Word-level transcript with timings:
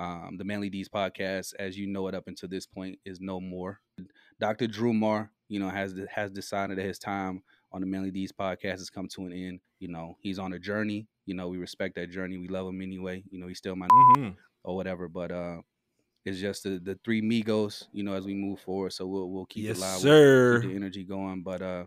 Um, 0.00 0.36
the 0.38 0.44
Manly 0.44 0.70
Deed's 0.70 0.88
podcast, 0.88 1.52
as 1.58 1.76
you 1.76 1.86
know 1.86 2.08
it 2.08 2.14
up 2.14 2.24
until 2.26 2.48
this 2.48 2.66
point, 2.66 2.98
is 3.04 3.20
no 3.20 3.38
more. 3.40 3.80
Dr. 4.40 4.66
Drew 4.66 4.94
Marr, 4.94 5.30
you 5.48 5.60
know, 5.60 5.68
has 5.68 5.94
has 6.10 6.30
decided 6.30 6.78
that 6.78 6.86
his 6.86 6.98
time 6.98 7.42
on 7.72 7.82
the 7.82 7.86
Manly 7.86 8.10
Deed's 8.10 8.32
podcast 8.32 8.78
has 8.78 8.88
come 8.88 9.08
to 9.08 9.26
an 9.26 9.32
end. 9.32 9.60
You 9.78 9.88
know, 9.88 10.16
he's 10.20 10.38
on 10.38 10.54
a 10.54 10.58
journey. 10.58 11.06
You 11.26 11.34
know, 11.34 11.48
we 11.48 11.58
respect 11.58 11.96
that 11.96 12.10
journey. 12.10 12.38
We 12.38 12.48
love 12.48 12.66
him 12.66 12.80
anyway. 12.80 13.22
You 13.30 13.38
know, 13.40 13.46
he's 13.46 13.58
still 13.58 13.76
my 13.76 13.88
Mhm. 13.88 14.36
or 14.64 14.74
whatever. 14.74 15.06
But 15.08 15.32
uh, 15.32 15.60
it's 16.24 16.38
just 16.40 16.62
the, 16.64 16.80
the 16.82 16.98
three 17.04 17.20
Migos. 17.22 17.84
You 17.92 18.02
know, 18.02 18.14
as 18.14 18.24
we 18.24 18.34
move 18.34 18.60
forward, 18.60 18.92
so 18.94 19.06
we'll 19.06 19.30
we'll 19.30 19.46
keep 19.46 19.64
Yes, 19.64 19.76
it 19.76 19.80
live. 19.82 19.98
sir. 20.00 20.52
We'll 20.52 20.60
keep 20.62 20.70
the 20.70 20.76
energy 20.76 21.04
going. 21.04 21.42
But 21.42 21.60
uh, 21.62 21.84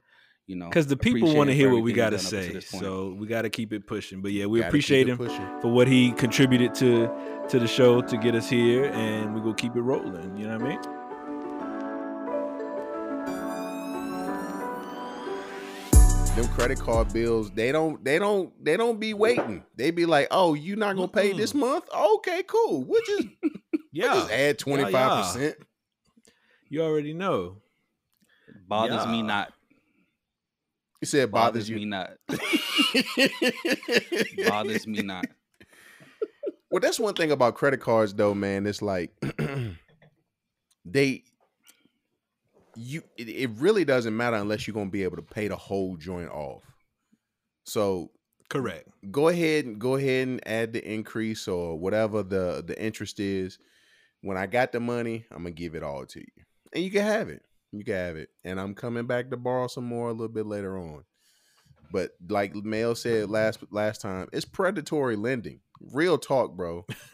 you 0.48 0.56
know, 0.58 0.68
Because 0.68 0.88
the 0.88 0.98
people 0.98 1.34
want 1.36 1.50
to 1.50 1.56
hear 1.56 1.70
what 1.72 1.82
we 1.84 1.94
got 1.94 2.10
to 2.12 2.18
he's 2.18 2.30
done 2.30 2.40
up 2.40 2.44
say, 2.44 2.48
until 2.48 2.62
this 2.62 2.72
point. 2.72 2.84
so 2.84 3.16
we 3.18 3.28
got 3.28 3.44
to 3.44 3.50
keep 3.50 3.72
it 3.74 3.88
pushing. 3.88 4.22
But 4.22 4.32
yeah, 4.34 4.46
we 4.46 4.60
Gotta 4.60 4.70
appreciate 4.70 5.08
him 5.08 5.18
pushing. 5.18 5.48
for 5.62 5.72
what 5.72 5.88
he 5.88 6.12
contributed 6.12 6.74
to 6.76 7.10
to 7.50 7.60
the 7.60 7.68
show 7.68 8.02
to 8.02 8.18
get 8.18 8.36
us 8.36 8.50
here, 8.50 8.86
and 8.86 9.34
we 9.34 9.40
gonna 9.42 9.54
keep 9.56 9.76
it 9.76 9.82
rolling. 9.82 10.36
You 10.38 10.48
know 10.48 10.58
what 10.58 10.66
I 10.66 10.70
mean? 10.70 10.80
them 16.36 16.48
credit 16.48 16.80
card 16.80 17.14
bills 17.14 17.52
they 17.52 17.72
don't 17.72 18.04
they 18.04 18.18
don't 18.18 18.52
they 18.66 18.76
don't 18.76 19.00
be 19.00 19.14
waiting 19.14 19.64
they 19.76 19.92
be 19.92 20.06
like 20.08 20.28
oh 20.32 20.56
you 20.56 20.76
not 20.76 20.96
gonna 20.96 21.08
pay 21.08 21.32
this 21.32 21.54
month 21.54 21.84
okay 21.96 22.42
cool 22.48 22.84
we'll 22.84 23.02
just, 23.06 23.28
we'll 23.44 23.52
Yeah, 23.92 24.14
just 24.16 24.32
add 24.32 24.58
25% 24.58 25.54
you 26.70 26.82
already 26.82 27.14
know. 27.14 27.58
It 28.48 28.68
bothers 28.68 29.06
me 29.06 29.22
not. 29.22 29.54
You 31.04 31.06
said 31.06 31.32
Bothers 31.32 31.68
bothers 31.68 31.70
you 31.70 31.76
me 31.76 31.86
not. 31.86 32.12
bothers 34.48 34.88
me 34.88 35.02
not. 35.02 35.26
well 36.72 36.80
that's 36.80 36.98
one 36.98 37.14
thing 37.14 37.32
about 37.32 37.56
credit 37.56 37.82
cards 37.82 38.14
though 38.14 38.34
man 38.34 38.66
it's 38.66 38.82
like 38.82 39.12
they 40.86 41.24
you 42.78 43.04
it, 43.18 43.28
it 43.28 43.50
really 43.58 43.84
doesn't 43.84 44.16
matter 44.16 44.38
unless 44.38 44.66
you're 44.66 44.74
gonna 44.74 44.90
be 44.90 45.04
able 45.04 45.18
to 45.18 45.22
pay 45.22 45.50
the 45.50 45.58
whole 45.58 45.98
joint 45.98 46.30
off 46.30 46.64
so 47.66 48.10
Correct. 48.48 48.88
go 49.12 49.28
ahead 49.28 49.66
and 49.66 49.80
go 49.80 49.96
ahead 49.96 50.28
and 50.30 50.48
add 50.48 50.72
the 50.72 50.90
increase 50.90 51.50
or 51.50 51.78
whatever 51.78 52.24
the 52.24 52.64
the 52.66 52.82
interest 52.82 53.20
is. 53.20 53.60
When 54.22 54.38
I 54.38 54.46
got 54.46 54.72
the 54.72 54.80
money, 54.80 55.26
I'm 55.32 55.40
gonna 55.40 55.52
give 55.52 55.76
it 55.76 55.84
all 55.84 56.06
to 56.06 56.20
you, 56.20 56.44
and 56.72 56.82
you 56.84 56.92
can 56.92 57.04
have 57.04 57.30
it. 57.30 57.42
You 57.74 57.84
can 57.84 57.96
have 57.96 58.16
it, 58.18 58.30
and 58.44 58.60
I'm 58.60 58.76
coming 58.76 59.08
back 59.08 59.32
to 59.32 59.38
borrow 59.38 59.68
some 59.68 59.86
more 59.86 60.10
a 60.10 60.12
little 60.12 60.28
bit 60.28 60.46
later 60.46 60.78
on. 60.78 61.04
But 61.92 62.12
like 62.30 62.56
Mel 62.56 62.94
said 62.94 63.32
last 63.32 63.60
last 63.72 64.00
time, 64.00 64.28
it's 64.32 64.46
predatory 64.46 65.16
lending. 65.16 65.60
Real 65.92 66.20
talk, 66.20 66.56
bro. 66.56 66.86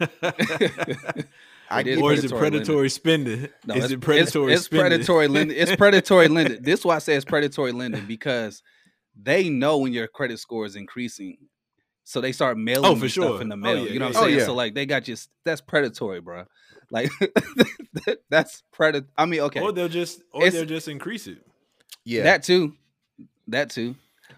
I 1.70 1.80
It 1.80 1.86
is 1.86 2.00
or 2.00 2.12
is 2.12 2.24
it 2.24 2.30
predatory 2.30 2.50
predatory 2.50 2.90
spending? 2.90 3.48
No, 3.64 3.74
is 3.74 3.84
it's, 3.84 3.92
it 3.94 4.00
predatory 4.00 4.52
It's, 4.52 4.62
it's 4.62 4.68
predatory 4.68 5.28
lending. 5.28 5.56
It's 5.56 5.74
predatory 5.76 6.28
lending. 6.36 6.62
This 6.62 6.80
is 6.80 6.84
why 6.84 6.96
I 6.96 6.98
say 6.98 7.14
it's 7.14 7.24
predatory 7.24 7.72
lending 7.72 8.06
because 8.06 8.62
they 9.20 9.48
know 9.48 9.78
when 9.78 9.92
your 9.94 10.08
credit 10.08 10.40
score 10.40 10.66
is 10.66 10.76
increasing, 10.76 11.38
so 12.04 12.20
they 12.20 12.32
start 12.32 12.58
mailing 12.58 12.84
Oh, 12.90 12.94
you 12.94 13.00
for 13.00 13.08
stuff 13.08 13.40
in 13.40 13.48
the 13.48 13.54
Oh, 13.54 13.58
mail. 13.58 13.86
yeah, 13.86 13.92
you 13.92 13.98
know 13.98 14.06
what 14.06 14.14
yeah, 14.14 14.20
I'm 14.20 14.24
saying? 14.26 14.38
yeah. 14.40 14.44
So 14.46 14.54
like 14.54 14.74
they 14.74 14.86
got 14.86 15.04
just 15.04 15.30
That's 15.44 15.60
predatory, 15.60 16.20
bro. 16.20 16.44
Like 16.90 17.10
that's 18.30 18.62
predat. 18.74 19.06
I 19.16 19.26
mean, 19.26 19.40
okay, 19.40 19.60
Or 19.60 19.72
they'll 19.72 19.88
just 19.88 20.22
or 20.32 20.42
It's- 20.42 20.54
they'll 20.54 20.64
just 20.64 20.88
increase 20.88 21.26
it. 21.26 21.38
yeah. 22.04 22.24
that 22.24 22.42
too, 22.42 22.74
that 23.48 23.70
too. 23.70 23.94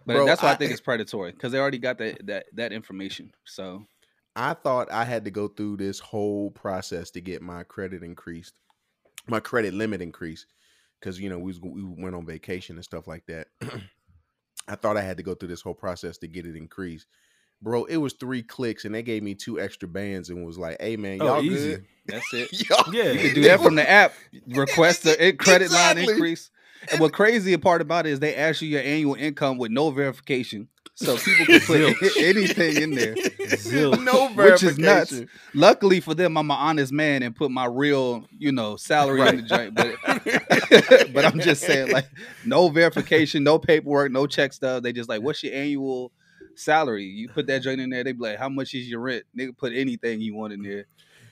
But 0.07 0.15
Bro, 0.17 0.27
that's 0.27 0.43
why 0.43 0.49
I, 0.49 0.53
I- 0.53 0.57
think 0.57 0.73
it's 0.73 0.81
predatory 0.81 1.33
because 1.33 1.53
they 1.53 1.59
already 1.59 1.79
got 1.79 1.99
that 1.99 2.27
that 2.27 2.47
that 2.55 2.73
information. 2.73 3.33
So 3.45 3.85
I 4.35 4.55
thought 4.55 4.91
I 4.91 5.05
had 5.05 5.25
to 5.27 5.31
go 5.31 5.49
through 5.49 5.77
this 5.77 5.99
whole 5.99 6.51
process 6.51 7.11
to 7.13 7.21
get 7.21 7.43
my 7.43 7.63
credit 7.65 8.03
increased, 8.03 8.55
my 9.29 9.41
credit 9.41 9.75
limit 9.75 10.01
increased, 10.03 10.47
because 11.01 11.21
you 11.21 11.29
know 11.31 11.39
we 11.39 11.53
was, 11.53 11.61
we 11.61 11.85
went 11.85 12.15
on 12.17 12.27
vacation 12.27 12.77
and 12.77 12.85
stuff 12.85 13.07
like 13.07 13.25
that. 13.27 13.49
I 14.69 14.77
thought 14.77 14.97
I 14.97 15.03
had 15.03 15.17
to 15.19 15.23
go 15.23 15.35
through 15.35 15.49
this 15.49 15.61
whole 15.63 15.75
process 15.75 16.19
to 16.19 16.29
get 16.29 16.47
it 16.47 16.57
increased, 16.57 17.07
bro. 17.63 17.85
It 17.85 17.97
was 17.99 18.13
three 18.15 18.43
clicks 18.43 18.85
and 18.85 18.95
they 18.95 19.03
gave 19.03 19.23
me 19.23 19.35
two 19.35 19.61
extra 19.61 19.89
bands 19.89 20.29
and 20.31 20.45
was 20.45 20.59
like, 20.59 20.77
"Hey 20.81 20.97
man, 20.97 21.21
Oh, 21.23 21.25
y'all 21.27 21.43
easy. 21.43 21.71
good? 21.75 21.87
that's 22.07 22.33
it. 22.35 22.53
y'all 22.69 22.93
Yeah. 22.93 23.13
You 23.13 23.19
can 23.21 23.35
do 23.35 23.43
that 23.45 23.61
from 23.61 23.77
the 23.77 23.89
app. 23.89 24.13
Request 24.49 25.05
the 25.05 25.15
credit 25.39 25.67
Exactly. 25.67 26.03
line 26.03 26.11
increase. 26.11 26.51
And 26.91 27.01
what 27.01 27.13
crazy 27.13 27.57
part 27.57 27.81
about 27.81 28.07
it 28.07 28.11
is 28.11 28.19
they 28.21 28.35
ask 28.35 28.61
you 28.61 28.69
your 28.69 28.83
annual 28.83 29.15
income 29.15 29.57
with 29.57 29.71
no 29.71 29.91
verification. 29.91 30.69
So 30.95 31.17
people 31.17 31.47
can 31.47 31.61
put 31.61 31.81
anything 32.19 32.77
in 32.83 32.91
there. 32.91 33.15
Zilch. 33.15 34.03
no 34.05 34.29
Which 34.29 34.63
is 34.63 34.79
nuts. 34.79 35.23
Luckily 35.55 36.01
for 36.01 36.13
them, 36.15 36.37
I'm 36.37 36.51
an 36.51 36.57
honest 36.59 36.93
man 36.93 37.23
and 37.23 37.35
put 37.35 37.51
my 37.51 37.65
real, 37.67 38.27
you 38.37 38.53
know, 38.53 38.77
salary 38.77 39.27
in 39.29 39.37
the 39.37 39.43
joint. 39.43 39.75
But 39.75 41.13
but 41.13 41.25
I'm 41.25 41.41
just 41.41 41.63
saying, 41.63 41.93
like, 41.93 42.07
no 42.45 42.69
verification, 42.69 43.43
no 43.45 43.59
paperwork, 43.59 44.13
no 44.13 44.27
check 44.27 44.53
stuff. 44.53 44.83
They 44.83 44.93
just 44.93 45.09
like, 45.09 45.23
what's 45.23 45.43
your 45.43 45.55
annual 45.55 46.13
salary? 46.57 47.05
You 47.05 47.29
put 47.29 47.47
that 47.49 47.63
joint 47.63 47.81
in 47.81 47.91
there, 47.91 48.05
they 48.05 48.13
be 48.13 48.21
like, 48.21 48.39
how 48.39 48.49
much 48.49 48.75
is 48.75 48.89
your 48.89 49.01
rent? 49.01 49.25
Nigga, 49.37 49.57
put 49.57 49.73
anything 49.73 50.21
you 50.21 50.35
want 50.35 50.53
in 50.53 50.63
there. 50.63 50.87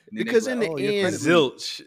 And 0.08 0.18
then 0.18 0.24
be 0.24 0.24
Because 0.24 0.46
like, 0.46 0.52
in 0.54 0.60
the 0.60 0.68
"Oh, 0.68 0.76
end, 0.76 1.00
credit 1.02 1.22
limit." 1.22 1.46
Zilch. 1.54 1.82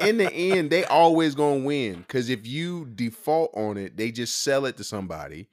in 0.00 0.18
the 0.18 0.32
end, 0.34 0.70
they 0.70 0.84
always 0.84 1.34
gonna 1.34 1.64
win. 1.64 1.96
Because 1.98 2.28
if 2.30 2.46
you 2.46 2.86
default 2.94 3.50
on 3.56 3.76
it, 3.76 3.96
they 3.96 4.10
just 4.10 4.42
sell 4.42 4.66
it 4.66 4.76
to 4.78 4.84
somebody, 4.84 5.48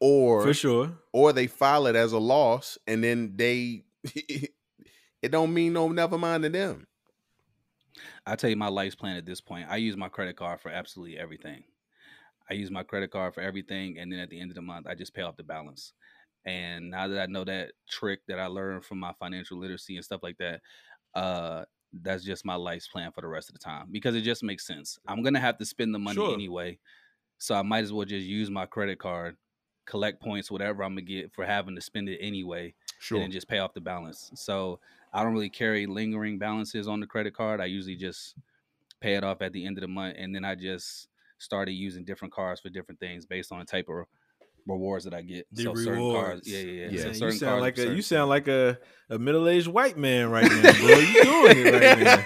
or 0.00 0.42
For 0.42 0.54
sure. 0.54 0.92
or 1.12 1.32
they 1.32 1.46
file 1.46 1.86
it 1.86 1.96
as 1.96 2.12
a 2.12 2.18
loss, 2.18 2.78
and 2.86 3.02
then 3.02 3.32
they 3.36 3.84
it 4.14 5.30
don't 5.30 5.52
mean 5.54 5.72
no 5.72 5.88
never 5.88 6.18
mind 6.18 6.42
to 6.44 6.48
them. 6.48 6.86
I 8.26 8.36
tell 8.36 8.50
you 8.50 8.56
my 8.56 8.68
life's 8.68 8.94
plan 8.94 9.16
at 9.16 9.26
this 9.26 9.40
point. 9.40 9.66
I 9.68 9.76
use 9.76 9.96
my 9.96 10.08
credit 10.08 10.36
card 10.36 10.60
for 10.60 10.70
absolutely 10.70 11.18
everything. 11.18 11.64
I 12.50 12.54
use 12.54 12.70
my 12.70 12.82
credit 12.82 13.10
card 13.10 13.34
for 13.34 13.40
everything, 13.42 13.98
and 13.98 14.12
then 14.12 14.18
at 14.20 14.30
the 14.30 14.40
end 14.40 14.50
of 14.50 14.56
the 14.56 14.62
month, 14.62 14.86
I 14.86 14.94
just 14.94 15.14
pay 15.14 15.22
off 15.22 15.36
the 15.36 15.44
balance. 15.44 15.92
And 16.44 16.90
now 16.90 17.06
that 17.08 17.20
I 17.20 17.26
know 17.26 17.44
that 17.44 17.72
trick 17.88 18.22
that 18.26 18.40
I 18.40 18.46
learned 18.46 18.84
from 18.84 18.98
my 18.98 19.12
financial 19.12 19.58
literacy 19.58 19.96
and 19.96 20.04
stuff 20.04 20.22
like 20.22 20.38
that, 20.38 20.62
uh, 21.14 21.64
that's 21.92 22.24
just 22.24 22.44
my 22.44 22.54
life's 22.54 22.88
plan 22.88 23.12
for 23.12 23.20
the 23.20 23.28
rest 23.28 23.50
of 23.50 23.54
the 23.54 23.58
time 23.58 23.88
because 23.90 24.14
it 24.14 24.22
just 24.22 24.42
makes 24.42 24.66
sense. 24.66 24.98
I'm 25.06 25.22
gonna 25.22 25.40
have 25.40 25.58
to 25.58 25.66
spend 25.66 25.94
the 25.94 25.98
money 25.98 26.30
Sure. 26.30 26.32
anyway, 26.32 26.78
so 27.38 27.54
I 27.54 27.62
might 27.62 27.84
as 27.84 27.92
well 27.92 28.06
just 28.06 28.26
use 28.26 28.50
my 28.50 28.66
credit 28.66 28.98
card, 28.98 29.36
collect 29.86 30.22
points, 30.22 30.50
whatever 30.50 30.82
I'm 30.84 30.92
gonna 30.92 31.02
get 31.02 31.32
for 31.34 31.46
having 31.46 31.74
to 31.74 31.80
spend 31.80 32.08
it 32.08 32.18
anyway, 32.18 32.74
Sure. 32.98 33.22
and 33.22 33.32
just 33.32 33.48
pay 33.48 33.58
off 33.58 33.74
the 33.74 33.80
balance. 33.80 34.30
So 34.34 34.80
I 35.12 35.22
don't 35.22 35.32
really 35.34 35.50
carry 35.50 35.86
lingering 35.86 36.38
balances 36.38 36.88
on 36.88 37.00
the 37.00 37.06
credit 37.06 37.34
card. 37.34 37.60
I 37.60 37.66
usually 37.66 37.96
just 37.96 38.36
pay 39.00 39.16
it 39.16 39.24
off 39.24 39.42
at 39.42 39.52
the 39.52 39.66
end 39.66 39.78
of 39.78 39.82
the 39.82 39.88
month, 39.88 40.16
and 40.18 40.34
then 40.34 40.44
I 40.44 40.56
just 40.56 41.09
started 41.40 41.72
using 41.72 42.04
different 42.04 42.32
cars 42.32 42.60
for 42.60 42.68
different 42.68 43.00
things 43.00 43.26
based 43.26 43.50
on 43.50 43.58
the 43.58 43.64
type 43.64 43.88
of 43.88 44.06
rewards 44.66 45.04
that 45.04 45.14
I 45.14 45.22
get. 45.22 45.46
The 45.52 45.62
so 45.64 45.74
certain 45.74 45.94
rewards. 45.94 46.20
cards, 46.20 46.48
yeah, 46.48 46.58
yeah, 46.58 46.88
yeah. 46.88 46.90
Yeah. 46.90 47.12
So 47.12 47.26
you 47.26 47.32
sound 47.32 47.40
cards 47.40 47.62
like 47.62 47.76
for 47.76 47.82
a 47.82 47.94
you 47.94 48.02
sound 48.02 48.28
like 48.28 48.48
a, 48.48 48.78
a 49.08 49.18
middle 49.18 49.48
aged 49.48 49.68
white 49.68 49.96
man 49.96 50.28
right 50.30 50.50
now, 50.50 50.72
bro. 50.72 50.98
You 50.98 51.22
doing 51.22 51.66
it 51.66 51.72
right 51.72 51.98
now. 51.98 52.24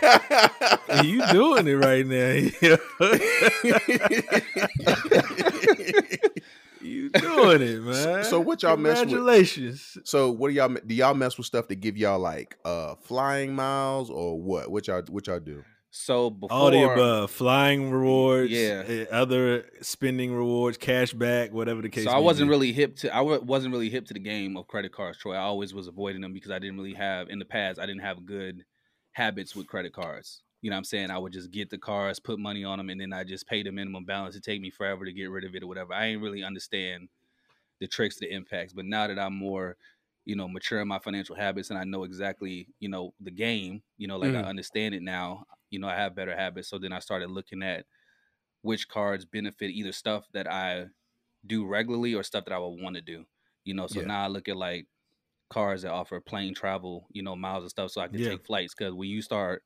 You 1.03 1.27
doing 1.33 1.67
it 1.67 1.75
right 1.75 2.07
now. 2.07 2.35
you 6.81 7.11
doing 7.11 7.63
it, 7.63 7.83
man. 7.83 8.23
so 8.25 8.39
what 8.39 8.63
y'all 8.63 8.77
mess 8.77 9.01
with? 9.01 9.09
Congratulations. 9.09 9.99
so 10.05 10.31
what 10.31 10.47
do 10.49 10.55
y'all 10.55 10.69
do? 10.69 10.95
Y'all 10.95 11.15
mess 11.15 11.37
with 11.37 11.47
stuff 11.47 11.67
that 11.69 11.77
give 11.77 11.97
y'all 11.97 12.21
like 12.21 12.57
uh 12.65 12.95
flying 12.97 13.55
miles 13.55 14.11
or 14.11 14.39
what? 14.41 14.71
What 14.71 14.87
y'all 14.87 15.03
what 15.09 15.27
y'all 15.27 15.41
do? 15.41 15.65
So 15.95 16.29
before 16.29 16.71
All 16.71 16.71
the 16.71 16.83
above, 16.83 17.31
flying 17.31 17.91
rewards, 17.91 18.73
Yeah. 18.73 18.85
eh, 18.85 19.07
other 19.11 19.71
spending 19.81 20.33
rewards, 20.35 20.77
cash 20.77 21.15
back, 21.15 21.53
whatever 21.53 21.81
the 21.83 21.89
case. 21.89 22.03
So 22.03 22.11
I 22.11 22.19
wasn't 22.19 22.49
be. 22.49 22.51
really 22.51 22.73
hip 22.73 22.97
to 22.97 23.15
I 23.15 23.21
wasn't 23.21 23.73
really 23.73 23.89
hip 23.91 24.05
to 24.07 24.15
the 24.15 24.21
game 24.21 24.57
of 24.57 24.67
credit 24.67 24.93
cards, 24.93 25.19
Troy. 25.19 25.35
I 25.35 25.39
always 25.43 25.73
was 25.73 25.87
avoiding 25.87 26.23
them 26.23 26.33
because 26.33 26.51
I 26.51 26.59
didn't 26.59 26.77
really 26.77 26.95
have 26.95 27.29
in 27.29 27.39
the 27.39 27.45
past 27.45 27.79
I 27.79 27.87
didn't 27.87 28.03
have 28.03 28.27
good 28.27 28.65
habits 29.13 29.55
with 29.55 29.69
credit 29.69 29.93
cards. 29.93 30.43
You 30.61 30.71
know 30.71 30.75
what 30.77 30.79
I'm 30.79 30.85
saying? 30.85 31.11
I 31.11 31.19
would 31.19 31.33
just 31.33 31.51
get 31.51 31.71
the 31.71 31.79
cards, 31.79 32.19
put 32.19 32.39
money 32.39 32.65
on 32.65 32.79
them, 32.79 32.89
and 32.91 33.01
then 33.01 33.13
I 33.13 33.23
just 33.23 33.47
pay 33.47 33.63
the 33.63 33.71
minimum 33.71 34.05
balance. 34.07 34.35
It 34.35 34.43
take 34.43 34.61
me 34.63 34.71
forever 34.71 35.05
to 35.05 35.13
get 35.13 35.27
rid 35.31 35.45
of 35.45 35.55
it 35.55 35.63
or 35.63 35.67
whatever. 35.67 35.93
I 35.93 36.07
ain't 36.07 36.23
really 36.23 36.43
understand 36.43 37.09
the 37.81 37.89
tricks, 37.89 38.19
the 38.19 38.31
impacts. 38.33 38.73
But 38.73 38.87
now 38.87 39.07
that 39.07 39.19
I'm 39.19 39.35
more, 39.35 39.77
you 40.25 40.37
know, 40.37 40.49
mature 40.49 40.81
in 40.81 40.89
my 40.89 40.99
financial 40.99 41.37
habits 41.37 41.71
and 41.71 41.79
I 41.79 41.85
know 41.85 42.05
exactly, 42.05 42.69
you 42.81 42.89
know, 42.89 43.15
the 43.21 43.31
game, 43.31 43.83
you 43.99 44.09
know, 44.09 44.19
like 44.19 44.35
I 44.35 44.41
Mhm. 44.41 44.45
understand 44.45 44.95
it 44.95 45.03
now, 45.03 45.45
you 45.75 45.81
know, 45.81 45.89
I 45.89 45.97
have 45.97 46.17
better 46.17 46.37
habits. 46.37 46.69
So 46.71 46.79
then 46.79 46.95
I 46.95 47.01
started 47.01 47.31
looking 47.31 47.63
at 47.65 47.87
which 48.63 48.89
cards 48.89 49.25
benefit 49.25 49.71
either 49.71 49.93
stuff 49.93 50.29
that 50.33 50.51
I 50.51 50.87
do 51.47 51.67
regularly 51.67 52.15
or 52.15 52.23
stuff 52.23 52.45
that 52.47 52.55
I 52.55 52.59
would 52.59 52.83
want 52.83 52.97
to 52.97 53.03
do. 53.03 53.27
You 53.65 53.75
know, 53.75 53.87
so 53.89 54.01
Yeah. 54.01 54.03
now 54.03 54.25
I 54.25 54.29
look 54.29 54.49
at 54.49 54.57
like 54.57 54.89
cars 55.51 55.83
that 55.83 55.93
offer 55.93 56.21
plane 56.21 56.55
travel, 56.55 57.09
you 57.11 57.23
know, 57.23 57.37
miles 57.37 57.65
and 57.65 57.71
stuff, 57.71 57.91
so 57.93 58.01
I 58.01 58.09
can 58.09 58.21
Yeah. 58.21 58.29
take 58.29 58.45
flights. 58.47 58.75
Because 58.75 58.95
when 58.95 59.09
you 59.11 59.23
start, 59.23 59.65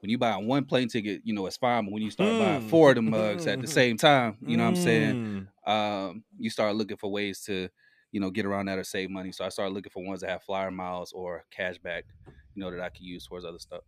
when 0.00 0.10
you 0.10 0.18
buy 0.18 0.36
one 0.38 0.64
plane 0.66 0.88
ticket, 0.88 1.22
you 1.24 1.34
know 1.34 1.46
it's 1.46 1.56
fine. 1.58 1.86
But 1.86 1.92
when 1.92 2.02
you 2.02 2.10
start 2.10 2.36
buying 2.38 2.60
Mm. 2.60 2.62
four 2.62 2.90
of 2.90 2.96
the 2.96 3.02
mugs 3.02 3.46
at 3.46 3.60
the 3.60 3.66
same 3.68 3.96
time, 3.98 4.38
you 4.42 4.56
know 4.56 4.64
what 4.64 4.70
I'm 4.70 4.74
saying? 4.76 5.16
Mm. 5.24 5.48
Um, 5.66 6.24
you 6.38 6.50
start 6.50 6.76
looking 6.76 6.96
for 6.96 7.10
ways 7.12 7.42
to, 7.44 7.68
you 8.12 8.20
know, 8.20 8.30
get 8.30 8.46
around 8.46 8.66
that 8.66 8.78
or 8.78 8.84
save 8.84 9.10
money. 9.10 9.32
So 9.32 9.44
I 9.44 9.50
started 9.50 9.74
looking 9.74 9.90
for 9.92 10.04
ones 10.04 10.20
that 10.22 10.30
have 10.30 10.44
flyer 10.44 10.70
miles 10.70 11.12
or 11.12 11.44
cash 11.50 11.78
back, 11.78 12.06
you 12.54 12.62
know, 12.62 12.70
that 12.70 12.80
I 12.80 12.90
could 12.90 13.02
use 13.04 13.26
towards 13.26 13.44
other 13.44 13.58
stuff. 13.58 13.82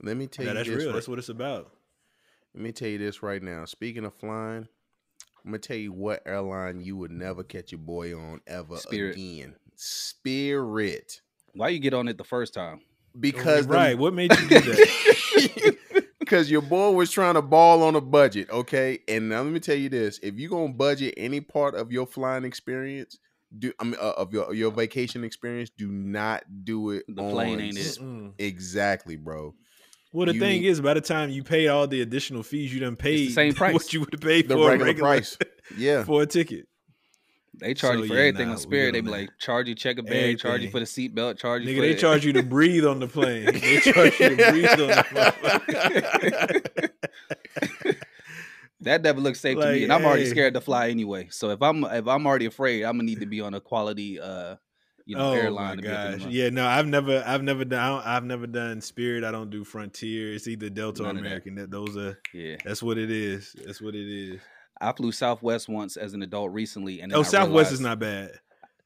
Let 0.00 0.16
me 0.16 0.26
tell 0.26 0.44
Yeah, 0.46 0.52
you 0.52 0.58
that's 0.58 0.68
this. 0.68 0.78
real. 0.78 0.86
right- 0.88 0.94
That's 0.94 1.08
what 1.08 1.18
it's 1.18 1.28
about. 1.28 1.72
Let 2.54 2.62
me 2.64 2.72
tell 2.72 2.88
you 2.88 2.98
this 2.98 3.22
right 3.22 3.42
now. 3.42 3.64
Speaking 3.64 4.04
of 4.04 4.14
flying, 4.14 4.68
I'm 5.44 5.50
gonna 5.50 5.58
tell 5.58 5.76
you 5.76 5.92
what 5.92 6.22
airline 6.26 6.80
you 6.80 6.96
would 6.98 7.10
never 7.10 7.42
catch 7.42 7.72
your 7.72 7.80
boy 7.80 8.16
on 8.16 8.40
ever 8.46 8.76
Spirit. 8.76 9.16
again. 9.16 9.54
Spirit. 9.76 11.20
Why 11.54 11.68
you 11.68 11.78
get 11.78 11.94
on 11.94 12.08
it 12.08 12.18
the 12.18 12.24
first 12.24 12.54
time? 12.54 12.80
Because 13.18 13.66
the- 13.66 13.72
right, 13.74 13.98
what 13.98 14.14
made 14.14 14.32
you 14.38 14.48
do 14.48 14.60
that? 14.60 15.76
because 16.20 16.50
your 16.50 16.62
boy 16.62 16.90
was 16.92 17.10
trying 17.10 17.34
to 17.34 17.42
ball 17.42 17.82
on 17.82 17.94
a 17.96 18.00
budget, 18.00 18.48
okay? 18.50 19.00
And 19.08 19.28
now 19.28 19.42
let 19.42 19.52
me 19.52 19.60
tell 19.60 19.76
you 19.76 19.88
this: 19.88 20.18
if 20.22 20.34
you're 20.36 20.50
gonna 20.50 20.72
budget 20.72 21.14
any 21.16 21.40
part 21.40 21.74
of 21.74 21.92
your 21.92 22.06
flying 22.06 22.44
experience, 22.44 23.18
do 23.58 23.72
I 23.80 23.84
mean 23.84 23.96
uh, 24.00 24.12
of 24.16 24.32
your 24.32 24.54
your 24.54 24.70
vacation 24.70 25.24
experience, 25.24 25.70
do 25.70 25.88
not 25.90 26.44
do 26.64 26.90
it. 26.90 27.04
The 27.08 27.22
plane 27.22 27.54
on 27.54 27.60
ain't 27.60 27.78
it. 27.78 27.98
Exactly, 28.38 29.16
bro. 29.16 29.54
Well, 30.12 30.26
the 30.26 30.34
You 30.34 30.40
thing 30.40 30.60
need- 30.62 30.68
is, 30.68 30.80
by 30.80 30.94
the 30.94 31.00
time 31.00 31.30
you 31.30 31.42
pay 31.42 31.68
all 31.68 31.86
the 31.88 32.02
additional 32.02 32.42
fees, 32.42 32.72
you 32.74 32.80
done 32.80 32.96
paid 32.96 33.32
same 33.32 33.54
price. 33.62 33.72
what 33.74 33.92
you 33.92 34.00
would 34.00 34.12
have 34.12 34.20
paid 34.20 34.46
The 34.48 34.54
for 34.54 34.60
a 34.68 34.70
regular 34.72 34.86
regular 34.86 35.08
price. 35.08 35.38
Yeah. 35.78 36.04
for 36.04 36.22
a 36.22 36.26
ticket. 36.26 36.68
They 37.54 37.74
charge 37.74 37.96
So, 37.98 38.02
you 38.02 38.08
for 38.08 38.14
yeah, 38.14 38.20
everything 38.20 38.46
nah, 38.48 38.52
on 38.54 38.58
Spirit. 38.58 38.92
They 38.92 39.00
be 39.02 39.10
like, 39.10 39.30
charge 39.38 39.68
you 39.68 39.74
check 39.74 39.98
a 39.98 40.02
bag, 40.02 40.38
charge 40.38 40.62
you 40.62 40.70
for 40.70 40.80
the 40.80 40.86
seatbelt, 40.86 41.38
charge 41.38 41.62
you 41.62 41.68
Nigga, 41.68 41.76
for 41.76 41.80
they 41.82 41.92
the- 41.94 42.00
charge 42.00 42.24
you 42.26 42.32
to 42.34 42.42
breathe 42.56 42.84
on 42.84 42.98
the 43.00 43.06
plane. 43.08 43.44
They 43.46 43.78
charge 43.80 44.18
you 44.20 44.36
to 44.36 44.50
breathe 44.50 44.70
on 44.70 44.88
the 44.88 45.04
plane. 46.72 46.90
That 48.80 49.02
never 49.02 49.20
looks 49.20 49.38
safe 49.40 49.56
to 49.58 49.64
me, 49.64 49.72
Like, 49.72 49.82
and 49.82 49.92
I'm 49.92 50.04
already 50.04 50.26
scared 50.26 50.54
to 50.54 50.60
fly 50.60 50.88
anyway. 50.88 51.28
So 51.30 51.50
if 51.50 51.62
I'm 51.62 51.84
if 51.84 52.08
I'm 52.08 52.26
already 52.26 52.46
afraid, 52.46 52.82
I'm 52.82 52.94
gonna 52.96 53.04
need 53.04 53.20
to 53.20 53.26
be 53.26 53.40
on 53.40 53.54
a 53.54 53.60
quality, 53.60 54.18
uh, 54.18 54.56
you 55.04 55.16
know, 55.16 55.30
oh 55.30 55.32
airline. 55.32 55.68
my 55.68 55.76
to 55.76 55.82
be 55.82 55.88
able 55.88 56.12
to 56.12 56.18
gosh! 56.24 56.32
Yeah, 56.32 56.50
no, 56.50 56.66
I've 56.66 56.86
never, 56.86 57.22
I've 57.26 57.42
never 57.42 57.64
done, 57.64 58.02
I've 58.04 58.24
never 58.24 58.46
done 58.46 58.80
Spirit. 58.80 59.24
I 59.24 59.30
don't 59.30 59.50
do 59.50 59.64
Frontier. 59.64 60.34
It's 60.34 60.48
either 60.48 60.70
Delta 60.70 61.02
or 61.02 61.06
None 61.06 61.16
that. 61.16 61.20
American. 61.20 61.54
That 61.56 61.70
those 61.70 61.96
are, 61.96 62.18
yeah. 62.32 62.56
that's 62.64 62.82
what 62.82 62.98
it 62.98 63.10
is. 63.10 63.54
That's 63.64 63.80
what 63.80 63.94
it 63.94 64.08
is. 64.08 64.40
I 64.80 64.92
flew 64.92 65.12
Southwest 65.12 65.68
once 65.68 65.96
as 65.96 66.12
an 66.14 66.22
adult 66.22 66.52
recently, 66.52 67.00
and 67.00 67.12
Oh, 67.12 67.20
I 67.20 67.22
Southwest 67.22 67.72
is 67.72 67.80
not 67.80 67.98
bad. 67.98 68.32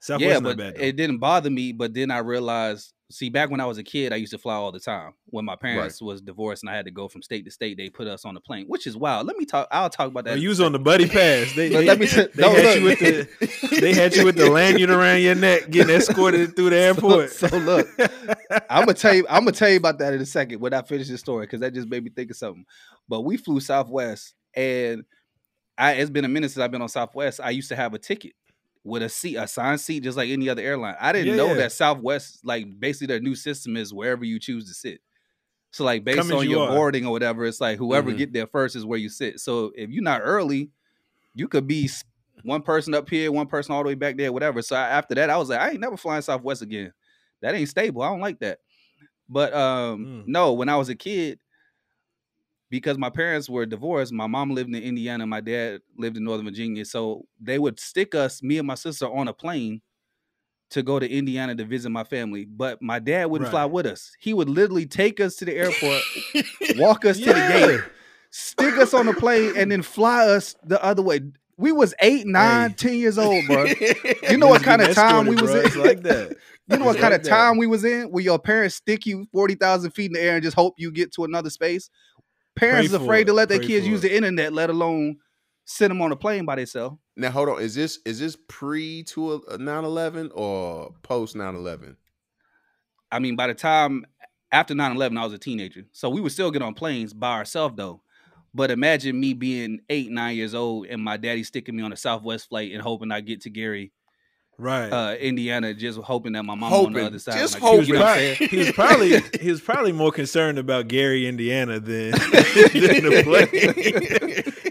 Southwest 0.01 0.31
yeah, 0.31 0.41
but 0.41 0.57
bad. 0.57 0.79
It 0.79 0.97
didn't 0.97 1.19
bother 1.19 1.51
me. 1.51 1.73
But 1.73 1.95
then 1.95 2.11
I 2.11 2.19
realized, 2.19 2.93
see, 3.11 3.31
back 3.31 3.51
when 3.51 3.61
I 3.61 3.67
was 3.67 3.79
a 3.79 3.83
kid, 3.83 4.13
I 4.13 4.17
used 4.17 4.33
to 4.33 4.39
fly 4.39 4.55
all 4.55 4.71
the 4.71 4.81
time. 4.81 5.15
When 5.27 5.45
my 5.45 5.57
parents 5.57 6.03
was 6.03 6.21
divorced 6.21 6.63
and 6.63 6.71
I 6.71 6.77
had 6.77 6.85
to 6.85 6.91
go 6.91 7.09
from 7.09 7.23
state 7.23 7.45
to 7.47 7.51
state, 7.51 7.77
they 7.77 7.89
put 7.89 8.07
us 8.07 8.25
on 8.25 8.35
the 8.35 8.41
plane, 8.41 8.67
which 8.69 8.87
is 8.87 8.97
wild. 8.97 9.27
Let 9.27 9.37
me 9.37 9.45
talk. 9.45 9.69
I'll 9.71 9.91
talk 9.91 10.09
about 10.09 10.21
oh, 10.21 10.23
that. 10.25 10.31
Oh, 10.31 10.33
in 10.35 10.39
a 10.39 10.43
you 10.43 10.49
was 10.51 10.61
on 10.61 10.73
the 10.73 10.79
buddy 10.79 11.09
pass. 11.09 11.53
They, 11.55 11.69
they, 11.71 11.85
let 11.85 11.99
me 11.99 12.07
t- 12.07 12.27
they 12.35 12.51
had 12.51 12.65
look. 12.65 12.79
you 12.79 12.85
with 12.85 12.99
the 12.99 13.81
they 13.81 13.95
had 13.95 14.15
you 14.15 14.25
with 14.25 14.37
the 14.37 14.51
lanyard 14.51 14.91
around 14.91 15.23
your 15.23 15.35
neck, 15.35 15.71
getting 15.71 15.95
escorted 15.95 16.55
through 16.55 16.71
the 16.71 16.77
airport. 16.81 17.31
So, 17.31 17.49
so 17.49 17.59
look, 17.59 17.89
I'm 18.69 18.83
gonna 18.85 18.95
tell 18.95 19.15
you. 19.15 19.27
I'm 19.29 19.45
gonna 19.45 19.53
tell 19.53 19.71
you 19.71 19.79
about 19.79 19.99
that 19.99 20.13
in 20.13 20.21
a 20.21 20.27
second 20.27 20.61
when 20.61 20.75
I 20.75 20.83
finish 20.83 21.09
the 21.09 21.19
story 21.19 21.47
because 21.47 21.61
that 21.61 21.75
just 21.75 21.89
made 21.89 22.05
me 22.05 22.11
think 22.11 22.31
of 22.31 22.37
something. 22.37 22.65
But 23.09 23.23
we 23.23 23.39
flew 23.39 23.61
Southwest, 23.61 24.35
and 24.55 25.05
I 25.79 25.95
it's 25.95 26.11
been 26.11 26.25
a 26.25 26.29
minute 26.29 26.51
since 26.51 26.63
I've 26.63 26.71
been 26.71 26.83
on 26.83 26.89
Southwest. 26.89 27.41
I 27.43 27.51
used 27.51 27.71
to 27.71 27.77
have 27.77 27.95
a 27.95 27.99
ticket 27.99 28.33
with 28.87 29.03
a 29.03 29.09
seat, 29.09 29.37
assigned 29.37 29.81
seat, 29.81 30.05
just 30.05 30.17
like 30.17 30.31
any 30.31 30.49
other 30.49 30.63
airline. 30.63 30.95
I 31.01 31.13
didn't 31.13 31.29
Yeah, 31.29 31.37
know 31.37 31.49
yeah. 31.49 31.55
that 31.55 31.73
Southwest, 31.73 32.41
like 32.45 32.67
basically 32.79 33.09
their 33.09 33.21
new 33.21 33.35
system 33.35 33.77
is 33.77 33.93
wherever 33.93 34.25
you 34.25 34.39
choose 34.39 34.67
to 34.69 34.75
sit. 34.75 35.01
So 35.73 35.85
like 35.85 36.05
based 36.05 36.19
Come 36.19 36.33
on 36.39 36.45
you 36.45 36.53
your 36.53 36.61
are. 36.63 36.67
Mm-hmm. 36.69 36.75
boarding 36.77 37.07
or 37.07 37.13
whatever, 37.13 37.45
it's 37.45 37.61
like 37.61 37.79
whoever 37.79 38.13
Mhm. 38.13 38.17
get 38.17 38.33
there 38.33 38.47
first 38.47 38.77
is 38.77 38.87
where 38.87 38.99
you 38.99 39.09
sit. 39.09 39.41
So 39.41 39.73
if 39.75 39.91
you're 39.91 40.03
not 40.03 40.21
early, 40.25 40.71
you 41.35 41.49
could 41.49 41.67
be 41.67 41.91
one 42.45 42.63
person 42.63 42.95
up 42.95 43.11
here, 43.11 43.31
one 43.33 43.47
person 43.49 43.75
all 43.75 43.83
the 43.83 43.89
way 43.89 43.95
back 43.95 44.17
there, 44.17 44.33
whatever. 44.33 44.63
So 44.63 44.77
I, 44.77 44.89
after 44.89 45.15
that, 45.17 45.31
I 45.31 45.37
was 45.37 45.49
like, 45.51 45.61
I 45.61 45.71
ain't 45.71 45.81
never 45.81 45.97
flying 45.97 46.23
Southwest 46.23 46.63
again. 46.63 46.93
That 47.43 47.55
ain't 47.55 47.69
stable. 47.69 48.03
I 48.03 48.09
don't 48.09 48.21
like 48.21 48.39
that. 48.41 48.61
But 49.29 49.53
um, 49.53 50.07
Mm. 50.07 50.25
no, 50.29 50.53
when 50.53 50.69
I 50.69 50.77
was 50.77 50.89
a 50.89 50.95
kid, 50.95 51.41
because 52.71 52.99
my 52.99 53.11
parents 53.11 53.49
were 53.49 53.67
divorced, 53.67 54.13
my 54.13 54.27
mom 54.27 54.51
lived 54.51 54.69
in 54.75 54.83
Indiana, 54.83 55.27
my 55.27 55.41
dad 55.41 55.81
lived 55.97 56.17
in 56.17 56.25
Northern 56.25 56.47
Virginia. 56.47 56.85
So 56.85 57.27
they 57.41 57.59
would 57.59 57.79
stick 57.79 58.15
us, 58.15 58.43
me 58.43 58.59
and 58.59 58.67
my 58.67 58.75
sister, 58.75 59.07
on 59.09 59.29
a 59.29 59.33
plane 59.33 59.81
to 60.71 60.83
go 60.83 60.99
to 60.99 61.09
Indiana 61.09 61.55
to 61.55 61.65
visit 61.65 61.91
my 61.91 62.03
family. 62.05 62.45
But 62.45 62.83
my 62.83 62.99
dad 62.99 63.27
wouldn't 63.27 63.51
fly 63.51 63.65
with 63.67 63.87
us. 63.87 64.13
He 64.19 64.35
would 64.35 64.49
literally 64.49 64.87
take 64.87 65.21
us 65.21 65.37
to 65.37 65.45
the 65.45 65.55
airport, 65.55 66.03
walk 66.77 67.05
us 67.05 67.19
to 67.19 67.27
the 67.27 67.33
gate, 67.35 67.81
stick 68.31 68.77
us 68.77 68.93
on 68.93 69.07
the 69.07 69.15
plane, 69.15 69.53
and 69.57 69.71
then 69.71 69.83
fly 69.83 70.27
us 70.27 70.57
the 70.65 70.83
other 70.83 71.03
way. 71.03 71.21
We 71.59 71.73
was 71.73 71.95
eight, 72.03 72.27
nine, 72.27 72.71
Hey. 72.71 72.77
ten 72.77 72.95
years 72.97 73.17
old, 73.17 73.47
bro. 73.47 73.67
You 74.29 74.37
know 74.39 74.49
what 74.49 74.63
kind 74.63 74.83
of 74.83 74.95
time 74.95 75.27
we 75.27 75.37
was 75.37 75.53
bro. 75.53 75.61
in? 75.61 75.67
It's 75.67 75.77
like 75.77 76.03
that. 76.03 76.37
You 76.69 76.79
know 76.79 76.85
what 76.85 76.97
kind 76.99 77.13
like 77.13 77.21
of 77.21 77.25
that. 77.25 77.31
time 77.31 77.59
we 77.59 77.69
was 77.69 77.85
in 77.85 78.11
where 78.11 78.25
your 78.25 78.41
parents 78.41 78.75
stick 78.75 79.07
you 79.07 79.29
40,000 79.33 79.93
feet 79.93 80.07
in 80.07 80.15
the 80.15 80.21
air 80.21 80.35
and 80.35 80.43
just 80.43 80.57
hope 80.57 80.75
you 80.79 80.91
get 80.91 81.13
to 81.13 81.23
another 81.23 81.49
space? 81.49 81.91
Parents 82.57 82.89
Pray 82.89 82.97
is 82.97 83.03
afraid 83.03 83.27
to 83.27 83.33
let 83.33 83.49
their 83.49 83.59
Pray 83.59 83.67
kids 83.69 83.87
use 83.87 84.03
it. 84.03 84.09
the 84.09 84.17
internet, 84.17 84.53
let 84.53 84.71
alone 84.71 85.19
send 85.67 85.91
them 85.91 86.01
on 86.03 86.13
a 86.13 86.17
plane 86.17 86.45
by 86.45 86.57
themselves. 86.57 86.97
Now 87.17 87.31
hold 87.31 87.49
on. 87.49 87.61
Is 87.61 87.75
this 87.75 87.99
is 88.05 88.19
this 88.19 88.37
pre 88.49 89.03
to 89.05 89.35
a 89.35 89.59
9-11 89.59 90.31
or 90.35 90.95
post 91.03 91.37
9-11? 91.37 91.97
I 93.13 93.19
mean, 93.19 93.37
by 93.37 93.47
the 93.47 93.55
time 93.55 94.05
after 94.53 94.75
9 94.75 94.97
11, 94.97 95.19
I 95.19 95.25
was 95.25 95.33
a 95.33 95.39
teenager. 95.39 95.85
So 95.93 96.09
we 96.09 96.21
would 96.21 96.33
still 96.33 96.51
get 96.51 96.63
on 96.63 96.75
planes 96.75 97.13
by 97.13 97.33
ourselves, 97.33 97.77
though. 97.77 98.03
But 98.55 98.71
imagine 98.71 99.21
me 99.21 99.35
being 99.35 99.81
eight, 99.91 100.11
nine 100.11 100.35
years 100.35 100.55
old 100.55 100.87
and 100.87 101.03
my 101.03 101.19
daddy 101.19 101.45
sticking 101.45 101.77
me 101.77 101.83
on 101.83 101.93
a 101.93 101.97
Southwest 101.97 102.49
flight 102.49 102.73
and 102.73 102.81
hoping 102.81 103.13
I 103.13 103.21
get 103.21 103.43
to 103.43 103.51
Gary, 103.51 103.93
Right. 104.59 104.89
uh, 104.91 105.15
Indiana, 105.17 105.75
just 105.75 105.99
hoping 105.99 106.33
that 106.33 106.43
my 106.45 106.55
mom 106.55 106.73
on 106.73 106.93
the 106.95 107.05
other 107.07 107.19
side. 107.19 107.35
Just 107.39 107.55
Like, 107.55 107.63
hoping. 107.63 107.87
you 107.89 107.93
know 107.95 108.01
what 108.01 108.19
I'm 108.19 108.49
he 108.49 108.57
was 108.57 108.73
probably 108.75 109.21
he 109.41 109.51
was 109.51 109.61
probably 109.61 109.93
more 109.93 110.11
concerned 110.11 110.59
about 110.59 110.89
Gary, 110.89 111.27
Indiana 111.27 111.79
than, 111.79 112.11
than 112.13 112.19
the 112.21 113.21
plane. 113.25 113.49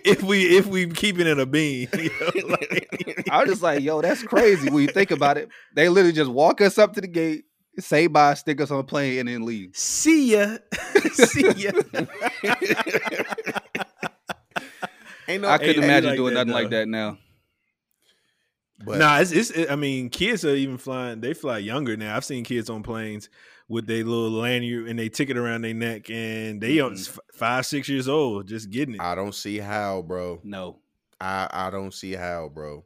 if 0.03 0.23
we 0.23 0.57
if 0.57 0.65
we 0.65 0.87
keeping 0.87 1.27
it 1.27 1.31
in 1.31 1.39
a 1.39 1.45
bean, 1.45 1.87
you 1.97 2.09
know, 2.19 2.47
like- 2.47 3.27
I 3.29 3.41
was 3.41 3.49
just 3.49 3.61
like, 3.61 3.81
yo, 3.83 4.01
that's 4.01 4.23
crazy 4.23 4.69
when 4.69 4.81
you 4.83 4.87
think 4.87 5.11
about 5.11 5.37
it. 5.37 5.49
They 5.75 5.87
literally 5.89 6.13
just 6.13 6.31
walk 6.31 6.61
us 6.61 6.77
up 6.79 6.93
to 6.93 7.01
the 7.01 7.07
gate, 7.07 7.45
say 7.79 8.07
bye, 8.07 8.33
stick 8.35 8.61
us 8.61 8.71
on 8.71 8.79
a 8.79 8.83
plane, 8.83 9.19
and 9.19 9.27
then 9.29 9.45
leave. 9.45 9.71
see 9.75 10.33
ya, 10.35 10.57
see 11.13 11.51
ya. 11.53 11.71
Ain't 15.27 15.41
no 15.41 15.49
I 15.49 15.57
couldn't 15.57 15.75
ain't 15.75 15.83
imagine 15.85 16.09
like 16.11 16.17
doing 16.17 16.33
that, 16.35 16.47
nothing 16.47 16.53
like 16.63 16.69
that 16.71 16.87
now. 16.87 17.17
But 18.85 18.99
nah, 18.99 19.19
it's, 19.19 19.31
it's 19.31 19.49
it- 19.51 19.69
I 19.71 19.75
mean, 19.75 20.09
kids 20.09 20.45
are 20.45 20.55
even 20.55 20.77
flying. 20.77 21.21
They 21.21 21.33
fly 21.33 21.57
younger 21.59 21.97
now. 21.97 22.15
I've 22.15 22.25
seen 22.25 22.43
kids 22.43 22.69
on 22.69 22.83
planes 22.83 23.29
with 23.67 23.87
their 23.87 24.03
little 24.03 24.29
lanyard 24.29 24.87
and 24.87 24.99
they 24.99 25.09
ticket 25.09 25.37
around 25.37 25.61
their 25.63 25.73
neck, 25.73 26.09
and 26.09 26.61
they 26.61 26.79
on 26.79 26.93
f- 26.93 27.19
five, 27.33 27.65
six 27.65 27.89
years 27.89 28.07
old, 28.07 28.47
just 28.47 28.69
getting 28.69 28.95
it. 28.95 29.01
I 29.01 29.15
don't 29.15 29.33
see 29.35 29.57
how, 29.57 30.01
bro. 30.03 30.39
No. 30.43 30.77
I 31.19 31.47
I 31.51 31.69
don't 31.71 31.93
see 31.93 32.13
how, 32.13 32.49
bro. 32.53 32.85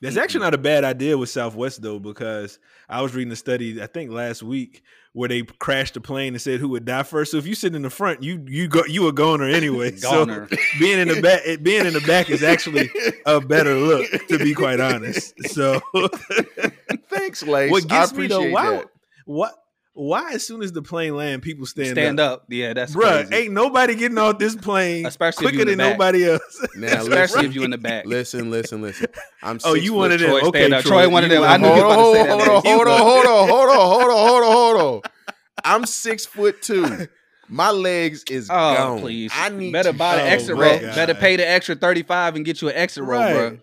That's 0.00 0.16
actually 0.16 0.40
not 0.40 0.54
a 0.54 0.58
bad 0.58 0.84
idea 0.84 1.18
with 1.18 1.28
Southwest 1.28 1.82
though, 1.82 1.98
because 1.98 2.58
I 2.88 3.02
was 3.02 3.14
reading 3.14 3.32
a 3.32 3.36
study 3.36 3.82
I 3.82 3.86
think 3.86 4.10
last 4.10 4.42
week 4.42 4.82
where 5.12 5.28
they 5.28 5.42
crashed 5.42 5.96
a 5.96 6.00
plane 6.00 6.34
and 6.34 6.40
said 6.40 6.60
who 6.60 6.68
would 6.68 6.84
die 6.84 7.02
first. 7.02 7.32
So 7.32 7.36
if 7.36 7.46
you 7.46 7.54
sit 7.54 7.74
in 7.74 7.82
the 7.82 7.90
front, 7.90 8.22
you 8.22 8.44
you 8.46 8.68
go 8.68 8.84
you 8.86 9.08
a 9.08 9.12
goner 9.12 9.46
anyway. 9.46 9.90
Goner. 10.00 10.48
So 10.48 10.56
being 10.78 10.98
in 10.98 11.08
the 11.08 11.20
back, 11.20 11.42
eh, 11.44 11.56
being 11.56 11.84
in 11.84 11.92
the 11.92 12.00
back 12.00 12.30
is 12.30 12.42
actually 12.42 12.90
a 13.26 13.40
better 13.40 13.74
look, 13.74 14.08
to 14.28 14.38
be 14.38 14.54
quite 14.54 14.80
honest. 14.80 15.34
So 15.48 15.80
Thanks, 17.10 17.42
Lace. 17.42 17.70
what 17.70 17.84
I 17.84 18.00
gets 18.00 18.12
me 18.14 18.26
though, 18.26 18.50
why 18.50 18.84
what 19.26 19.54
why 20.00 20.32
as 20.32 20.46
soon 20.46 20.62
as 20.62 20.72
the 20.72 20.82
plane 20.82 21.14
land, 21.14 21.42
people 21.42 21.66
stand, 21.66 21.90
up? 21.90 21.94
Stand 21.94 22.20
up. 22.20 22.32
up. 22.40 22.46
Yeah, 22.48 22.72
that's 22.72 22.94
Bruh, 22.94 23.24
crazy. 23.26 23.34
ain't 23.44 23.52
nobody 23.52 23.94
getting 23.94 24.18
off 24.18 24.38
this 24.38 24.56
plane 24.56 25.06
Especially 25.06 25.44
quicker 25.46 25.64
than 25.64 25.78
back. 25.78 25.92
nobody 25.92 26.28
else. 26.28 26.66
Now, 26.74 27.00
Especially 27.00 27.10
listen, 27.10 27.44
if 27.44 27.54
you 27.54 27.64
in 27.64 27.70
the 27.70 27.78
back. 27.78 28.06
listen, 28.06 28.50
listen, 28.50 28.82
listen. 28.82 29.08
I'm 29.42 29.60
Oh, 29.64 29.74
six 29.74 29.84
you 29.84 29.92
foot 29.92 29.98
one 29.98 30.12
of 30.12 30.20
them. 30.20 30.30
Troy, 30.30 30.40
Okay. 30.48 30.68
Troy, 30.68 30.80
Troy, 30.82 31.08
one 31.08 31.24
of 31.24 31.30
them. 31.30 31.42
I 31.44 31.56
knew 31.58 31.66
you 31.68 31.74
them. 31.74 31.86
was 31.86 31.94
about 31.94 32.04
to 32.04 32.10
say 32.10 32.22
that 32.22 32.30
hold 32.30 32.48
on, 32.48 32.62
hold 32.62 32.88
on, 32.88 33.00
hold 33.00 33.26
on, 33.26 33.48
hold 33.48 33.70
on, 33.70 33.88
hold 33.88 34.10
on, 34.10 34.28
hold 34.28 34.42
on, 34.44 34.52
hold 34.52 34.76
on. 35.04 35.10
I'm 35.64 35.86
six 35.86 36.24
foot 36.26 36.62
two. 36.62 37.08
My 37.48 37.70
legs 37.70 38.24
is 38.30 38.48
Oh, 38.48 38.72
gone. 38.72 39.00
please. 39.00 39.32
I 39.34 39.48
need 39.48 39.72
better 39.72 39.90
to 39.92 39.98
buy 39.98 40.16
the 40.16 40.22
Oh, 40.22 40.26
exit 40.26 40.56
row. 40.56 40.78
Better 40.94 41.14
pay 41.14 41.36
the 41.36 41.48
extra 41.48 41.74
35 41.74 42.36
and 42.36 42.44
get 42.44 42.62
you 42.62 42.68
an 42.68 42.76
exit 42.76 43.02
row, 43.04 43.20
bro. 43.28 43.58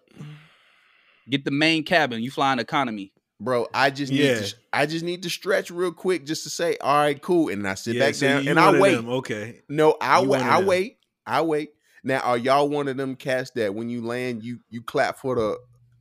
Get 1.30 1.46
the 1.46 1.52
main 1.52 1.84
cabin. 1.84 2.22
You 2.22 2.30
flying 2.30 2.60
economy. 2.60 3.12
Bro. 3.40 3.68
I 3.74 3.90
just 3.90 4.12
need 4.12 4.22
Yeah. 4.24 4.40
to. 4.42 4.54
I 4.74 4.86
just 4.86 5.04
need 5.06 5.24
to 5.24 5.30
stretch 5.30 5.72
real 5.72 5.92
quick 5.92 6.26
just 6.26 6.44
to 6.44 6.50
say, 6.50 6.78
all 6.82 6.96
right, 6.96 7.20
cool, 7.22 7.50
and 7.50 7.68
I 7.68 7.74
sit 7.76 7.96
Yeah, 7.96 8.06
back 8.08 8.16
so 8.16 8.28
down 8.28 8.48
and 8.48 8.60
I 8.60 8.80
wait. 8.80 8.96
them. 8.96 9.10
Okay. 9.10 9.62
No, 9.70 9.96
I 10.02 10.22
wait. 10.22 10.42
I 10.42 10.58
them. 10.60 10.66
wait. 10.68 10.98
I 11.26 11.42
wait. 11.42 11.70
Now, 12.04 12.20
are 12.20 12.38
y'all 12.38 12.70
one 12.70 12.88
of 12.88 12.96
them 12.98 13.16
cats 13.16 13.52
that 13.56 13.74
when 13.76 13.90
you 13.90 14.02
land, 14.06 14.44
you 14.44 14.60
you 14.70 14.82
clap 14.82 15.18
for 15.20 15.36
the 15.36 15.58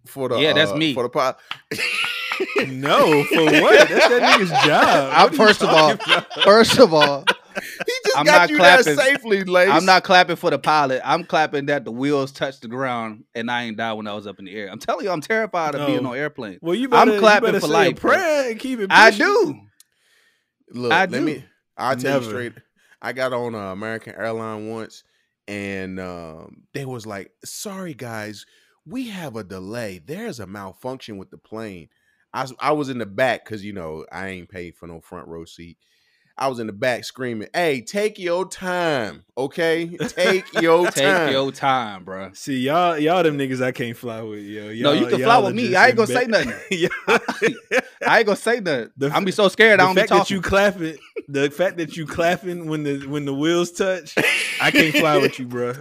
for 0.06 0.28
the 0.28 0.38
Yeah, 0.38 0.52
that's 0.52 0.70
uh, 0.70 0.76
me. 0.76 0.94
for 0.94 1.02
the 1.02 1.08
pop? 1.08 1.40
No, 2.68 3.24
for 3.24 3.44
what? 3.44 3.88
That's 3.88 4.08
that 4.08 4.22
nigga's 4.40 4.50
job. 4.66 5.10
I- 5.12 5.24
What 5.24 5.34
first 5.34 5.62
of 5.62 5.68
all- 5.70 5.92
about? 5.92 6.26
First 6.44 6.78
of 6.78 6.92
all, 6.94 7.24
he 7.85 7.85
just 8.06 8.16
just 8.16 8.18
I'm 8.18 8.24
got 8.26 8.38
not 8.40 8.50
you 8.50 8.56
clapping. 8.56 8.84
there 8.84 8.96
safely, 8.96 9.44
Lace. 9.44 9.70
I'm 9.70 9.84
not 9.84 10.04
clapping 10.04 10.36
for 10.36 10.50
the 10.50 10.58
pilot. 10.58 11.02
I'm 11.04 11.24
clapping 11.24 11.66
that 11.66 11.84
the 11.84 11.92
wheels 11.92 12.32
touched 12.32 12.62
the 12.62 12.68
ground 12.68 13.24
and 13.34 13.50
I 13.50 13.64
ain't 13.64 13.76
died 13.76 13.94
when 13.94 14.06
I 14.06 14.14
was 14.14 14.26
up 14.26 14.38
in 14.38 14.44
the 14.46 14.54
air. 14.54 14.68
I'm 14.70 14.78
telling 14.78 15.04
you, 15.04 15.10
I'm 15.10 15.20
terrified 15.20 15.74
of 15.74 15.86
being 15.86 16.02
No. 16.02 16.10
on 16.12 16.16
airplanes. 16.16 16.58
Well, 16.62 16.74
you 16.74 16.88
I'm 16.92 17.08
better, 17.08 17.18
clapping 17.20 17.46
you 17.48 17.52
better 17.52 17.60
for 17.60 17.66
say 17.68 17.72
life, 17.72 17.92
a 17.98 18.00
prayer 18.00 18.50
and 18.50 18.58
keep 18.60 18.80
it. 18.80 18.88
I 18.90 19.10
do. 19.10 19.60
Look, 20.72 20.92
I 20.92 21.00
let 21.00 21.10
do. 21.10 21.20
me. 21.20 21.44
I'll 21.76 21.96
tell 21.96 22.14
Never. 22.20 22.24
you 22.24 22.30
straight. 22.30 22.52
I 23.02 23.12
got 23.12 23.32
on 23.32 23.54
uh, 23.54 23.72
American 23.72 24.14
Airline 24.16 24.68
once, 24.68 25.04
and 25.46 26.00
um, 26.00 26.62
they 26.72 26.84
was 26.84 27.06
like, 27.06 27.30
"Sorry, 27.44 27.94
guys, 27.94 28.46
we 28.86 29.08
have 29.08 29.36
a 29.36 29.44
delay. 29.44 30.00
There's 30.04 30.40
a 30.40 30.46
malfunction 30.46 31.18
with 31.18 31.30
the 31.30 31.38
plane." 31.38 31.88
I 32.32 32.42
was, 32.42 32.54
I 32.58 32.72
was 32.72 32.88
in 32.88 32.98
the 32.98 33.06
back 33.06 33.44
because 33.44 33.64
you 33.64 33.72
know 33.72 34.04
I 34.10 34.28
ain't 34.28 34.48
paid 34.48 34.76
for 34.76 34.86
no 34.86 35.00
front 35.00 35.28
row 35.28 35.44
seat. 35.44 35.78
I 36.38 36.48
was 36.48 36.58
in 36.58 36.66
the 36.66 36.72
back 36.74 37.04
screaming, 37.04 37.48
"Hey, 37.54 37.80
take 37.80 38.18
your 38.18 38.46
time, 38.46 39.24
okay? 39.38 39.86
Take 40.08 40.44
your 40.60 40.90
Take 40.90 41.04
time." 41.04 41.32
your 41.32 41.50
time, 41.50 42.04
bro. 42.04 42.30
See 42.34 42.58
y'all, 42.58 42.98
y'all 42.98 43.22
them 43.22 43.38
niggas 43.38 43.62
I 43.62 43.72
can't 43.72 43.96
fly 43.96 44.20
with, 44.20 44.40
yo. 44.40 44.64
No, 44.66 44.70
Y'all- 44.70 44.96
you 44.96 45.06
can 45.06 45.20
fly 45.22 45.38
with 45.38 45.54
me. 45.54 45.74
I 45.74 45.88
ain't 45.88 45.96
gonna 45.96 46.06
say 46.08 46.26
nothing. 46.26 46.52
I 48.06 48.18
ain't 48.18 48.26
gonna 48.26 48.36
say 48.36 48.60
nothing. 48.60 48.90
The 48.96 49.10
I'm 49.10 49.24
be 49.24 49.32
so 49.32 49.48
scared. 49.48 49.80
I 49.80 49.84
don't 49.86 49.94
be 49.94 50.00
fact 50.02 50.10
that 50.12 50.30
you 50.30 50.40
clapping, 50.42 50.98
the 51.28 51.50
fact 51.50 51.78
that 51.78 51.96
you 51.96 52.06
clapping 52.06 52.66
when 52.68 52.82
the 52.82 53.06
when 53.06 53.24
the 53.24 53.34
wheels 53.34 53.72
touch, 53.72 54.14
I 54.60 54.70
can't 54.70 54.94
fly 54.94 55.16
with 55.18 55.38
you, 55.38 55.46
bro. 55.46 55.74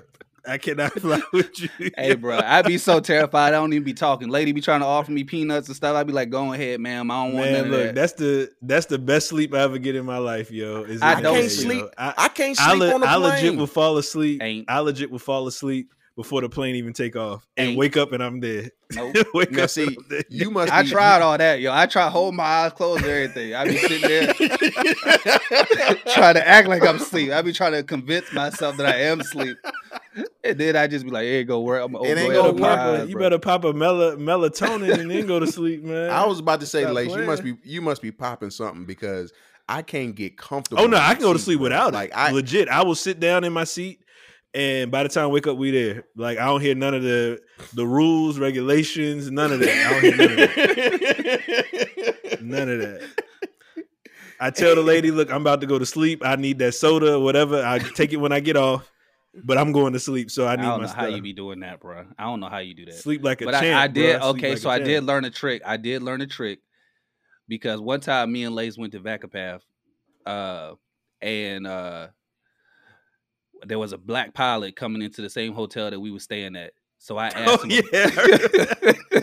I 0.47 0.57
cannot 0.57 0.93
fly 0.99 1.21
with 1.33 1.59
you. 1.59 1.69
Hey, 1.97 2.15
bro, 2.15 2.39
I'd 2.43 2.65
be 2.65 2.77
so 2.77 2.99
terrified. 2.99 3.49
I 3.49 3.57
don't 3.57 3.73
even 3.73 3.83
be 3.83 3.93
talking. 3.93 4.29
Lady 4.29 4.51
be 4.51 4.61
trying 4.61 4.81
to 4.81 4.85
offer 4.85 5.11
me 5.11 5.23
peanuts 5.23 5.67
and 5.67 5.75
stuff. 5.75 5.95
I'd 5.95 6.07
be 6.07 6.13
like, 6.13 6.29
"Go 6.29 6.53
ahead, 6.53 6.79
ma'am. 6.79 7.09
I 7.11 7.25
don't 7.25 7.33
want 7.33 7.45
Man, 7.45 7.53
none 7.53 7.65
of 7.65 7.71
look, 7.71 7.83
that." 7.87 7.95
that's 7.95 8.13
the 8.13 8.51
that's 8.61 8.85
the 8.87 8.99
best 8.99 9.29
sleep 9.29 9.53
I 9.53 9.61
ever 9.61 9.77
get 9.77 9.95
in 9.95 10.05
my 10.05 10.17
life, 10.17 10.51
yo. 10.51 10.83
Is 10.83 11.01
I 11.01 11.21
don't 11.21 11.33
bed, 11.33 11.41
can't 11.41 11.51
sleep. 11.51 11.79
yo. 11.79 11.89
I, 11.97 12.13
I 12.17 12.27
can't 12.29 12.59
I, 12.59 12.69
sleep 12.71 12.79
le- 12.81 12.93
on 12.93 13.01
the 13.01 13.07
plane. 13.07 13.23
I 13.23 13.35
legit 13.35 13.55
will 13.57 13.67
fall 13.67 13.97
asleep. 13.97 14.41
Ain't. 14.43 14.69
I 14.69 14.79
legit 14.79 15.09
will 15.11 15.19
fall 15.19 15.47
asleep 15.47 15.91
before 16.15 16.39
the 16.39 16.47
plane 16.47 16.75
even 16.75 16.93
take 16.93 17.17
off 17.17 17.45
and 17.57 17.69
Ain't. 17.71 17.77
wake 17.77 17.97
up 17.97 18.13
and 18.13 18.23
I'm 18.23 18.39
dead. 18.39 18.71
Nope. 18.93 19.17
wake 19.33 19.51
Now, 19.51 19.63
up 19.63 19.69
see, 19.69 19.83
and 19.87 19.97
I'm 19.97 20.07
dead. 20.09 20.25
you 20.29 20.49
must. 20.49 20.71
I 20.71 20.83
be- 20.83 20.89
tried 20.89 21.21
all 21.21 21.37
that, 21.37 21.59
yo. 21.59 21.73
I 21.73 21.87
try 21.87 22.07
hold 22.09 22.35
my 22.35 22.43
eyes 22.43 22.71
closed 22.71 23.03
and 23.03 23.11
everything. 23.11 23.53
I 23.53 23.65
be 23.65 23.75
sitting 23.77 24.07
there 24.07 24.33
trying 26.13 26.35
to 26.35 26.47
act 26.47 26.67
like 26.69 26.83
I'm 26.85 26.95
asleep. 26.97 27.31
I 27.31 27.41
be 27.41 27.51
trying 27.51 27.73
to 27.73 27.83
convince 27.83 28.31
myself 28.33 28.77
that 28.77 28.85
I 28.85 29.01
am 29.01 29.19
asleep. 29.19 29.57
And 30.43 30.57
then 30.57 30.75
I 30.75 30.87
just 30.87 31.05
be 31.05 31.11
like, 31.11 31.23
here 31.23 31.39
you 31.39 31.45
go, 31.45 31.59
where 31.59 31.81
I'm 31.81 31.95
It 31.95 32.17
ain't 32.17 32.33
gonna 32.33 32.53
better 32.53 32.53
work, 32.53 32.61
pop 32.61 32.99
a, 32.99 33.07
you 33.07 33.17
better 33.17 33.39
pop 33.39 33.63
a 33.65 33.73
mel- 33.73 34.17
melatonin 34.17 34.99
and 34.99 35.11
then 35.11 35.25
go 35.25 35.39
to 35.39 35.47
sleep, 35.47 35.83
man. 35.83 36.09
I 36.09 36.25
was 36.25 36.39
about 36.39 36.59
to 36.61 36.65
say, 36.65 36.83
Stop 36.83 36.95
Lace, 36.95 37.15
you 37.15 37.23
must 37.23 37.43
be 37.43 37.55
you 37.63 37.81
must 37.81 38.01
be 38.01 38.11
popping 38.11 38.49
something 38.49 38.85
because 38.85 39.33
I 39.67 39.81
can't 39.81 40.15
get 40.15 40.37
comfortable. 40.37 40.83
Oh 40.83 40.87
no, 40.87 40.97
I 40.97 41.13
can 41.15 41.23
go 41.23 41.33
to 41.33 41.39
sleep 41.39 41.57
bro. 41.57 41.63
without 41.63 41.93
Like 41.93 42.09
it. 42.09 42.17
I, 42.17 42.31
Legit, 42.31 42.69
I 42.69 42.83
will 42.83 42.95
sit 42.95 43.19
down 43.19 43.43
in 43.43 43.51
my 43.51 43.63
seat, 43.63 43.99
and 44.53 44.91
by 44.91 45.03
the 45.03 45.09
time 45.09 45.25
I 45.25 45.27
wake 45.27 45.47
up, 45.47 45.57
we 45.57 45.71
there. 45.71 46.03
Like 46.15 46.37
I 46.37 46.45
don't 46.45 46.61
hear 46.61 46.75
none 46.75 46.93
of 46.93 47.03
the 47.03 47.41
the 47.73 47.85
rules, 47.85 48.39
regulations, 48.39 49.29
none 49.31 49.51
of 49.51 49.59
that. 49.59 49.69
I 49.69 49.91
don't 49.91 50.03
hear 50.03 50.17
none 50.17 50.31
of 50.31 50.37
that. 50.37 52.41
None 52.41 52.69
of 52.69 52.79
that. 52.79 53.01
I 54.39 54.49
tell 54.51 54.75
the 54.75 54.81
lady, 54.81 55.11
look, 55.11 55.31
I'm 55.31 55.41
about 55.41 55.61
to 55.61 55.67
go 55.67 55.79
to 55.79 55.85
sleep. 55.85 56.21
I 56.23 56.35
need 56.35 56.59
that 56.59 56.73
soda 56.73 57.19
whatever. 57.19 57.63
I 57.63 57.79
take 57.79 58.13
it 58.13 58.17
when 58.17 58.31
I 58.31 58.39
get 58.41 58.57
off, 58.57 58.89
but 59.43 59.57
I'm 59.57 59.71
going 59.71 59.93
to 59.93 59.99
sleep, 59.99 60.31
so 60.31 60.47
I 60.47 60.55
need 60.55 60.63
I 60.63 60.65
don't 60.69 60.81
my 60.81 60.87
know 60.87 60.93
how 60.93 61.05
you 61.07 61.21
be 61.21 61.33
doing 61.33 61.59
that, 61.61 61.79
bro. 61.79 62.05
I 62.17 62.23
don't 62.23 62.39
know 62.39 62.49
how 62.49 62.59
you 62.59 62.73
do 62.73 62.85
that. 62.85 62.93
Sleep 62.95 63.23
like 63.23 63.41
a 63.41 63.45
but 63.45 63.59
champ. 63.59 63.77
I, 63.79 63.83
I 63.83 63.87
did. 63.87 64.21
Sleep 64.21 64.35
okay, 64.35 64.49
like 64.51 64.57
so 64.59 64.69
I 64.69 64.77
champ. 64.77 64.85
did 64.87 65.03
learn 65.03 65.25
a 65.25 65.29
trick. 65.29 65.61
I 65.65 65.77
did 65.77 66.03
learn 66.03 66.21
a 66.21 66.27
trick 66.27 66.59
because 67.47 67.79
one 67.81 67.99
time 67.99 68.31
me 68.31 68.43
and 68.43 68.55
Lace 68.55 68.77
went 68.77 68.93
to 68.93 68.99
Vacapath, 68.99 69.61
uh, 70.25 70.73
and 71.21 71.67
uh, 71.67 72.07
there 73.63 73.79
was 73.79 73.93
a 73.93 73.97
black 73.97 74.33
pilot 74.33 74.75
coming 74.75 75.01
into 75.01 75.21
the 75.21 75.29
same 75.29 75.53
hotel 75.53 75.89
that 75.91 75.99
we 75.99 76.11
were 76.11 76.19
staying 76.19 76.55
at. 76.55 76.71
So 76.99 77.17
I 77.17 77.27
asked 77.35 77.63
Oh 77.63 77.67
him. 77.67 77.83
yeah, 77.93 79.21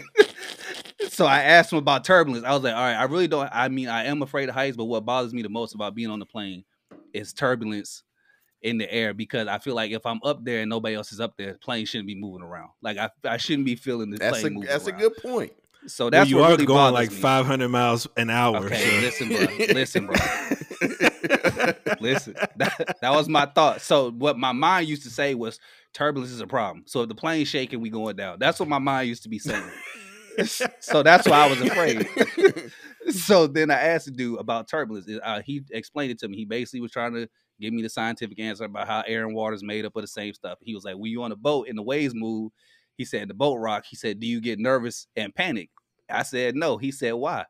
so 1.09 1.27
I 1.27 1.43
asked 1.43 1.73
him 1.73 1.79
about 1.79 2.05
turbulence. 2.05 2.45
I 2.45 2.53
was 2.53 2.63
like, 2.63 2.75
all 2.75 2.81
right, 2.83 2.95
I 2.97 3.05
really 3.05 3.29
don't. 3.29 3.49
I 3.53 3.69
mean, 3.69 3.89
I 3.89 4.05
am 4.05 4.23
afraid 4.23 4.49
of 4.49 4.55
heights, 4.55 4.77
but 4.77 4.85
what 4.85 5.05
bothers 5.05 5.33
me 5.33 5.43
the 5.43 5.49
most 5.49 5.75
about 5.75 5.95
being 5.95 6.11
on 6.11 6.19
the 6.19 6.27
plane 6.27 6.65
is 7.13 7.33
turbulence 7.33 8.03
in 8.63 8.79
the 8.79 8.93
air 8.93 9.13
because 9.15 9.49
I 9.49 9.59
feel 9.59 9.75
like 9.75 9.91
if 9.91 10.07
I'm 10.07 10.21
up 10.25 10.45
there 10.45 10.61
and 10.61 10.71
nobody 10.71 10.95
else 10.95 11.13
is 11.13 11.21
up 11.21 11.37
there, 11.37 11.53
the 11.53 11.59
plane 11.59 11.85
shouldn't 11.87 12.07
be 12.07 12.15
moving 12.15 12.43
around. 12.43 12.71
Like 12.81 12.97
I, 12.99 13.11
I 13.25 13.37
shouldn't 13.37 13.67
be 13.67 13.75
feeling 13.77 14.11
the 14.11 14.19
that's 14.19 14.39
a 14.39 14.41
plane 14.41 14.55
moving 14.55 14.69
that's 14.69 14.87
a 14.87 14.93
good 14.93 15.17
point. 15.17 15.53
So 15.87 16.05
Well, 16.05 16.11
that's 16.13 16.31
you 16.31 16.37
what 16.37 16.45
are 16.45 16.51
really 16.53 16.67
going 16.67 16.95
like 16.95 17.11
me. 17.11 17.17
500 17.17 17.69
miles 17.69 18.07
an 18.17 18.31
hour. 18.31 18.57
Okay, 18.67 19.11
so- 19.11 19.27
listen, 19.27 19.29
bro. 19.29 19.67
Listen, 19.75 20.07
bro. 20.07 20.17
Listen, 22.01 22.35
that, 22.57 22.97
that 23.01 23.11
was 23.13 23.29
my 23.29 23.47
thought. 23.47 23.81
So 23.81 24.11
what 24.11 24.39
my 24.39 24.53
mind 24.53 24.89
used 24.89 25.03
to 25.05 25.11
say 25.11 25.35
was 25.35 25.59
turbulence 25.93 26.33
is 26.33 26.41
a 26.41 26.47
problem. 26.47 26.85
So 26.87 27.03
if 27.03 27.09
the 27.09 27.15
plane's 27.15 27.49
shaking, 27.49 27.81
we 27.81 27.91
going 27.91 28.17
down. 28.17 28.39
That's 28.39 28.59
what 28.61 28.69
my 28.69 28.79
mind 28.79 29.09
used 29.09 29.23
to 29.25 29.29
be 29.29 29.39
saying. 29.39 29.63
so 30.81 31.03
that's 31.03 31.29
why 31.29 31.45
I 31.45 31.49
was 31.49 31.61
afraid. 31.61 32.09
so 33.11 33.47
then 33.47 33.71
I 33.71 33.81
asked 33.81 34.07
the 34.07 34.13
dude 34.13 34.41
about 34.41 34.69
turbulence. 34.69 35.09
Uh, 35.23 35.43
he 35.45 35.63
explained 35.71 36.13
it 36.13 36.19
to 36.21 36.29
me. 36.29 36.37
He 36.37 36.45
basically 36.45 36.81
was 36.81 36.91
trying 36.91 37.15
to 37.15 37.29
give 37.61 37.73
me 37.73 37.83
the 37.83 37.89
scientific 37.89 38.39
answer 38.41 38.65
about 38.65 38.87
how 38.87 39.03
air 39.07 39.27
and 39.27 39.35
water 39.35 39.55
is 39.55 39.63
made 39.63 39.85
up 39.85 39.97
of 39.97 40.03
the 40.03 40.09
same 40.09 40.35
stuff. 40.35 40.59
He 40.61 40.75
was 40.75 40.85
like, 40.85 40.97
"When 40.97 41.11
you 41.11 41.23
on 41.23 41.33
a 41.33 41.37
boat 41.37 41.69
and 41.69 41.79
the 41.79 41.83
waves 41.83 42.15
move," 42.15 42.53
he 42.97 43.05
said, 43.05 43.29
"The 43.29 43.35
boat 43.35 43.57
rock." 43.57 43.85
He 43.89 43.97
said, 43.97 44.21
"Do 44.21 44.27
you 44.27 44.41
get 44.41 44.59
nervous 44.59 45.07
and 45.17 45.35
panic?" 45.35 45.71
I 46.11 46.23
said, 46.23 46.57
"No." 46.57 46.77
He 46.79 46.91
said, 46.91 47.13
"Why?" 47.13 47.45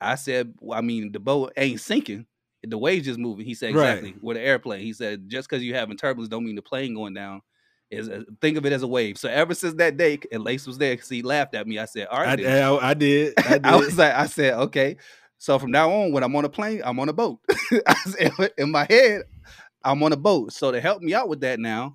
I 0.00 0.14
said, 0.14 0.54
well, 0.60 0.78
"I 0.78 0.82
mean, 0.82 1.12
the 1.12 1.20
boat 1.20 1.52
ain't 1.56 1.80
sinking." 1.80 2.26
The 2.62 2.78
waves 2.78 3.06
just 3.06 3.18
moving. 3.18 3.46
He 3.46 3.54
said 3.54 3.74
Right. 3.74 3.90
exactly 3.90 4.16
with 4.20 4.36
an 4.36 4.42
airplane. 4.42 4.80
He 4.80 4.92
said 4.92 5.28
just 5.28 5.48
because 5.48 5.62
you 5.62 5.74
having 5.74 5.96
turbulence 5.96 6.28
don't 6.28 6.44
mean 6.44 6.56
the 6.56 6.62
plane 6.62 6.94
going 6.94 7.14
down. 7.14 7.42
Is 7.88 8.08
a, 8.08 8.24
think 8.40 8.56
of 8.58 8.66
it 8.66 8.72
as 8.72 8.82
a 8.82 8.88
wave. 8.88 9.16
So 9.16 9.28
ever 9.28 9.54
since 9.54 9.74
that 9.74 9.96
day, 9.96 10.18
and 10.32 10.42
Lace 10.42 10.66
was 10.66 10.76
there 10.76 10.94
because 10.94 11.08
he 11.08 11.22
laughed 11.22 11.54
at 11.54 11.68
me. 11.68 11.78
I 11.78 11.84
said, 11.84 12.08
"All 12.08 12.18
right." 12.18 12.44
I, 12.44 12.60
I, 12.62 12.90
I 12.90 12.94
did. 12.94 13.34
I 13.38 13.44
did. 13.58 13.66
I 13.66 13.76
was 13.76 13.96
like, 13.96 14.12
I 14.12 14.26
said, 14.26 14.54
okay. 14.54 14.96
So 15.38 15.58
from 15.58 15.70
now 15.70 15.90
on, 15.90 16.12
when 16.12 16.22
I'm 16.24 16.34
on 16.36 16.44
a 16.44 16.48
plane, 16.48 16.82
I'm 16.84 16.98
on 17.00 17.08
a 17.08 17.12
boat. 17.12 17.38
In 18.58 18.70
my 18.70 18.86
head, 18.88 19.22
I'm 19.84 20.02
on 20.02 20.12
a 20.12 20.16
boat. 20.16 20.52
So 20.52 20.72
to 20.72 20.80
help 20.80 21.02
me 21.02 21.14
out 21.14 21.28
with 21.28 21.40
that 21.40 21.58
now, 21.60 21.94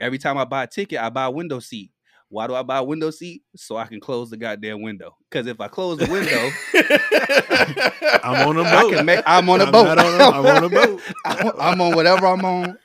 every 0.00 0.18
time 0.18 0.38
I 0.38 0.44
buy 0.44 0.64
a 0.64 0.66
ticket, 0.66 0.98
I 1.00 1.10
buy 1.10 1.24
a 1.24 1.30
window 1.30 1.60
seat. 1.60 1.90
Why 2.28 2.46
do 2.46 2.54
I 2.54 2.62
buy 2.62 2.78
a 2.78 2.84
window 2.84 3.10
seat? 3.10 3.42
So 3.56 3.76
I 3.76 3.86
can 3.86 3.98
close 4.00 4.30
the 4.30 4.36
goddamn 4.36 4.82
window. 4.82 5.16
Because 5.28 5.48
if 5.48 5.60
I 5.60 5.66
close 5.66 5.98
the 5.98 6.06
window, 6.08 6.50
I'm 8.24 8.46
on 8.48 8.56
a 8.56 8.62
boat. 8.64 8.92
can 8.94 9.04
make. 9.04 9.20
I'm 9.26 9.50
on 9.50 9.60
a 9.60 9.64
I'm 9.64 9.72
boat. 9.72 9.86
on 9.88 9.98
a- 9.98 10.02
I'm 10.30 10.46
on 10.46 10.64
a 10.64 10.68
boat. 10.68 11.02
I'm 11.60 11.80
on 11.80 11.94
whatever 11.96 12.26
I'm 12.26 12.44
on. 12.44 12.78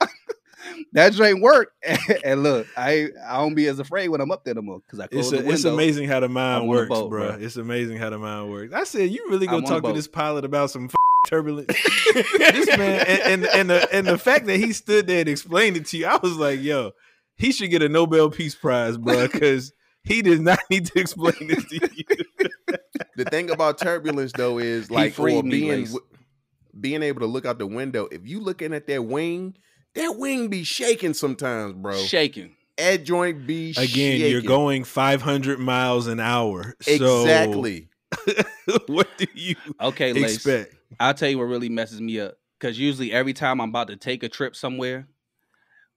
That 0.96 1.14
drink 1.14 1.42
work. 1.42 1.72
and 2.24 2.42
look, 2.42 2.68
I 2.76 3.10
I 3.28 3.38
don't 3.38 3.54
be 3.54 3.68
as 3.68 3.80
afraid 3.80 4.08
when 4.10 4.22
I'm 4.22 4.32
up 4.32 4.44
there 4.46 4.54
no 4.56 4.62
more 4.62 4.80
because 4.80 5.00
I 5.00 5.08
close 5.08 5.26
It's, 5.26 5.32
the 5.32 5.38
a, 5.38 5.40
window. 5.40 5.54
it's 5.54 5.64
amazing 5.66 6.08
how 6.08 6.22
the 6.22 6.30
mind 6.30 6.64
I'm 6.64 6.68
works, 6.68 6.90
boat, 6.90 7.10
bro. 7.10 7.28
bro. 7.32 7.38
It's 7.40 7.58
amazing 7.58 7.98
how 7.98 8.10
the 8.10 8.18
mind 8.18 8.50
works. 8.50 8.74
I 8.74 8.86
said, 8.86 9.12
you 9.12 9.26
really 9.30 9.48
I'm 9.48 9.56
gonna 9.62 9.68
on 9.68 9.72
a 9.74 9.82
talk 9.82 9.90
to 9.90 9.94
this 9.94 10.08
pilot 10.08 10.46
about 10.46 10.72
some 10.72 10.86
f- 10.86 10.96
turbulence? 11.28 11.68
this 12.14 12.78
man, 12.78 13.06
and, 13.08 13.22
and 13.22 13.46
and 13.46 13.70
the 13.70 13.96
and 13.96 14.08
the 14.08 14.18
fact 14.18 14.46
that 14.48 14.58
he 14.58 14.74
stood 14.74 15.06
there 15.08 15.20
and 15.20 15.30
explained 15.30 15.78
it 15.78 15.86
to 15.88 15.98
you, 15.98 16.08
I 16.08 16.18
was 16.18 16.38
like, 16.38 16.62
yo, 16.62 16.92
he 17.36 17.52
should 17.52 17.70
get 17.70 17.82
a 17.82 17.90
Nobel 17.90 18.30
Peace 18.30 18.56
Prize, 18.56 18.98
bro, 18.98 19.28
because 19.28 19.74
he 20.04 20.22
did 20.22 20.40
not 20.40 20.60
need 20.70 20.86
to 20.88 21.00
explain 21.00 21.48
this 21.48 21.66
to 21.66 21.76
you. 21.76 22.46
the 23.18 23.26
thing 23.26 23.50
about 23.52 23.78
turbulence 23.80 24.32
though 24.32 24.60
is 24.60 24.90
like 24.90 25.14
freed 25.14 25.36
or 25.36 25.44
me, 25.44 25.50
being 25.50 25.88
being 26.80 27.04
able 27.04 27.20
to 27.20 27.28
look 27.28 27.46
out 27.46 27.60
the 27.60 27.68
window. 27.68 28.08
If 28.12 28.26
you 28.26 28.40
looking 28.40 28.74
at 28.74 28.88
that 28.88 29.04
wing, 29.04 29.56
that 29.96 30.18
wing 30.18 30.48
be 30.50 30.64
shaking 30.64 31.14
sometimes, 31.14 31.74
bro. 31.74 31.94
shaking. 31.94 32.56
That 32.78 33.04
joint 33.06 33.48
be 33.48 33.74
shaking. 33.74 34.20
Again, 34.20 34.32
you're 34.32 34.42
going 34.42 34.84
500 34.84 35.60
miles 35.60 36.08
an 36.08 36.20
hour. 36.20 36.76
So 36.82 36.94
exactly. 37.22 37.90
what 38.88 39.18
do 39.18 39.28
you 39.34 39.56
Okay, 39.82 40.14
Lace. 40.14 40.36
expect? 40.36 40.76
I'll 41.00 41.14
tell 41.14 41.30
you 41.30 41.38
what 41.38 41.46
really 41.46 41.70
messes 41.70 42.02
me 42.02 42.20
up. 42.20 42.36
Because 42.60 42.80
usually 42.80 43.12
every 43.12 43.34
time 43.34 43.60
I'm 43.60 43.70
about 43.70 43.88
to 43.88 43.98
take 43.98 44.24
a 44.24 44.30
trip 44.30 44.56
somewhere, 44.56 45.08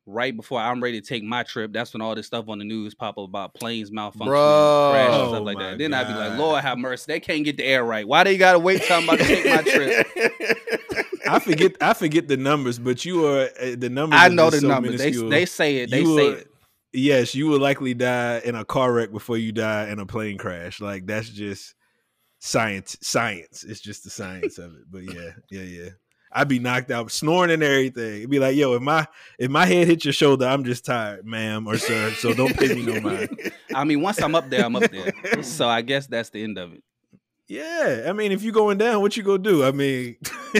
right 0.06 0.34
before 0.34 0.60
I'm 0.60 0.82
ready 0.82 1.00
to 1.00 1.06
take 1.06 1.22
my 1.22 1.42
trip, 1.42 1.72
that's 1.72 1.92
when 1.92 2.00
all 2.00 2.14
this 2.14 2.26
stuff 2.26 2.48
on 2.48 2.58
the 2.58 2.64
news 2.64 2.94
pop 2.94 3.18
up 3.18 3.24
about 3.28 3.54
planes 3.54 3.90
malfunctioning, 3.90 4.24
Bro. 4.26 4.88
crash, 4.90 5.12
and 5.12 5.22
Oh 5.22 5.28
stuff 5.28 5.44
like 5.44 5.58
that. 5.58 5.78
Then 5.78 5.94
I'd 5.94 6.08
be 6.08 6.14
like, 6.14 6.38
Lord 6.38 6.62
have 6.62 6.78
mercy, 6.78 7.04
they 7.08 7.20
can't 7.20 7.44
get 7.44 7.56
the 7.56 7.64
air 7.64 7.84
right. 7.84 8.06
Why 8.06 8.24
do 8.24 8.30
they 8.30 8.38
gotta 8.38 8.58
wait 8.58 8.82
till 8.82 8.96
I'm 8.96 9.04
about 9.04 9.18
to 9.18 9.24
take 9.26 9.44
my 9.46 9.62
trip? 9.62 10.06
I 11.34 11.38
forget 11.38 11.76
I 11.80 11.94
forget 11.94 12.28
the 12.28 12.36
numbers, 12.36 12.78
but 12.78 13.04
you 13.04 13.26
are 13.26 13.48
uh, 13.60 13.74
the 13.76 13.88
numbers. 13.88 14.18
I 14.20 14.28
know 14.28 14.50
the 14.50 14.60
so 14.60 14.68
numbers. 14.68 14.98
They, 14.98 15.06
minuscule. 15.06 15.30
they 15.30 15.46
say 15.46 15.76
it. 15.78 15.90
They 15.90 16.00
You 16.00 16.06
say 16.16 16.28
will- 16.30 16.34
it. 16.38 16.48
yes, 16.92 17.34
you 17.34 17.46
will 17.48 17.60
likely 17.60 17.94
die 17.94 18.40
in 18.44 18.54
a 18.54 18.64
car 18.64 18.92
wreck 18.92 19.10
before 19.12 19.36
you 19.36 19.52
die 19.52 19.88
in 19.88 19.98
a 19.98 20.06
plane 20.06 20.38
crash. 20.38 20.80
Like 20.80 21.06
that's 21.06 21.28
just 21.28 21.74
science. 22.38 22.96
Science. 23.02 23.64
It's 23.64 23.80
just 23.80 24.04
the 24.04 24.10
science 24.10 24.58
of 24.58 24.72
it. 24.74 24.82
But 24.90 25.02
yeah, 25.04 25.30
yeah, 25.50 25.62
yeah. 25.62 25.88
I'd 26.30 26.46
be 26.48 26.58
knocked 26.58 26.90
out, 26.90 27.10
snoring 27.10 27.50
and 27.50 27.62
everything. 27.62 28.18
It'd 28.18 28.30
be 28.30 28.38
like, 28.38 28.54
yo, 28.54 28.74
if 28.74 28.82
my 28.82 29.06
if 29.38 29.50
my 29.50 29.64
head 29.64 29.86
hit 29.86 30.04
your 30.04 30.12
shoulder, 30.12 30.46
I'm 30.46 30.62
just 30.62 30.84
tired, 30.84 31.24
ma'am 31.24 31.66
or 31.66 31.78
sir. 31.78 32.10
So 32.12 32.34
don't 32.34 32.54
pay 32.54 32.74
me 32.74 32.82
no 32.84 33.00
mind. 33.00 33.52
I 33.74 33.84
mean, 33.84 34.02
once 34.02 34.20
I'm 34.20 34.34
up 34.34 34.50
there, 34.50 34.64
I'm 34.64 34.76
up 34.76 34.90
there. 34.90 35.42
So 35.42 35.66
I 35.68 35.80
guess 35.80 36.06
that's 36.06 36.28
the 36.30 36.44
end 36.44 36.58
of 36.58 36.74
it. 36.74 36.82
Yeah, 37.48 38.04
I 38.06 38.12
mean, 38.12 38.30
if 38.30 38.42
you 38.42 38.52
going 38.52 38.76
down, 38.76 39.00
what 39.00 39.16
you 39.16 39.22
gonna 39.22 39.38
do? 39.38 39.64
I 39.64 39.70
mean, 39.72 40.16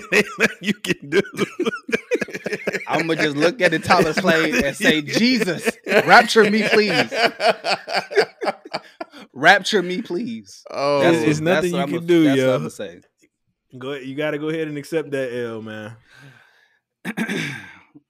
you 0.62 0.72
can 0.74 1.10
do. 1.10 1.20
I'm 2.88 3.06
gonna 3.06 3.16
just 3.22 3.36
look 3.36 3.60
at 3.60 3.72
the 3.72 3.78
Tyler 3.78 4.14
Slade 4.14 4.54
and 4.64 4.74
say, 4.74 5.02
Jesus, 5.02 5.70
rapture 5.86 6.50
me, 6.50 6.66
please. 6.68 7.12
Rapture 9.32 9.82
me, 9.82 10.02
please. 10.02 10.64
Oh, 10.70 11.00
That's- 11.00 11.22
it's 11.24 11.40
nothing 11.40 11.72
what 11.72 11.78
you 11.78 11.82
I'ma- 11.84 11.98
can 11.98 12.06
do, 12.06 12.24
that's 12.24 12.36
yo. 12.38 12.46
What 12.46 12.54
I'm 12.54 12.60
gonna 12.60 12.70
say. 12.70 13.00
Go 13.76 13.92
ahead, 13.92 14.06
you 14.06 14.14
got 14.14 14.30
to 14.30 14.38
go 14.38 14.48
ahead 14.48 14.66
and 14.68 14.78
accept 14.78 15.10
that 15.10 15.30
L, 15.30 15.60
man. 15.60 15.94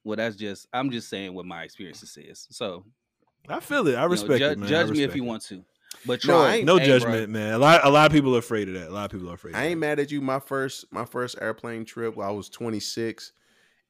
well, 0.05 0.17
that's 0.17 0.37
just 0.37 0.69
I'm 0.73 0.91
just 0.91 1.09
saying 1.09 1.35
what 1.35 1.47
my 1.47 1.65
experiences 1.65 2.17
is. 2.17 2.47
So 2.51 2.85
I 3.49 3.59
feel 3.59 3.87
it. 3.89 3.97
I 3.97 4.03
you 4.03 4.07
know, 4.07 4.07
respect 4.07 4.39
ju- 4.39 4.45
it, 4.51 4.59
man. 4.59 4.67
I 4.69 4.71
judge 4.71 4.91
me 4.91 5.03
if 5.03 5.17
you 5.17 5.25
want 5.25 5.43
to. 5.47 5.65
But 6.07 6.25
No, 6.25 6.35
Troy, 6.35 6.43
I 6.45 6.55
ain't- 6.57 6.67
No 6.67 6.77
hey, 6.77 6.87
judgment, 6.87 7.31
man. 7.31 7.55
A 7.55 7.59
lot, 7.59 7.85
a 7.85 7.91
lot 7.91 8.07
of 8.07 8.13
people 8.13 8.35
are 8.37 8.41
afraid 8.41 8.69
of 8.69 8.75
that. 8.75 8.89
A 8.89 8.93
lot 8.93 9.07
of 9.07 9.11
people 9.11 9.31
are 9.31 9.35
afraid. 9.35 9.55
Of 9.55 9.61
I 9.61 9.65
ain't 9.65 9.81
that. 9.81 9.87
mad 9.87 9.99
at 10.01 10.11
you. 10.11 10.21
My 10.21 10.41
first, 10.41 10.85
my 10.93 11.05
first 11.05 11.37
airplane 11.41 11.85
trip, 11.85 12.19
I 12.19 12.31
was 12.31 12.49
26, 12.49 13.33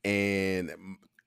and 0.05 0.71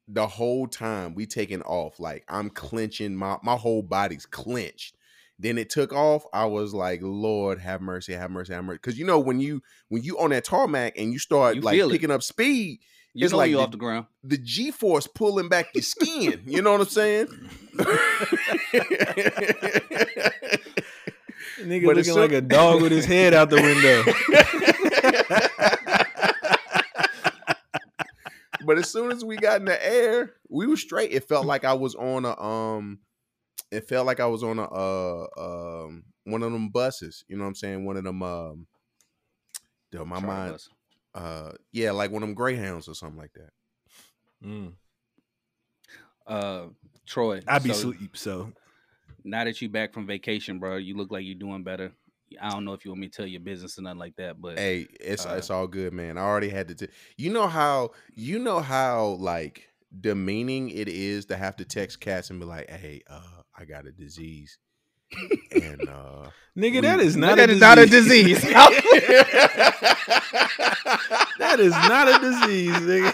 the 0.08 0.28
whole 0.28 0.68
time 0.68 1.14
we 1.16 1.26
taking 1.26 1.62
off, 1.62 2.00
like 2.00 2.26
I'm 2.28 2.50
clenching 2.50 3.16
my 3.16 3.38
my 3.44 3.56
whole 3.56 3.82
body's 3.84 4.26
clenched. 4.26 4.96
Then 5.40 5.58
it 5.58 5.70
took 5.72 5.92
off. 5.94 6.24
I 6.34 6.46
was 6.46 6.74
like, 6.74 7.00
Lord, 7.02 7.60
have 7.60 7.82
mercy, 7.82 8.14
have 8.14 8.30
mercy, 8.30 8.54
have 8.54 8.64
mercy. 8.64 8.78
Because 8.78 9.00
you 9.00 9.06
know 9.06 9.20
when 9.20 9.40
you 9.40 9.62
when 9.90 10.04
you 10.04 10.20
on 10.20 10.30
that 10.32 10.46
tarmac 10.46 10.98
and 10.98 11.12
you 11.14 11.20
start 11.20 11.56
You 11.56 11.62
like 11.62 11.76
feel 11.76 11.90
it. 11.90 11.94
picking 11.94 12.12
up 12.12 12.22
speed, 12.24 12.80
you 13.14 13.26
it's 13.26 13.34
like 13.34 13.50
you 13.50 13.58
the- 13.58 13.64
off 13.64 13.72
the 13.72 13.78
ground. 13.78 14.06
the 14.24 14.38
G 14.38 14.72
force 14.72 15.08
pulling 15.08 15.50
back 15.50 15.68
your 15.74 15.82
skin. 15.84 16.42
you 16.46 16.62
know 16.62 16.72
what 16.74 16.82
I'm 16.82 16.88
saying? 16.88 17.28
Nigga 21.62 21.86
But 21.86 21.98
it's 21.98 22.08
looking 22.08 22.14
so- 22.14 22.22
like 22.22 22.32
a 22.32 22.42
dog 22.42 22.82
with 22.82 22.92
his 22.92 23.06
head 23.06 23.34
out 23.34 23.50
the 23.50 23.62
window. 23.62 24.04
but 28.66 28.78
as 28.78 28.90
soon 28.90 29.12
as 29.12 29.24
we 29.26 29.38
got 29.38 29.60
in 29.60 29.66
the 29.66 29.86
air, 29.86 30.34
we 30.50 30.68
were 30.68 30.78
straight. 30.78 31.12
It 31.12 31.28
felt 31.28 31.46
like 31.46 31.66
I 31.66 31.74
was 31.74 31.96
on 31.96 32.26
a 32.26 32.40
um 32.40 33.00
it 33.72 33.88
felt 33.88 34.06
like 34.06 34.20
I 34.20 34.28
was 34.28 34.44
on 34.44 34.60
a 34.60 34.64
uh 34.66 35.28
um 35.86 36.04
one 36.26 36.44
of 36.44 36.52
them 36.52 36.70
buses, 36.70 37.24
you 37.28 37.38
know 37.38 37.44
what 37.44 37.50
I'm 37.50 37.56
saying? 37.56 37.86
One 37.86 37.98
of 37.98 38.04
them 38.04 38.22
um 38.22 38.68
dude, 39.92 40.06
my 40.08 40.16
Charter 40.20 40.28
mind 40.28 40.52
bus. 40.54 40.70
uh 41.16 41.52
yeah, 41.72 41.92
like 41.92 42.12
one 42.12 42.24
of 42.24 42.30
them 42.30 42.36
greyhounds 42.36 42.88
or 42.88 42.96
something 42.96 43.20
like 43.20 43.34
that. 43.34 43.50
Mm. 44.46 44.74
Uh, 46.28 46.68
Troy, 47.06 47.42
I 47.48 47.60
be 47.60 47.70
so 47.74 47.92
sleep, 47.92 48.16
so 48.16 48.54
Now 49.24 49.44
that 49.46 49.62
you 49.62 49.70
back 49.70 49.94
from 49.94 50.08
vacation, 50.08 50.60
bro, 50.60 50.78
you 50.78 50.96
look 50.96 51.12
like 51.12 51.24
you're 51.26 51.36
doing 51.36 51.64
better. 51.64 51.92
I 52.42 52.50
don't 52.50 52.64
know 52.64 52.74
if 52.74 52.86
you 52.86 52.92
want 52.92 53.02
me 53.02 53.08
to 53.10 53.18
tell 53.18 53.26
your 53.28 53.42
business 53.42 53.78
or 53.78 53.82
nothing 53.82 54.00
like 54.00 54.16
that, 54.16 54.40
but 54.42 54.58
Hey, 54.58 54.88
it's 55.02 55.26
Uh, 55.26 55.36
it's 55.38 55.50
all 55.50 55.68
good, 55.68 55.92
man. 55.94 56.18
I 56.18 56.22
already 56.22 56.48
had 56.50 56.70
to 56.70 56.76
t- 56.76 56.88
you 57.18 57.30
know 57.32 57.48
how 57.48 57.92
you 58.14 58.40
know 58.40 58.60
how 58.62 59.18
like 59.20 59.68
demeaning 60.00 60.70
it 60.70 60.88
is 60.88 61.26
to 61.26 61.36
have 61.36 61.58
to 61.58 61.66
text 61.66 62.00
cats 62.00 62.30
and 62.30 62.40
be 62.40 62.46
like, 62.46 62.70
hey, 62.70 63.02
uh, 63.10 63.42
I 63.58 63.66
got 63.66 63.86
a 63.86 63.92
disease. 63.92 64.58
and 65.52 65.90
uh 65.90 66.30
nigga, 66.58 66.82
that 66.84 67.02
is 67.02 67.18
not 67.18 67.32
Look 67.32 67.40
a 67.40 67.44
at 67.44 67.50
it, 67.50 67.60
not 67.60 67.78
a 67.80 67.86
disease. 67.86 68.40
disease. 68.40 68.42
that 71.38 71.60
is 71.60 71.72
not 71.72 72.08
a 72.08 72.18
disease, 72.20 72.78
nigga. 72.78 73.14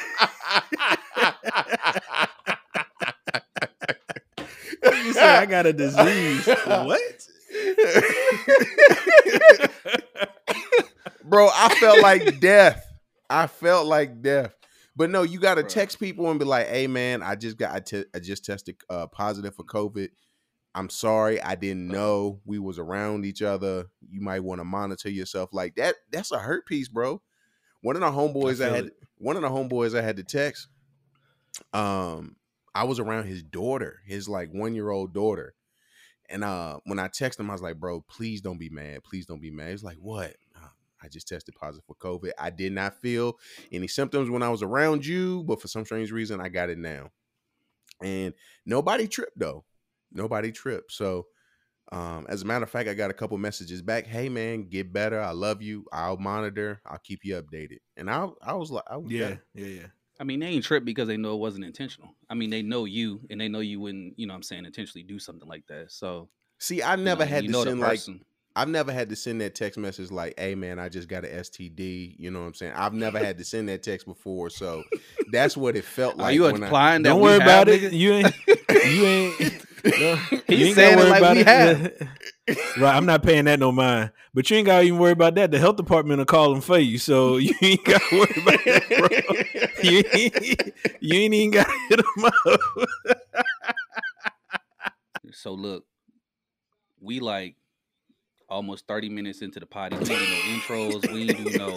I 5.28 5.46
got 5.48 5.66
a 5.66 5.74
disease. 5.74 6.46
what? 6.48 7.28
Bro, 11.24 11.50
I 11.54 11.76
felt 11.76 12.02
like 12.02 12.40
death. 12.40 12.86
I 13.30 13.48
felt 13.48 13.86
like 13.86 14.22
death. 14.22 14.54
But 14.96 15.10
no, 15.10 15.24
you 15.24 15.40
got 15.40 15.56
to 15.56 15.64
text 15.64 16.00
people 16.00 16.30
and 16.30 16.40
be 16.40 16.46
like, 16.46 16.68
"Hey, 16.68 16.88
man, 16.88 17.22
I 17.22 17.36
just 17.36 17.58
got 17.58 17.76
I, 17.76 17.80
te- 17.82 18.06
I 18.16 18.20
just 18.20 18.46
tested 18.46 18.78
uh, 18.90 19.08
positive 19.08 19.54
for 19.56 19.64
COVID. 19.64 20.10
I'm 20.74 20.90
sorry, 20.90 21.42
I 21.42 21.56
didn't 21.56 21.88
know 21.88 22.40
we 22.46 22.60
was 22.60 22.80
around 22.80 23.26
each 23.26 23.42
other. 23.42 23.86
You 24.10 24.22
might 24.22 24.44
want 24.44 24.60
to 24.60 24.66
monitor 24.66 25.10
yourself 25.10 25.50
like 25.52 25.76
that. 25.76 25.96
That's 26.12 26.32
a 26.32 26.40
hurt 26.40 26.66
piece, 26.66 26.88
bro. 26.88 27.22
One 27.82 27.96
of 27.96 28.02
the 28.02 28.12
homeboys 28.12 28.56
I, 28.62 28.66
feel 28.66 28.74
had, 28.74 28.86
it. 28.86 28.94
one 29.18 29.36
of 29.36 29.42
the 29.42 29.50
homeboys 29.50 29.98
I 29.98 30.02
had 30.02 30.18
to 30.18 30.24
text. 30.24 30.68
Um, 31.74 32.36
I 32.78 32.84
was 32.84 33.00
around 33.00 33.26
his 33.26 33.42
daughter, 33.42 34.02
his 34.06 34.30
like 34.30 34.52
one 34.52 34.76
year 34.76 34.92
old 34.92 35.12
daughter, 35.12 35.56
and 36.30 36.44
uh, 36.44 36.80
when 36.84 37.00
I 37.00 37.08
texted 37.08 37.40
him, 37.40 37.50
I 37.50 37.54
was 37.54 37.62
like, 37.64 37.80
"Bro, 37.80 38.02
please 38.02 38.40
don't 38.40 38.60
be 38.60 38.70
mad. 38.70 39.04
Please 39.04 39.26
don't 39.26 39.42
be 39.42 39.50
mad." 39.50 39.72
He's 39.72 39.84
like, 39.84 39.98
"What?" 39.98 40.36
"Uh, 40.56 40.68
I 41.02 41.08
just 41.08 41.28
tested 41.28 41.56
positive 41.56 41.86
for 41.88 41.96
COVID. 41.96 42.34
I 42.38 42.52
did 42.52 42.74
not 42.74 43.02
feel 43.02 43.40
any 43.72 43.88
symptoms 43.88 44.30
when 44.30 44.44
I 44.44 44.50
was 44.50 44.62
around 44.62 45.08
you, 45.08 45.44
but 45.46 45.60
for 45.60 45.68
some 45.68 45.86
strange 45.86 46.12
reason, 46.12 46.40
I 46.40 46.50
got 46.50 46.70
it 46.70 46.78
now. 46.78 47.10
And 48.04 48.36
nobody 48.64 49.08
tripped 49.08 49.40
though. 49.40 49.66
Nobody 50.12 50.52
tripped. 50.52 50.92
So, 50.92 51.26
um, 51.92 52.28
as 52.30 52.44
a 52.44 52.46
matter 52.46 52.64
of 52.64 52.70
fact, 52.70 52.88
I 52.88 52.94
got 52.94 53.10
a 53.10 53.16
couple 53.16 53.40
messages 53.40 53.82
back. 53.82 54.06
Hey 54.06 54.30
man, 54.30 54.70
get 54.70 54.94
better. 54.94 55.20
I 55.20 55.32
love 55.32 55.64
you. 55.64 55.86
I'll 55.92 56.18
monitor. 56.18 56.80
I'll 56.86 57.00
keep 57.00 57.22
you 57.24 57.42
updated. 57.42 57.80
And 57.96 58.08
I, 58.08 58.28
I 58.44 58.54
was 58.54 58.70
like, 58.70 58.84
I 58.88 59.00
Yeah, 59.04 59.38
yeah, 59.56 59.66
yeah. 59.66 59.88
I 60.20 60.24
mean, 60.24 60.40
they 60.40 60.48
ain't 60.48 60.64
tripped 60.64 60.86
because 60.86 61.08
they 61.08 61.18
know 61.18 61.34
it 61.34 61.40
wasn't 61.40 61.66
intentional. 61.66 62.10
I 62.30 62.34
mean, 62.34 62.50
they 62.50 62.62
know 62.62 62.86
you 62.86 63.22
and 63.30 63.40
they 63.40 63.48
know 63.48 63.60
you 63.60 63.80
wouldn't, 63.80 64.18
you 64.18 64.26
know 64.28 64.34
what 64.34 64.38
I'm 64.38 64.44
saying, 64.44 64.66
intentionally 64.66 65.04
do 65.04 65.20
something 65.20 65.48
like 65.48 65.68
that. 65.68 65.92
So 65.92 66.30
See, 66.60 66.82
I 66.82 66.96
you 66.96 67.04
never 67.04 67.24
know, 67.24 67.30
had 67.30 67.44
you 67.44 67.50
to 67.50 67.52
know 67.54 67.64
the 67.64 67.70
send 67.72 67.80
like 67.80 67.90
person. 67.92 68.22
I've 68.56 68.70
never 68.70 68.92
had 68.92 69.10
to 69.10 69.16
send 69.16 69.40
that 69.42 69.54
text 69.54 69.78
message 69.78 70.10
like, 70.10 70.34
"Hey 70.40 70.56
man, 70.56 70.80
I 70.80 70.90
just 70.90 71.08
got 71.08 71.24
an 71.24 71.30
STD." 71.30 72.16
You 72.18 72.32
know 72.32 72.40
what 72.40 72.48
I'm 72.48 72.54
saying? 72.56 72.74
I've 72.76 72.94
never 72.94 73.20
had 73.20 73.38
to 73.38 73.44
send 73.46 73.70
that 73.70 73.84
text 73.84 74.08
before, 74.08 74.50
so 74.50 74.84
that's 75.32 75.56
what 75.56 75.76
it 75.76 75.84
felt 75.86 76.18
like. 76.18 76.30
Are 76.30 76.32
you 76.32 76.42
when 76.42 76.64
I- 76.64 76.98
that 76.98 77.04
Don't 77.04 77.18
we 77.18 77.26
worry 77.26 77.34
have 77.40 77.42
about 77.44 77.68
it. 77.70 77.94
You 77.94 78.14
ain't. 78.14 78.34
You 78.48 79.06
ain't. 79.06 79.40
no, 80.00 80.16
He's 80.48 80.60
you 80.60 80.66
ain't 80.66 80.76
saying 80.76 80.76
gotta 80.76 80.92
it 80.92 80.98
worry 80.98 81.10
like 81.10 81.20
about 81.46 81.78
we 81.78 81.94
it. 82.48 82.58
right, 82.80 82.96
I'm 82.96 83.06
not 83.06 83.22
paying 83.22 83.46
that 83.46 83.60
no 83.60 83.72
mind. 83.72 84.12
But 84.34 84.50
you 84.50 84.58
ain't 84.58 84.66
gotta 84.66 84.84
even 84.86 84.98
worry 84.98 85.12
about 85.12 85.36
that. 85.36 85.52
The 85.52 85.60
health 85.60 85.76
department 85.76 86.18
will 86.18 86.26
call 86.26 86.52
them 86.52 86.62
for 86.62 86.80
you, 86.80 86.98
so 86.98 87.38
you 87.38 87.54
ain't 87.62 87.84
gotta 87.86 88.04
worry 88.12 88.34
about 88.42 88.66
that, 88.66 88.90
bro. 89.54 89.67
You 89.84 90.04
ain't, 90.14 90.74
you 91.00 91.20
ain't 91.20 91.34
even 91.34 91.52
gotta 91.52 91.74
hit 91.90 91.98
them 91.98 92.26
up. 92.26 92.60
So 95.34 95.54
look, 95.54 95.86
we 97.02 97.20
like 97.20 97.56
almost 98.50 98.88
30 98.88 99.10
minutes 99.10 99.42
into 99.42 99.60
the 99.60 99.66
potty. 99.66 99.98
We 99.98 100.04
ain't 100.04 100.10
do 100.10 100.16
no 100.16 100.40
intros. 101.02 101.12
We 101.14 101.30
ain't 101.30 101.38
do 101.38 101.58
no 101.58 101.76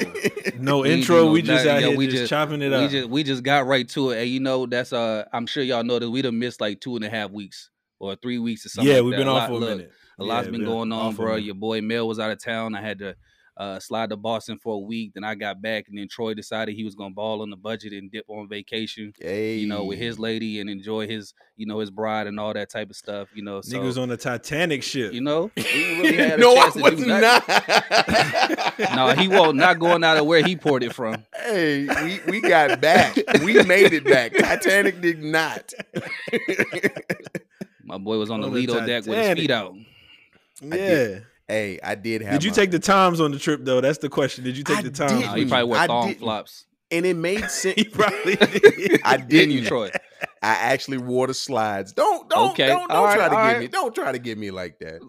No 0.60 0.78
We 0.82 0.92
intro. 0.92 1.24
no 1.24 1.30
we 1.32 1.42
just 1.42 1.64
nothing. 1.64 1.70
out 1.70 1.80
Yeah, 1.82 1.88
here 1.88 1.96
we 1.96 2.06
just, 2.06 2.16
just- 2.18 2.30
chopping 2.30 2.62
it 2.62 2.68
we 2.70 2.74
up. 2.76 2.90
just 2.90 3.08
we 3.08 3.22
just 3.24 3.42
got 3.42 3.66
right 3.66 3.88
to 3.90 4.10
it. 4.10 4.20
And 4.22 4.30
you 4.30 4.40
know, 4.40 4.66
that's 4.66 4.92
uh 4.92 5.24
I'm 5.32 5.46
sure 5.46 5.62
y'all 5.62 5.82
know 5.84 5.98
that 5.98 6.08
we 6.10 6.22
done 6.22 6.38
missed 6.38 6.60
like 6.60 6.80
two 6.80 6.96
and 6.96 7.04
a 7.04 7.10
half 7.10 7.30
weeks 7.32 7.70
or 7.98 8.14
three 8.16 8.38
weeks 8.38 8.64
or 8.66 8.68
something. 8.68 8.88
yeah, 8.90 8.96
like 8.98 9.04
we've 9.04 9.10
that. 9.12 9.18
been 9.18 9.28
A 9.28 9.32
off 9.32 9.38
lot- 9.40 9.48
for 9.48 9.52
a 9.54 9.58
look, 9.58 9.76
minute. 9.78 9.92
A 10.20 10.24
lot's 10.24 10.46
Yeah, 10.46 10.50
been 10.52 10.64
going 10.64 10.92
on, 10.92 11.14
for 11.14 11.22
a 11.22 11.26
bro. 11.26 11.36
Your 11.36 11.54
boy 11.54 11.80
Mel 11.80 12.06
was 12.06 12.18
out 12.18 12.30
of 12.30 12.42
town. 12.42 12.74
I 12.74 12.82
had 12.82 12.98
to 13.00 13.16
uh, 13.61 13.79
slide 13.79 14.09
to 14.09 14.16
Boston 14.16 14.59
for 14.59 14.77
a 14.77 14.79
week. 14.79 15.12
Then 15.12 15.23
I 15.23 15.35
got 15.35 15.61
back, 15.61 15.87
and 15.88 15.99
then 15.99 16.09
Troy 16.09 16.33
decided 16.33 16.75
he 16.75 16.83
was 16.83 16.94
gonna 16.94 17.12
ball 17.12 17.42
on 17.42 17.51
the 17.51 17.57
budget 17.57 17.92
and 17.92 18.11
dip 18.11 18.25
on 18.27 18.49
vacation. 18.49 19.12
hey, 19.20 19.59
You 19.59 19.66
know, 19.66 19.85
with 19.85 19.99
his 19.99 20.18
lady 20.18 20.61
and 20.61 20.70
enjoy 20.70 21.07
his, 21.07 21.35
you 21.57 21.66
know, 21.66 21.79
his 21.79 21.90
bride 21.90 22.27
and 22.27 22.40
all 22.40 22.55
that 22.55 22.70
type 22.70 22.88
of 22.88 22.96
stuff. 22.96 23.29
You 23.35 23.44
know, 23.44 23.61
so 23.61 23.77
Nigga 23.77 23.85
was 23.85 23.99
on 23.99 24.09
the 24.09 24.16
Titanic 24.16 24.83
ship. 24.83 25.12
you 25.12 25.20
know, 25.20 25.51
really 25.59 26.37
no, 26.38 26.57
I 26.57 26.70
was 26.75 27.05
not. 27.07 27.46
no, 28.96 29.14
he 29.14 29.29
won't 29.29 29.59
not 29.59 29.79
going 29.79 30.03
out 30.05 30.16
of 30.16 30.25
where 30.25 30.42
he 30.42 30.57
poured 30.57 30.83
it 30.83 30.94
from. 30.94 31.23
Hey, 31.37 31.87
we, 32.03 32.31
we 32.31 32.40
got 32.40 32.81
back. 32.81 33.14
We 33.44 33.62
made 33.64 33.92
it 33.92 34.05
back. 34.05 34.33
Titanic 34.38 35.03
did 35.03 35.23
not. 35.23 35.70
My 37.85 37.99
boy 37.99 38.16
was 38.16 38.31
on 38.31 38.40
the 38.40 38.46
On 38.46 38.55
the 38.55 38.59
Lido 38.61 38.87
deck 38.87 39.05
with 39.05 39.18
his 39.18 39.38
feet 39.38 39.51
out. 39.51 39.75
yeah. 40.62 41.18
Hey, 41.50 41.78
I 41.82 41.94
did 41.94 42.22
have. 42.22 42.32
Did 42.32 42.44
you 42.44 42.50
my- 42.50 42.54
take 42.56 42.70
the 42.70 42.78
times 42.78 43.20
on 43.20 43.32
the 43.32 43.38
trip 43.38 43.60
though? 43.64 43.80
That's 43.80 43.98
the 43.98 44.08
question. 44.08 44.44
Did 44.44 44.56
you 44.56 44.64
take 44.64 44.78
I 44.78 44.82
the 44.82 44.90
times? 44.90 45.12
didn't. 45.12 45.26
No, 45.26 45.34
he 45.34 45.44
probably 45.46 45.64
wore 45.68 45.76
I 45.76 45.86
thong 45.86 46.06
didn't. 46.08 46.20
flops. 46.20 46.66
And 46.92 47.06
it 47.06 47.14
made 47.16 47.48
sense. 47.50 47.74
He 47.76 47.84
probably 47.84 48.34
did. 48.36 49.00
I 49.04 49.16
Didn't 49.18 49.50
you, 49.52 49.58
didn't. 49.60 49.68
Troy? 49.68 49.90
I 50.42 50.54
actually 50.54 50.98
wore 50.98 51.26
the 51.26 51.34
slides. 51.34 51.92
Don't 51.92 52.28
don't 52.28 52.50
Okay, 52.52 52.66
don't, 52.66 52.88
don't 52.88 52.90
all 52.96 53.04
right, 53.04 53.16
try 53.16 53.24
to 53.28 53.34
get 53.34 53.36
right. 53.40 53.58
me. 53.60 53.68
Don't 53.68 53.94
try 53.94 54.10
to 54.12 54.18
get 54.18 54.38
me 54.38 54.50
like 54.50 54.78
that. 54.80 55.00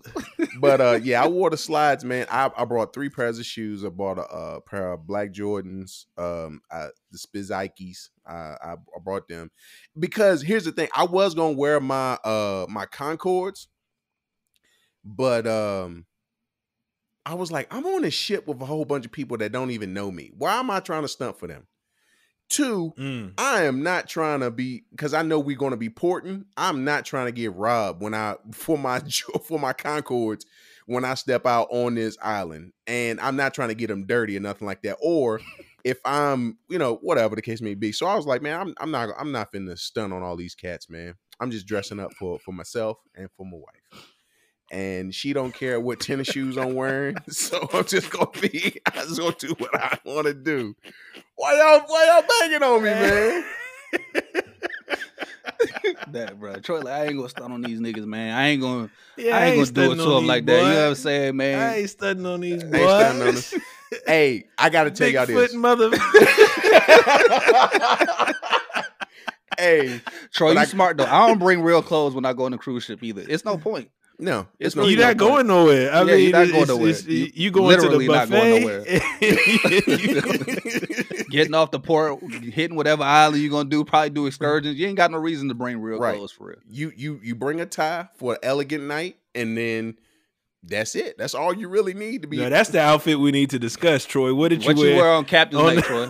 but 0.59 0.79
uh 0.81 0.99
yeah, 1.01 1.23
I 1.23 1.27
wore 1.27 1.49
the 1.49 1.57
slides, 1.57 2.03
man. 2.05 2.27
I, 2.29 2.51
I 2.55 2.65
brought 2.65 2.93
three 2.93 3.09
pairs 3.09 3.39
of 3.39 3.45
shoes. 3.45 3.83
I 3.85 3.89
bought 3.89 4.17
a, 4.19 4.23
uh 4.23 4.59
pair 4.61 4.91
of 4.93 5.07
black 5.07 5.31
Jordans, 5.31 6.05
um, 6.17 6.61
uh, 6.69 6.89
the 7.11 7.17
Spizikes. 7.17 8.09
I, 8.27 8.33
I 8.61 8.73
I 8.73 8.99
brought 9.03 9.27
them 9.27 9.49
because 9.97 10.41
here's 10.41 10.65
the 10.65 10.71
thing. 10.73 10.89
I 10.95 11.05
was 11.05 11.33
gonna 11.33 11.53
wear 11.57 11.79
my 11.79 12.13
uh 12.23 12.65
my 12.69 12.85
Concords, 12.85 13.67
but 15.03 15.47
um. 15.47 16.05
I 17.25 17.35
was 17.35 17.51
like, 17.51 17.73
I'm 17.73 17.85
on 17.85 18.03
a 18.03 18.11
ship 18.11 18.47
with 18.47 18.61
a 18.61 18.65
whole 18.65 18.85
bunch 18.85 19.05
of 19.05 19.11
people 19.11 19.37
that 19.37 19.51
don't 19.51 19.71
even 19.71 19.93
know 19.93 20.11
me. 20.11 20.31
Why 20.37 20.55
am 20.59 20.71
I 20.71 20.79
trying 20.79 21.03
to 21.03 21.07
stunt 21.07 21.37
for 21.37 21.47
them? 21.47 21.67
Two, 22.49 22.93
Mm. 22.97 23.33
I 23.37 23.63
am 23.63 23.81
not 23.81 24.09
trying 24.09 24.41
to 24.41 24.51
be 24.51 24.83
because 24.91 25.13
I 25.13 25.21
know 25.21 25.39
we're 25.39 25.55
going 25.55 25.71
to 25.71 25.77
be 25.77 25.89
porting. 25.89 26.45
I'm 26.57 26.83
not 26.83 27.05
trying 27.05 27.27
to 27.27 27.31
get 27.31 27.55
robbed 27.55 28.01
when 28.01 28.13
I 28.13 28.35
for 28.51 28.77
my 28.77 28.99
for 29.47 29.57
my 29.57 29.71
Concords 29.73 30.45
when 30.85 31.05
I 31.05 31.13
step 31.13 31.45
out 31.45 31.69
on 31.71 31.95
this 31.95 32.17
island, 32.21 32.73
and 32.87 33.21
I'm 33.21 33.37
not 33.37 33.53
trying 33.53 33.69
to 33.69 33.75
get 33.75 33.87
them 33.87 34.05
dirty 34.05 34.35
or 34.35 34.41
nothing 34.41 34.67
like 34.67 34.81
that. 34.81 34.97
Or 35.01 35.39
if 35.85 35.99
I'm, 36.03 36.57
you 36.69 36.77
know, 36.77 36.95
whatever 36.95 37.35
the 37.35 37.41
case 37.41 37.61
may 37.61 37.75
be. 37.75 37.93
So 37.93 38.05
I 38.05 38.15
was 38.15 38.25
like, 38.25 38.41
man, 38.41 38.59
I'm, 38.59 38.73
I'm 38.79 38.91
not, 38.91 39.09
I'm 39.17 39.31
not 39.31 39.51
finna 39.51 39.77
stunt 39.77 40.11
on 40.11 40.21
all 40.21 40.35
these 40.35 40.55
cats, 40.55 40.89
man. 40.89 41.15
I'm 41.39 41.51
just 41.51 41.65
dressing 41.67 41.99
up 41.99 42.11
for 42.13 42.37
for 42.39 42.51
myself 42.51 42.97
and 43.15 43.29
for 43.37 43.45
my 43.45 43.57
wife. 43.57 44.05
And 44.71 45.13
she 45.13 45.33
don't 45.33 45.53
care 45.53 45.81
what 45.81 45.99
tennis 45.99 46.27
shoes 46.27 46.57
I'm 46.57 46.75
wearing, 46.75 47.17
so 47.29 47.67
I'm 47.73 47.83
just 47.83 48.09
gonna 48.09 48.31
be. 48.39 48.79
I 48.85 48.91
just 49.01 49.19
gonna 49.19 49.35
do 49.37 49.53
what 49.57 49.75
I 49.75 49.97
want 50.05 50.27
to 50.27 50.33
do. 50.33 50.77
Why 51.35 51.57
y'all, 51.57 51.83
why 51.87 52.05
y'all 52.05 52.23
banging 52.39 52.63
on 52.63 52.81
me, 52.81 52.89
man? 52.89 53.43
that, 56.13 56.39
bro. 56.39 56.55
Troy, 56.55 56.79
like, 56.79 56.87
I 56.93 57.05
ain't 57.07 57.17
gonna 57.17 57.27
stun 57.27 57.51
on 57.51 57.61
these 57.61 57.81
niggas, 57.81 58.05
man. 58.05 58.33
I 58.33 58.47
ain't 58.47 58.61
gonna, 58.61 58.89
Yeah, 59.17 59.35
I 59.37 59.45
ain't 59.47 59.55
gonna 59.57 59.71
do 59.71 59.91
it 59.91 59.95
to 59.95 60.01
on 60.03 60.09
them 60.09 60.19
these 60.21 60.27
like 60.29 60.45
that. 60.45 60.53
You 60.53 60.69
know 60.69 60.81
what 60.83 60.87
I'm 60.87 60.95
saying, 60.95 61.35
man? 61.35 61.59
I 61.59 61.77
ain't 61.79 61.89
studying 61.89 62.25
on 62.25 62.39
these 62.39 62.63
I 62.63 62.77
ain't 62.77 63.21
on. 63.21 63.37
Hey, 64.07 64.45
I 64.57 64.69
gotta 64.69 64.89
tell 64.89 65.09
y'all 65.09 65.25
Bigfoot 65.25 65.47
this. 65.47 65.53
mother. 65.53 65.89
hey, 69.59 69.99
Troy, 70.31 70.51
you 70.51 70.59
I- 70.59 70.65
smart 70.65 70.95
though. 70.95 71.03
I 71.03 71.27
don't 71.27 71.39
bring 71.39 71.61
real 71.61 71.81
clothes 71.81 72.15
when 72.15 72.23
I 72.25 72.31
go 72.31 72.45
on 72.45 72.53
a 72.53 72.57
cruise 72.57 72.85
ship 72.85 73.03
either. 73.03 73.25
It's 73.27 73.43
no 73.43 73.57
point. 73.57 73.89
No, 74.19 74.47
it's 74.59 74.75
no. 74.75 74.85
You're 74.85 74.99
not 74.99 75.17
going- 75.17 75.47
nowhere. 75.47 75.91
I 75.93 75.99
Yeah, 75.99 76.03
mean, 76.15 76.19
you're 76.29 76.31
not 76.45 76.51
going 76.51 76.67
nowhere. 76.67 76.89
You 76.99 77.31
You 77.33 77.51
going 77.51 77.75
to 77.79 77.89
the 77.89 77.97
literally 77.97 78.07
not 78.07 78.29
going 78.29 78.63
buffet. 78.67 79.01
Getting 81.29 81.53
off 81.53 81.71
the 81.71 81.79
port, 81.79 82.21
hitting 82.31 82.75
whatever 82.75 83.03
island 83.03 83.41
you're 83.41 83.51
gonna 83.51 83.69
do, 83.69 83.83
probably 83.85 84.09
do 84.09 84.25
excursions. 84.27 84.77
You 84.77 84.87
ain't 84.87 84.97
got 84.97 85.11
no 85.11 85.17
reason 85.17 85.47
to 85.47 85.53
bring 85.53 85.79
real 85.81 85.99
Right. 85.99 86.15
clothes 86.17 86.31
for 86.31 86.47
real. 86.47 86.57
you 86.69 86.91
you 86.95 87.19
you 87.23 87.35
bring 87.35 87.61
a 87.61 87.65
tie 87.65 88.09
for 88.15 88.33
an 88.33 88.39
elegant 88.43 88.83
night, 88.83 89.17
and 89.33 89.57
then 89.57 89.95
that's 90.63 90.95
it. 90.95 91.17
That's 91.17 91.33
all 91.33 91.53
you 91.53 91.67
really 91.67 91.93
need 91.93 92.21
to 92.21 92.27
be 92.27 92.37
no, 92.37 92.49
that's 92.49 92.69
the 92.69 92.79
outfit 92.79 93.19
we 93.19 93.31
need 93.31 93.49
to 93.49 93.59
discuss, 93.59 94.05
Troy. 94.05 94.33
What 94.33 94.49
did 94.49 94.61
you 94.63 94.67
What 94.67 94.77
wear? 94.77 94.89
you 94.91 94.95
wear 94.95 95.11
on 95.11 95.25
Captain's 95.25 95.61
on 95.61 95.75
Night, 95.75 95.83
Troy? 95.83 96.07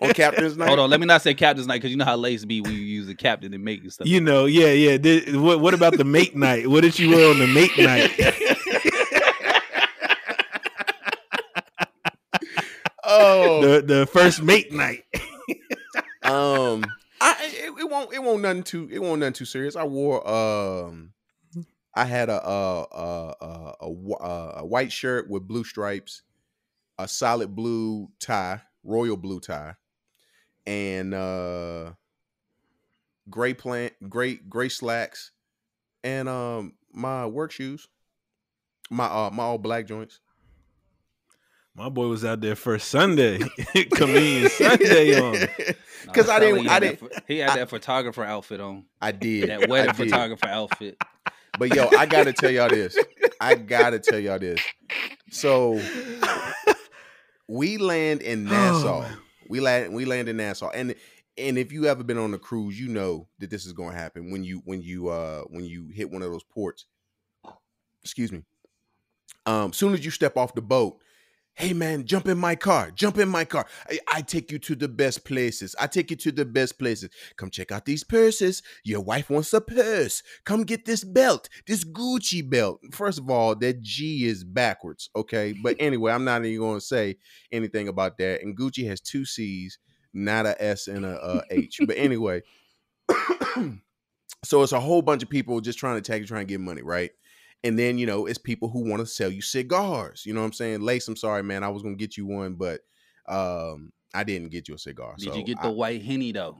on 0.00 0.12
Captain's 0.14 0.56
Night. 0.56 0.68
Hold 0.68 0.78
on, 0.78 0.90
let 0.90 1.00
me 1.00 1.06
not 1.06 1.22
say 1.22 1.34
Captain's 1.34 1.66
Night 1.66 1.76
because 1.76 1.90
you 1.90 1.96
know 1.96 2.04
how 2.04 2.16
lace 2.16 2.44
be 2.44 2.60
when 2.60 2.72
you 2.72 2.78
use 2.78 3.06
the 3.06 3.14
captain 3.14 3.52
and 3.52 3.64
make 3.64 3.82
and 3.82 3.92
stuff. 3.92 4.06
you 4.06 4.20
know, 4.20 4.44
yeah, 4.44 4.72
yeah. 4.72 4.96
Did, 4.98 5.36
what, 5.36 5.60
what 5.60 5.74
about 5.74 5.96
the 5.96 6.04
mate 6.04 6.36
night? 6.36 6.68
What 6.68 6.82
did 6.82 6.98
you 6.98 7.10
wear 7.10 7.30
on 7.30 7.38
the 7.38 7.46
mate 7.48 7.76
night? 7.76 8.10
oh, 13.04 13.60
the 13.62 13.82
the 13.82 14.06
first 14.06 14.42
mate 14.42 14.72
night. 14.72 15.04
um, 16.22 16.84
I 17.20 17.36
it, 17.40 17.72
it 17.78 17.90
won't 17.90 18.12
it 18.12 18.22
won't 18.22 18.42
nothing 18.42 18.62
too 18.62 18.88
it 18.90 19.00
won't 19.00 19.20
nothing 19.20 19.34
too 19.34 19.44
serious. 19.44 19.76
I 19.76 19.84
wore 19.84 20.26
um, 20.28 21.12
I 21.94 22.04
had 22.04 22.28
a 22.30 22.42
a 22.48 22.82
a 22.90 23.34
a, 23.40 23.74
a, 23.82 23.88
wh- 23.94 24.22
uh, 24.24 24.52
a 24.58 24.66
white 24.66 24.92
shirt 24.92 25.28
with 25.28 25.46
blue 25.46 25.64
stripes, 25.64 26.22
a 26.98 27.06
solid 27.06 27.54
blue 27.54 28.08
tie, 28.20 28.62
royal 28.82 29.16
blue 29.16 29.40
tie, 29.40 29.74
and 30.66 31.12
uh, 31.12 31.92
gray 33.28 33.54
plant, 33.54 33.92
gray 34.08 34.34
gray 34.36 34.68
slacks, 34.68 35.32
and 36.02 36.28
um 36.28 36.74
my 36.92 37.26
work 37.26 37.52
shoes, 37.52 37.88
my 38.90 39.04
uh 39.06 39.30
my 39.32 39.42
all 39.44 39.58
black 39.58 39.86
joints. 39.86 40.20
My 41.74 41.88
boy 41.88 42.06
was 42.08 42.22
out 42.22 42.42
there 42.42 42.54
first 42.54 42.88
Sunday, 42.88 43.38
comedian 43.94 44.50
Sunday 44.50 45.18
on. 45.18 45.32
No, 45.32 45.46
'Cause 46.12 46.28
I 46.28 46.38
didn't- 46.38 46.68
I 46.68 46.80
didn't- 46.80 46.98
pho- 47.00 47.08
He 47.26 47.38
had 47.38 47.56
that 47.56 47.70
photographer 47.70 48.22
outfit 48.24 48.60
on. 48.60 48.84
I 49.00 49.12
did 49.12 49.48
That 49.48 49.70
wedding 49.70 49.94
did. 49.94 50.10
photographer 50.10 50.48
outfit. 50.48 50.98
But 51.58 51.74
yo, 51.74 51.88
I 51.96 52.06
gotta 52.06 52.32
tell 52.32 52.50
y'all 52.50 52.68
this. 52.68 52.96
I 53.40 53.54
gotta 53.54 53.98
tell 53.98 54.18
y'all 54.18 54.38
this. 54.38 54.60
So 55.30 55.80
we 57.48 57.78
land 57.78 58.22
in 58.22 58.44
Nassau. 58.48 59.04
Oh. 59.04 59.18
We 59.48 59.60
land 59.60 59.94
we 59.94 60.04
land 60.04 60.28
in 60.28 60.36
Nassau. 60.38 60.70
And 60.70 60.94
and 61.36 61.58
if 61.58 61.72
you 61.72 61.86
ever 61.86 62.02
been 62.04 62.18
on 62.18 62.34
a 62.34 62.38
cruise, 62.38 62.78
you 62.78 62.88
know 62.88 63.28
that 63.38 63.50
this 63.50 63.66
is 63.66 63.72
gonna 63.72 63.96
happen 63.96 64.30
when 64.30 64.44
you 64.44 64.62
when 64.64 64.82
you 64.82 65.08
uh 65.08 65.42
when 65.42 65.64
you 65.64 65.88
hit 65.88 66.10
one 66.10 66.22
of 66.22 66.30
those 66.30 66.44
ports. 66.44 66.86
Excuse 68.02 68.32
me. 68.32 68.42
Um, 69.46 69.72
soon 69.72 69.92
as 69.92 70.04
you 70.04 70.10
step 70.10 70.36
off 70.36 70.54
the 70.54 70.62
boat, 70.62 70.98
hey 71.54 71.72
man, 71.72 72.04
jump 72.04 72.28
in 72.28 72.38
my 72.38 72.54
car, 72.54 72.90
jump 72.90 73.18
in 73.18 73.28
my 73.28 73.44
car. 73.44 73.66
I, 73.90 73.98
I 74.12 74.22
take 74.22 74.50
you 74.50 74.58
to 74.60 74.74
the 74.74 74.88
best 74.88 75.24
places. 75.24 75.74
I 75.78 75.86
take 75.86 76.10
you 76.10 76.16
to 76.16 76.32
the 76.32 76.44
best 76.44 76.78
places. 76.78 77.10
Come 77.36 77.50
check 77.50 77.70
out 77.70 77.84
these 77.84 78.04
purses. 78.04 78.62
Your 78.84 79.00
wife 79.00 79.30
wants 79.30 79.52
a 79.52 79.60
purse. 79.60 80.22
Come 80.44 80.64
get 80.64 80.84
this 80.84 81.04
belt, 81.04 81.48
this 81.66 81.84
Gucci 81.84 82.48
belt. 82.48 82.80
First 82.92 83.18
of 83.18 83.30
all, 83.30 83.54
that 83.56 83.82
G 83.82 84.24
is 84.24 84.44
backwards, 84.44 85.10
okay? 85.14 85.54
But 85.62 85.76
anyway, 85.80 86.12
I'm 86.12 86.24
not 86.24 86.44
even 86.44 86.60
going 86.60 86.80
to 86.80 86.86
say 86.86 87.16
anything 87.50 87.88
about 87.88 88.18
that. 88.18 88.42
And 88.42 88.56
Gucci 88.56 88.86
has 88.88 89.00
two 89.00 89.24
C's, 89.24 89.78
not 90.14 90.46
a 90.46 90.62
S 90.62 90.88
and 90.88 91.04
a, 91.04 91.18
a 91.24 91.42
H. 91.50 91.80
But 91.86 91.96
anyway, 91.96 92.42
so 94.44 94.62
it's 94.62 94.72
a 94.72 94.80
whole 94.80 95.02
bunch 95.02 95.22
of 95.22 95.30
people 95.30 95.60
just 95.60 95.78
trying 95.78 95.96
to 95.96 96.02
tag 96.02 96.22
you, 96.22 96.26
trying 96.26 96.46
to 96.46 96.52
get 96.52 96.60
money, 96.60 96.82
right? 96.82 97.10
And 97.64 97.78
then, 97.78 97.96
you 97.98 98.06
know, 98.06 98.26
it's 98.26 98.38
people 98.38 98.68
who 98.68 98.80
want 98.88 99.00
to 99.00 99.06
sell 99.06 99.30
you 99.30 99.40
cigars. 99.42 100.24
You 100.26 100.34
know 100.34 100.40
what 100.40 100.46
I'm 100.46 100.52
saying? 100.52 100.80
Lace, 100.80 101.06
I'm 101.08 101.16
sorry, 101.16 101.42
man. 101.42 101.62
I 101.62 101.68
was 101.68 101.82
going 101.82 101.96
to 101.96 101.98
get 101.98 102.16
you 102.16 102.26
one, 102.26 102.54
but 102.54 102.80
um, 103.28 103.92
I 104.12 104.24
didn't 104.24 104.48
get 104.50 104.68
you 104.68 104.74
a 104.74 104.78
cigar. 104.78 105.14
Did 105.16 105.28
so 105.28 105.34
you 105.36 105.44
get 105.44 105.58
I- 105.60 105.68
the 105.68 105.70
white 105.72 106.02
henny 106.02 106.32
though? 106.32 106.58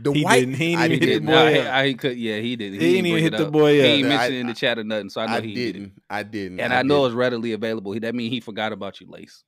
the 0.00 0.12
He 0.12 0.22
white? 0.22 0.40
didn't. 0.40 0.54
He 0.54 0.76
didn't 0.76 0.90
hit 0.90 1.00
didn't. 1.00 1.26
the 1.26 1.32
boy 1.32 1.52
he, 1.54 1.58
up. 1.60 1.66
I, 1.74 1.86
he 1.86 1.94
could. 1.94 2.16
Yeah, 2.18 2.38
he 2.38 2.54
did. 2.54 2.72
He 2.74 2.78
didn't 2.78 3.06
even 3.06 3.12
bring 3.12 3.24
hit 3.24 3.34
it 3.34 3.38
the 3.38 3.46
up. 3.46 3.52
boy 3.52 3.72
He 3.72 3.80
up. 3.80 3.86
ain't 3.86 4.04
I- 4.04 4.08
mentioned 4.10 4.34
in 4.36 4.46
the 4.46 4.50
I- 4.50 4.54
chat 4.54 4.78
or 4.78 4.84
nothing, 4.84 5.08
so 5.10 5.20
I 5.22 5.26
know 5.26 5.32
I 5.36 5.40
he 5.40 5.54
did 5.54 5.68
it. 5.70 5.72
didn't. 5.80 6.02
I 6.10 6.22
didn't. 6.22 6.60
And 6.60 6.72
I, 6.72 6.82
know 6.82 6.96
didn't. 6.98 7.06
it's 7.06 7.14
readily 7.16 7.52
available. 7.52 7.98
That 7.98 8.14
means 8.14 8.32
he 8.32 8.40
forgot 8.40 8.72
about 8.72 9.00
you, 9.00 9.06
Lace. 9.10 9.42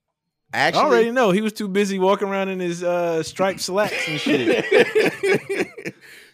I 0.52 0.58
actually. 0.58 0.82
already 0.82 1.10
know 1.12 1.30
he 1.30 1.42
was 1.42 1.52
too 1.52 1.68
busy 1.68 2.00
walking 2.00 2.26
around 2.26 2.48
in 2.48 2.58
his 2.58 2.82
uh, 2.82 3.22
striped 3.22 3.60
slacks 3.60 4.08
and 4.08 4.18
shit. 4.18 4.64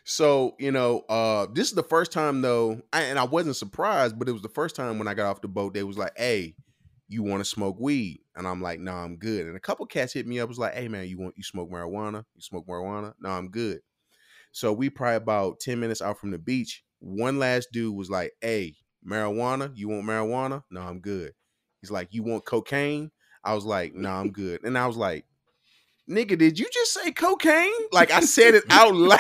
so 0.09 0.55
you 0.61 0.71
know, 0.71 1.01
uh, 1.09 1.49
this 1.53 1.67
is 1.69 1.75
the 1.75 1.83
first 1.83 2.13
time 2.13 2.41
though, 2.41 2.81
I, 2.93 3.03
and 3.03 3.19
I 3.19 3.25
wasn't 3.25 3.57
surprised, 3.57 4.17
but 4.17 4.29
it 4.29 4.33
was 4.33 4.43
the 4.43 4.49
first 4.49 4.77
time 4.77 4.99
when 4.99 5.09
I 5.09 5.15
got 5.15 5.27
off 5.27 5.41
the 5.41 5.49
boat. 5.49 5.75
They 5.75 5.83
was 5.83 5.99
like, 5.99 6.13
"Hey, 6.17 6.55
you 7.09 7.25
want 7.25 7.41
to 7.41 7.45
smoke 7.45 7.77
weed?" 7.81 8.21
And 8.37 8.47
I'm 8.47 8.63
like, 8.63 8.79
"No, 8.79 8.93
I'm 8.93 9.17
good." 9.17 9.49
And 9.49 9.57
a 9.57 9.61
couple 9.61 9.85
cats 9.85 10.13
hit 10.13 10.25
me 10.25 10.39
up, 10.39 10.49
was 10.49 10.61
like, 10.61 10.75
"Hey, 10.75 10.87
man, 10.87 11.09
you 11.09 11.19
want 11.19 11.35
you 11.37 11.43
smoke 11.43 11.69
marijuana? 11.73 12.25
You 12.37 12.41
smoke 12.41 12.69
marijuana?" 12.69 13.15
No, 13.21 13.31
I'm 13.31 13.49
good. 13.49 13.81
So 14.53 14.73
we 14.73 14.91
probably 14.91 15.17
about 15.17 15.59
ten 15.59 15.81
minutes 15.81 16.01
out 16.01 16.21
from 16.21 16.31
the 16.31 16.39
beach. 16.39 16.85
One 17.01 17.41
last 17.41 17.71
dude 17.73 17.97
was 17.97 18.09
like, 18.09 18.31
"Hey, 18.41 18.77
marijuana? 19.05 19.73
You 19.75 19.89
want 19.89 20.07
marijuana?" 20.07 20.63
No, 20.71 20.83
I'm 20.83 21.01
good. 21.01 21.33
He's 21.81 21.91
like, 21.91 22.11
"You 22.13 22.23
want 22.23 22.45
cocaine?" 22.45 23.11
I 23.43 23.55
was 23.55 23.65
like, 23.65 23.93
"No, 23.93 24.11
I'm 24.11 24.31
good." 24.31 24.63
And 24.63 24.79
I 24.79 24.87
was 24.87 24.97
like, 24.97 25.25
"Nigga, 26.09 26.39
did 26.39 26.61
you 26.61 26.69
just 26.73 26.93
say 26.93 27.11
cocaine?" 27.11 27.73
Like 27.91 28.13
I 28.13 28.21
said 28.21 28.55
it 28.55 28.63
out 28.71 28.95
loud. 28.95 29.19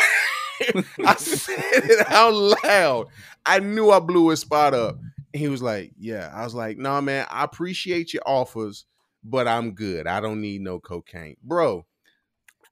I 1.05 1.15
said 1.17 1.55
it 1.85 2.07
out 2.11 2.35
loud. 2.65 3.09
I 3.45 3.59
knew 3.61 3.91
I 3.91 4.01
blew 4.01 4.29
his 4.31 4.41
spot 4.41 4.75
up. 4.75 4.97
And 5.35 5.41
he 5.41 5.49
was 5.49 5.63
like, 5.63 5.93
Yeah. 5.99 6.31
I 6.35 6.45
was 6.45 6.55
like, 6.55 6.79
Nah, 6.79 7.01
man, 7.01 7.27
I 7.31 7.45
appreciate 7.45 8.13
your 8.15 8.23
offers, 8.27 8.85
but 9.25 9.47
I'm 9.49 9.73
good. 9.73 10.07
I 10.07 10.21
don't 10.21 10.41
need 10.41 10.61
no 10.61 10.81
cocaine. 10.81 11.37
Bro, 11.43 11.87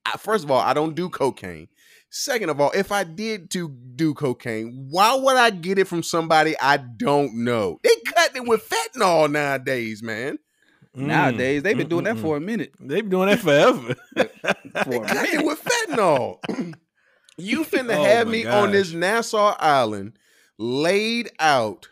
I, 0.07 0.17
first 0.19 0.45
of 0.45 0.51
all, 0.51 0.61
I 0.61 0.75
don't 0.75 0.95
do 0.95 1.09
cocaine. 1.09 1.69
Second 2.11 2.49
of 2.51 2.61
all, 2.61 2.71
if 2.75 2.93
I 2.93 3.03
did 3.03 3.51
to 3.51 3.69
do 3.97 4.15
cocaine, 4.15 4.87
why 4.91 5.15
would 5.17 5.37
I 5.37 5.51
get 5.51 5.79
it 5.79 5.89
from 5.89 6.03
somebody 6.05 6.55
I 6.61 6.77
don't 6.77 7.35
know? 7.45 7.81
They 7.83 7.97
cut 8.07 8.37
it 8.37 8.47
with 8.47 8.69
fentanyl 8.69 9.29
nowadays, 9.31 10.01
man. 10.01 10.39
Mm. 10.97 11.07
Nowadays, 11.07 11.65
they've 11.65 11.77
been 11.77 11.89
doing 11.89 12.05
that 12.05 12.19
for 12.19 12.37
a 12.37 12.41
minute. 12.41 12.73
They've 12.79 13.03
been 13.03 13.11
doing 13.11 13.29
that 13.31 13.41
forever. 13.41 13.97
For 14.85 14.91
They 14.91 14.97
a 14.97 15.01
cut 15.01 15.29
it 15.29 15.39
minute. 15.39 15.47
with 15.47 15.65
fentanyl. 15.65 16.75
you 17.37 17.65
finna 17.65 17.97
Oh 17.97 18.05
have 18.05 18.29
me 18.29 18.47
on 18.47 18.73
this. 18.73 18.93
Nassau 18.93 19.55
island 19.59 20.19
laid 20.59 21.31
out 21.39 21.89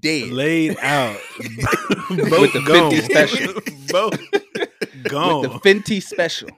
dead. 0.00 0.30
Laid 0.30 0.76
out. 0.82 1.18
With 1.38 2.52
the 2.52 2.62
50 2.90 3.00
special. 3.00 3.54
Both 3.90 4.20
gone. 5.08 5.42
With 5.42 5.62
the 5.62 5.74
Fenty 5.74 6.02
special. 6.02 6.48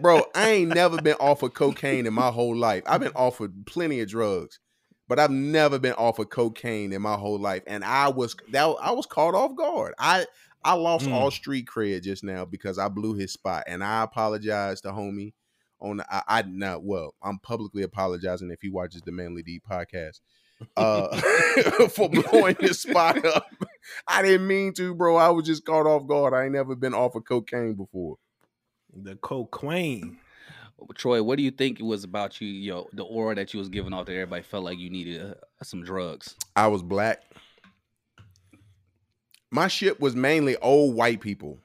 Bro, 0.00 0.22
I 0.34 0.50
ain't 0.50 0.74
never 0.74 1.00
been 1.00 1.16
offered 1.20 1.54
cocaine 1.54 2.06
in 2.06 2.14
my 2.14 2.30
whole 2.30 2.56
life. 2.56 2.82
I've 2.86 3.00
been 3.00 3.12
offered 3.14 3.66
plenty 3.66 4.00
of 4.00 4.08
drugs, 4.08 4.58
but 5.08 5.18
I've 5.18 5.30
never 5.30 5.78
been 5.78 5.94
offered 5.94 6.30
cocaine 6.30 6.92
in 6.92 7.02
my 7.02 7.14
whole 7.16 7.38
life. 7.38 7.62
And 7.66 7.84
I 7.84 8.08
was 8.08 8.36
that 8.52 8.64
I 8.80 8.90
was 8.92 9.06
caught 9.06 9.34
off 9.34 9.54
guard. 9.56 9.94
I 9.98 10.26
I 10.64 10.74
lost 10.74 11.06
Mm. 11.06 11.12
all 11.12 11.30
street 11.30 11.66
cred 11.66 12.02
just 12.02 12.24
now 12.24 12.44
because 12.44 12.78
I 12.78 12.88
blew 12.88 13.14
his 13.14 13.32
spot. 13.32 13.64
And 13.66 13.84
I 13.84 14.02
apologize 14.02 14.80
to 14.82 14.88
homie 14.92 15.34
on 15.84 15.98
the, 15.98 16.14
I, 16.14 16.22
I 16.26 16.42
not 16.42 16.82
well, 16.84 17.14
I'm 17.22 17.38
publicly 17.38 17.82
apologizing 17.82 18.50
if 18.50 18.60
he 18.62 18.70
watches 18.70 19.02
the 19.02 19.12
Manly 19.12 19.42
Deed 19.42 19.62
podcast. 19.68 20.20
Uh 20.76 21.20
for 21.88 22.08
blowing 22.08 22.56
his 22.60 22.80
spot 22.80 23.22
up. 23.26 23.50
I 24.06 24.22
didn't 24.22 24.46
mean 24.46 24.72
to, 24.74 24.94
bro. 24.94 25.16
I 25.16 25.28
was 25.30 25.44
just 25.44 25.66
caught 25.66 25.84
off 25.84 26.06
guard. 26.06 26.32
I 26.32 26.44
ain't 26.44 26.52
never 26.52 26.76
been 26.76 26.94
off 26.94 27.16
of 27.16 27.24
cocaine 27.24 27.74
before. 27.74 28.16
the 28.94 29.16
cocaine. 29.16 30.18
Troy, 30.94 31.22
what 31.22 31.36
do 31.36 31.42
you 31.42 31.50
think 31.50 31.80
it 31.80 31.84
was 31.84 32.04
about 32.04 32.40
you, 32.40 32.48
yo, 32.48 32.88
the 32.92 33.02
aura 33.02 33.34
that 33.34 33.52
you 33.52 33.58
was 33.58 33.68
giving 33.68 33.92
off 33.92 34.06
that 34.06 34.12
everybody 34.12 34.42
felt 34.42 34.64
like 34.64 34.78
you 34.78 34.90
needed 34.90 35.20
uh, 35.22 35.34
some 35.62 35.82
drugs? 35.82 36.36
I 36.54 36.68
was 36.68 36.82
black. 36.82 37.22
My 39.50 39.68
ship 39.68 40.00
was 40.00 40.14
mainly 40.16 40.56
old 40.56 40.94
white 40.94 41.20
people. 41.20 41.58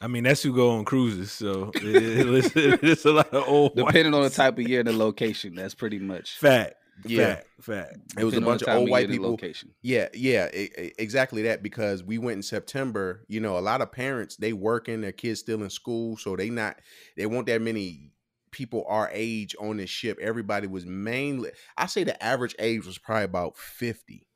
I 0.00 0.06
mean, 0.06 0.24
that's 0.24 0.42
who 0.42 0.54
go 0.54 0.70
on 0.70 0.84
cruises. 0.84 1.30
So 1.32 1.70
it, 1.74 1.84
it, 1.84 2.28
it's, 2.28 2.52
it's 2.82 3.04
a 3.04 3.12
lot 3.12 3.32
of 3.34 3.46
old. 3.48 3.76
Depending 3.76 4.14
on 4.14 4.22
the 4.22 4.30
type 4.30 4.58
of 4.58 4.66
year 4.66 4.80
and 4.80 4.88
the 4.88 4.92
location, 4.96 5.54
that's 5.54 5.74
pretty 5.74 5.98
much. 5.98 6.38
fact, 6.38 6.74
Yeah. 7.04 7.34
fact, 7.34 7.46
fact. 7.60 7.96
It 8.18 8.24
was 8.24 8.34
a 8.34 8.40
depending 8.40 8.42
on 8.44 8.44
bunch 8.44 8.62
of 8.62 8.76
old 8.76 8.90
white 8.90 9.08
people. 9.08 9.30
Location. 9.30 9.74
Yeah, 9.82 10.08
yeah, 10.14 10.48
e- 10.54 10.70
e- 10.78 10.92
exactly 10.98 11.42
that. 11.42 11.62
Because 11.62 12.02
we 12.02 12.16
went 12.18 12.36
in 12.38 12.42
September. 12.42 13.24
You 13.28 13.40
know, 13.40 13.58
a 13.58 13.60
lot 13.60 13.82
of 13.82 13.92
parents 13.92 14.36
they 14.36 14.52
working, 14.54 15.02
their 15.02 15.12
kids 15.12 15.40
still 15.40 15.62
in 15.62 15.70
school, 15.70 16.16
so 16.16 16.34
they 16.34 16.48
not 16.48 16.78
they 17.16 17.26
want 17.26 17.46
that 17.48 17.60
many 17.60 18.12
people 18.52 18.84
our 18.88 19.10
age 19.12 19.54
on 19.60 19.76
this 19.76 19.90
ship. 19.90 20.18
Everybody 20.20 20.66
was 20.66 20.86
mainly. 20.86 21.50
I 21.76 21.86
say 21.86 22.04
the 22.04 22.20
average 22.24 22.56
age 22.58 22.86
was 22.86 22.96
probably 22.98 23.24
about 23.24 23.56
50 23.58 24.26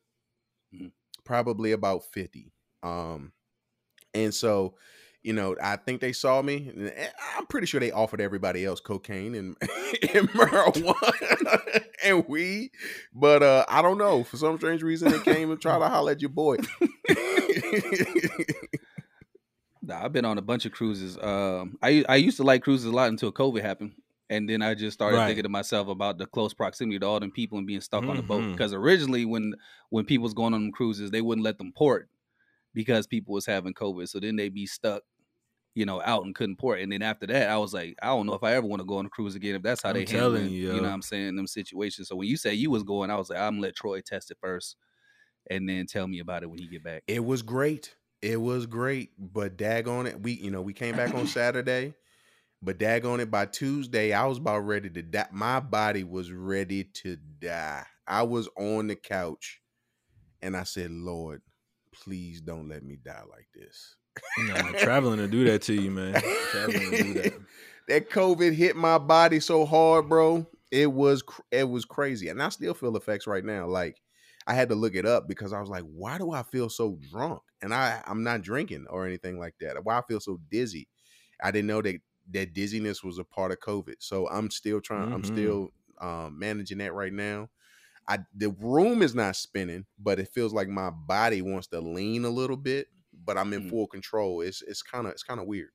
Mhm. 0.75 0.93
probably 1.25 1.73
about 1.73 2.05
fifty. 2.13 2.53
Um, 2.83 3.33
and 4.13 4.35
so. 4.35 4.75
You 5.25 5.33
know, 5.33 5.57
I 5.61 5.77
think 5.77 6.01
they 6.03 6.13
saw 6.13 6.43
me. 6.43 6.71
and 6.77 6.93
I'm 7.37 7.47
pretty 7.47 7.67
sure 7.67 7.81
they 7.81 7.91
offered 7.91 8.21
everybody 8.21 8.65
else 8.65 8.79
cocaine 8.79 9.35
and, 9.35 9.57
and 10.15 10.29
marijuana 10.31 11.85
and 12.05 12.29
weed, 12.29 12.71
but 13.15 13.43
uh, 13.43 13.65
I 13.69 13.81
don't 13.83 13.97
know. 13.99 14.23
For 14.23 14.37
some 14.37 14.57
strange 14.59 14.83
reason, 14.83 15.11
they 15.11 15.19
came 15.21 15.51
and 15.51 15.59
tried 15.61 15.79
to 15.79 15.89
holler 15.89 16.13
at 16.13 16.21
your 16.21 16.29
boy. 16.31 16.57
Nah, 19.87 20.03
I've 20.03 20.13
been 20.15 20.25
on 20.25 20.39
a 20.39 20.43
bunch 20.43 20.65
of 20.65 20.73
cruises. 20.73 21.19
Um, 21.19 21.77
I 21.83 22.05
I 22.09 22.17
used 22.17 22.39
to 22.39 22.43
like 22.43 22.63
cruises 22.63 22.87
a 22.87 22.91
lot 22.93 23.11
until 23.11 23.31
COVID 23.31 23.61
happened, 23.61 23.93
and 24.31 24.49
then 24.49 24.63
I 24.63 24.75
just 24.75 24.95
started 24.95 25.19
Right. 25.19 25.27
thinking 25.27 25.43
to 25.43 25.51
myself 25.51 25.89
about 25.89 26.17
the 26.17 26.25
close 26.27 26.55
proximity 26.55 26.99
to 26.99 27.07
all 27.07 27.21
them 27.21 27.31
people 27.31 27.59
and 27.59 27.67
being 27.67 27.83
stuck 27.83 28.05
on 28.05 28.17
the 28.17 28.23
boat. 28.23 28.51
Because 28.53 28.73
originally, 28.73 29.27
when 29.27 29.55
when 29.91 30.07
people 30.07 30.23
was 30.25 30.33
going 30.33 30.55
on 30.55 30.63
them 30.63 30.73
cruises, 30.73 31.11
they 31.11 31.21
wouldn't 31.21 31.45
let 31.45 31.59
them 31.59 31.71
port 31.77 32.09
because 32.73 33.07
people 33.07 33.35
was 33.35 33.45
having 33.45 33.75
COVID. 33.75 34.09
So 34.09 34.21
then 34.21 34.37
they'd 34.37 34.55
be 34.55 34.65
stuck, 34.67 35.03
you 35.75 35.85
know, 35.85 36.01
out 36.05 36.25
and 36.25 36.35
couldn't 36.35 36.57
port. 36.57 36.81
And 36.81 36.93
then 36.93 37.03
after 37.03 37.27
that, 37.27 37.51
I 37.51 37.59
was 37.59 37.75
like, 37.75 37.97
I 38.03 38.07
don't 38.07 38.27
know 38.27 38.35
if 38.35 38.45
I 38.45 38.55
ever 38.55 38.67
want 38.67 38.81
to 38.81 38.87
go 38.87 38.99
on 38.99 39.07
a 39.07 39.11
cruise 39.11 39.35
again. 39.35 39.57
If 39.57 39.63
that's 39.63 39.83
how 39.83 39.91
I'm 39.91 39.97
they 39.97 40.07
handle 40.07 40.41
you, 40.41 40.75
you 40.75 40.77
know, 40.77 40.83
what 40.83 40.93
I'm 40.93 41.03
saying 41.03 41.37
them 41.37 41.47
situations. 41.47 42.09
So 42.09 42.17
when 42.17 42.29
you 42.29 42.37
say 42.37 42.55
you 42.55 42.71
was 42.71 42.85
going, 42.85 43.11
I 43.11 43.17
was 43.17 43.31
like, 43.31 43.41
I'm 43.41 43.55
gonna 43.55 43.63
let 43.63 43.75
Troy 43.75 44.01
test 44.01 44.31
it 44.31 44.39
first, 44.41 44.77
and 45.51 45.69
then 45.69 45.87
tell 45.87 46.07
me 46.07 46.21
about 46.21 46.43
it 46.43 46.51
when 46.51 46.59
he 46.59 46.69
get 46.69 46.85
back. 46.85 47.03
it 47.09 47.25
was 47.25 47.43
great. 47.43 47.95
It 48.23 48.41
was 48.41 48.65
great, 48.65 49.11
but 49.19 49.59
dag 49.59 49.87
on 49.87 50.07
it, 50.07 50.23
we 50.23 50.33
you 50.33 50.51
know 50.51 50.63
we 50.63 50.73
came 50.73 50.97
back 50.97 51.15
on 51.15 51.27
Saturday, 51.27 51.93
but 52.63 52.79
dag 52.79 53.05
on 53.05 53.21
it 53.21 53.31
by 53.31 53.45
Tuesday, 53.47 54.13
I 54.13 54.25
was 54.27 54.39
about 54.39 54.61
ready 54.61 54.89
to 54.91 55.03
die. 55.03 55.27
My 55.31 55.61
body 55.61 56.05
was 56.05 56.33
ready 56.33 56.85
to 56.85 57.17
die. 57.17 57.85
I 58.07 58.23
was 58.23 58.49
on 58.57 58.87
the 58.87 58.97
couch, 58.97 59.61
and 60.41 60.57
I 60.57 60.63
said, 60.63 60.91
"Lord, 60.91 61.43
please 61.93 62.41
don't 62.41 62.69
let 62.69 62.83
me 62.83 62.97
die 62.97 63.25
like 63.31 63.49
this." 63.55 63.97
Nah, 64.37 64.73
traveling 64.75 65.19
to 65.19 65.29
do 65.29 65.45
that 65.45 65.63
to 65.63 65.75
you, 65.75 65.91
man. 65.91 66.23
Traveling 66.47 66.87
to 66.87 66.95
do 66.95 67.15
that. 67.15 67.33
that 67.89 68.11
COVID 68.11 68.55
hit 68.55 68.77
my 68.77 68.99
body 68.99 69.41
so 69.41 69.65
hard, 69.65 70.09
bro. 70.09 70.47
It 70.71 70.93
was 70.93 71.23
it 71.51 71.69
was 71.69 71.85
crazy, 71.85 72.29
and 72.29 72.43
I 72.43 72.49
still 72.49 72.75
feel 72.75 72.97
effects 72.97 73.27
right 73.27 73.45
now. 73.45 73.67
Like 73.67 74.01
I 74.47 74.55
had 74.55 74.69
to 74.71 74.75
look 74.75 74.95
it 74.95 75.07
up 75.07 75.29
because 75.29 75.53
I 75.53 75.61
was 75.61 75.69
like, 75.71 75.85
why 75.85 76.19
do 76.19 76.33
I 76.33 76.43
feel 76.43 76.69
so 76.69 76.99
drunk? 77.11 77.43
And 77.63 77.73
I 77.73 78.03
I'm 78.07 78.23
not 78.23 78.43
drinking 78.43 78.87
or 78.91 79.07
anything 79.07 79.39
like 79.39 79.55
that. 79.61 79.85
Why 79.85 79.99
I 79.99 80.03
feel 80.09 80.21
so 80.21 80.39
dizzy? 80.51 80.89
I 81.43 81.51
didn't 81.51 81.69
know 81.69 81.83
that 81.83 82.01
that 82.31 82.53
dizziness 82.55 83.05
was 83.05 83.19
a 83.19 83.25
part 83.25 83.53
of 83.53 83.61
COVID. 83.61 83.97
So 84.01 84.29
I'm 84.29 84.51
still 84.51 84.81
trying. 84.81 85.09
I'm 85.13 85.23
Mhm. 85.23 85.25
still 85.25 85.71
um, 86.01 86.39
managing 86.39 86.79
that 86.79 86.95
right 86.95 87.13
now. 87.13 87.49
I 88.09 88.19
the 88.35 88.51
room 88.51 89.03
is 89.03 89.15
not 89.15 89.37
spinning, 89.37 89.87
but 89.99 90.19
it 90.19 90.29
feels 90.29 90.53
like 90.53 90.69
my 90.69 90.91
body 90.91 91.43
wants 91.43 91.69
to 91.69 91.81
lean 91.81 92.25
a 92.25 92.31
little 92.31 92.57
bit. 92.57 92.89
But 93.25 93.39
I'm 93.39 93.53
in 93.53 93.63
Mm. 93.63 93.71
full 93.71 93.87
control. 93.87 94.41
It's 94.43 94.63
it's 94.63 94.83
kind 94.83 95.07
of 95.07 95.13
it's 95.13 95.23
kind 95.23 95.41
of 95.41 95.47
weird. 95.47 95.71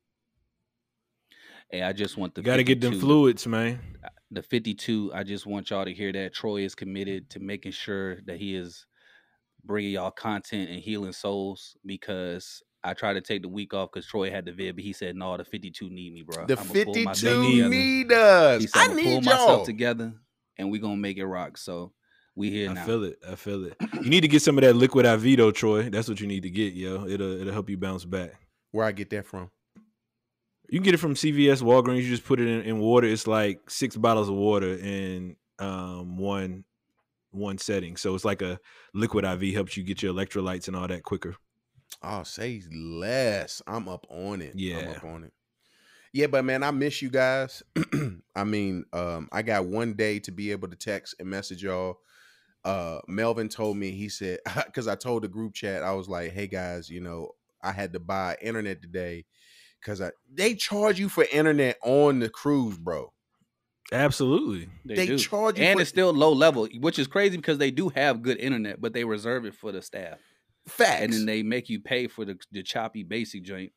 Hey, 1.71 1.83
I 1.83 1.93
just 1.93 2.17
want 2.17 2.35
the 2.35 2.41
got 2.41 2.57
to 2.57 2.63
get 2.63 2.81
them 2.81 2.99
fluids, 2.99 3.45
man. 3.47 3.79
the 4.31 4.43
52 4.43 5.11
i 5.13 5.23
just 5.23 5.45
want 5.47 5.69
y'all 5.69 5.85
to 5.85 5.93
hear 5.93 6.11
that 6.11 6.33
troy 6.33 6.57
is 6.61 6.75
committed 6.75 7.29
to 7.31 7.39
making 7.39 7.71
sure 7.71 8.21
that 8.21 8.37
he 8.37 8.55
is 8.55 8.85
bringing 9.65 9.91
y'all 9.91 10.11
content 10.11 10.69
and 10.69 10.79
healing 10.79 11.11
souls 11.11 11.75
because 11.85 12.61
i 12.83 12.93
tried 12.93 13.13
to 13.13 13.21
take 13.21 13.41
the 13.41 13.49
week 13.49 13.73
off 13.73 13.89
because 13.91 14.05
troy 14.05 14.29
had 14.29 14.45
the 14.45 14.51
vid 14.53 14.75
but 14.75 14.83
he 14.83 14.93
said 14.93 15.15
no 15.15 15.35
the 15.37 15.43
52 15.43 15.89
need 15.89 16.13
me 16.13 16.21
bro 16.21 16.45
The 16.45 16.57
I'ma 16.57 16.75
pull 16.83 16.93
52 16.93 17.05
myself 17.05 17.39
need 17.41 17.69
need 17.69 18.11
us. 18.11 18.61
he 18.61 18.67
said 18.67 18.79
I 18.81 18.85
i'm 18.85 18.91
pull 18.91 19.21
need 19.21 19.23
myself 19.23 19.63
y'all. 19.63 19.65
together 19.65 20.13
and 20.57 20.71
we're 20.71 20.81
gonna 20.81 20.95
make 20.97 21.17
it 21.17 21.25
rock 21.25 21.57
so 21.57 21.91
we 22.39 22.49
here 22.49 22.69
I 22.69 22.73
now 22.73 22.85
feel 22.85 23.03
it. 23.03 23.19
I 23.29 23.35
feel 23.35 23.65
it. 23.65 23.75
You 24.01 24.09
need 24.09 24.21
to 24.21 24.27
get 24.27 24.41
some 24.41 24.57
of 24.57 24.63
that 24.63 24.75
liquid 24.75 25.05
IV 25.05 25.37
though, 25.37 25.51
Troy. 25.51 25.89
That's 25.89 26.07
what 26.07 26.19
you 26.21 26.27
need 26.27 26.43
to 26.43 26.49
get, 26.49 26.73
yo. 26.73 27.05
It'll 27.05 27.39
it'll 27.41 27.53
help 27.53 27.69
you 27.69 27.77
bounce 27.77 28.05
back. 28.05 28.31
Where 28.71 28.85
I 28.85 28.91
get 28.93 29.09
that 29.11 29.25
from? 29.25 29.51
You 30.69 30.79
can 30.79 30.83
get 30.83 30.93
it 30.93 30.97
from 30.99 31.15
CVS, 31.15 31.61
Walgreens. 31.61 32.03
You 32.03 32.09
just 32.09 32.25
put 32.25 32.39
it 32.39 32.47
in, 32.47 32.61
in 32.61 32.79
water. 32.79 33.07
It's 33.07 33.27
like 33.27 33.69
six 33.69 33.97
bottles 33.97 34.29
of 34.29 34.35
water 34.35 34.73
in 34.75 35.35
um, 35.59 36.17
one 36.17 36.63
one 37.31 37.57
setting. 37.57 37.97
So 37.97 38.15
it's 38.15 38.25
like 38.25 38.41
a 38.41 38.59
liquid 38.93 39.25
IV 39.25 39.53
helps 39.53 39.75
you 39.75 39.83
get 39.83 40.01
your 40.01 40.13
electrolytes 40.13 40.67
and 40.67 40.75
all 40.77 40.87
that 40.87 41.03
quicker. 41.03 41.35
Oh, 42.01 42.23
say 42.23 42.61
less. 42.71 43.61
I'm 43.67 43.89
up 43.89 44.05
on 44.09 44.41
it. 44.41 44.53
I'm 44.53 44.59
Yeah. 44.59 44.93
up 44.95 45.03
on 45.03 45.25
it. 45.25 45.33
Yeah, 46.13 46.27
but 46.27 46.43
man, 46.45 46.63
I 46.63 46.71
miss 46.71 47.01
you 47.01 47.09
guys. 47.09 47.61
I 48.35 48.43
mean, 48.43 48.85
um, 48.93 49.27
I 49.31 49.41
got 49.43 49.65
one 49.65 49.93
day 49.93 50.19
to 50.21 50.31
be 50.31 50.51
able 50.51 50.67
to 50.69 50.75
text 50.75 51.15
and 51.19 51.29
message 51.29 51.61
y'all. 51.63 51.99
Uh, 52.65 52.99
Melvin 53.07 53.47
told 53.49 53.77
me 53.77 53.91
he 53.91 54.09
said 54.09 54.39
because 54.65 54.87
I 54.87 54.95
told 54.95 55.23
the 55.23 55.27
group 55.27 55.53
chat 55.53 55.81
I 55.83 55.93
was 55.93 56.09
like, 56.09 56.31
"Hey 56.31 56.47
guys, 56.47 56.89
you 56.89 56.99
know, 57.01 57.31
I 57.63 57.71
had 57.71 57.93
to 57.93 57.99
buy 57.99 58.37
internet 58.41 58.81
today 58.81 59.25
because 59.79 60.01
I 60.01 60.11
they 60.31 60.55
charge 60.55 60.99
you 60.99 61.07
for 61.09 61.25
internet 61.31 61.77
on 61.83 62.19
the 62.19 62.29
cruise, 62.29 62.77
bro. 62.77 63.13
Absolutely. 63.91 64.69
they, 64.85 64.95
They 64.95 65.05
do. 65.07 65.17
charge 65.17 65.57
you 65.57 65.65
and 65.65 65.77
for- 65.77 65.81
it's 65.81 65.89
still 65.89 66.13
low 66.13 66.31
level 66.31 66.67
which 66.79 66.99
is 66.99 67.07
crazy 67.07 67.37
because 67.37 67.57
they 67.57 67.71
do 67.71 67.89
have 67.89 68.21
good 68.21 68.37
internet 68.37 68.79
but 68.79 68.93
they 68.93 69.03
reserve 69.03 69.45
it 69.45 69.55
for 69.55 69.71
the 69.71 69.81
staff 69.81 70.19
Facts. 70.67 71.01
and 71.01 71.11
then 71.13 71.25
they 71.25 71.41
make 71.41 71.69
you 71.69 71.79
pay 71.79 72.05
for 72.07 72.23
the, 72.23 72.37
the 72.51 72.61
choppy 72.61 73.01
basic 73.03 73.43
joint 73.43 73.71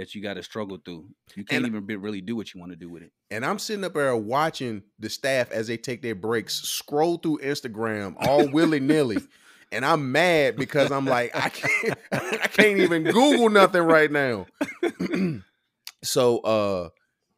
that 0.00 0.14
you 0.14 0.22
got 0.22 0.34
to 0.34 0.42
struggle 0.42 0.78
through 0.84 1.06
you 1.34 1.44
can't 1.44 1.64
And- 1.64 1.74
even 1.74 1.84
be, 1.86 1.96
really 1.96 2.20
do 2.22 2.34
what 2.34 2.54
you 2.54 2.60
want 2.60 2.72
to 2.72 2.76
do 2.76 2.88
with 2.88 3.02
it 3.02 3.12
And 3.30 3.44
I'm 3.44 3.58
sitting 3.58 3.84
up 3.84 3.92
there 3.94 4.16
watching 4.16 4.82
the 4.98 5.10
staff 5.10 5.52
as 5.52 5.66
they 5.66 5.76
take 5.76 6.00
their 6.02 6.14
breaks, 6.14 6.54
scroll 6.54 7.18
through 7.18 7.38
Instagram 7.38 8.16
all 8.18 8.48
willy 8.48 8.80
nilly. 8.80 9.18
And 9.72 9.84
I'm 9.84 10.10
mad 10.10 10.56
because 10.56 10.90
I'm 10.90 11.04
like, 11.06 11.30
I 11.32 11.48
can't 11.48 11.96
I 12.12 12.48
can't 12.48 12.80
even 12.80 13.04
Google 13.04 13.50
nothing 13.50 13.82
right 13.82 14.10
now. 14.10 14.46
so 16.02 16.38
uh 16.40 16.88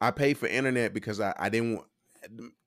I 0.01 0.12
paid 0.12 0.38
for 0.38 0.46
internet 0.46 0.94
because 0.94 1.20
I, 1.20 1.35
I 1.38 1.48
didn't 1.51 1.75
want 1.75 1.87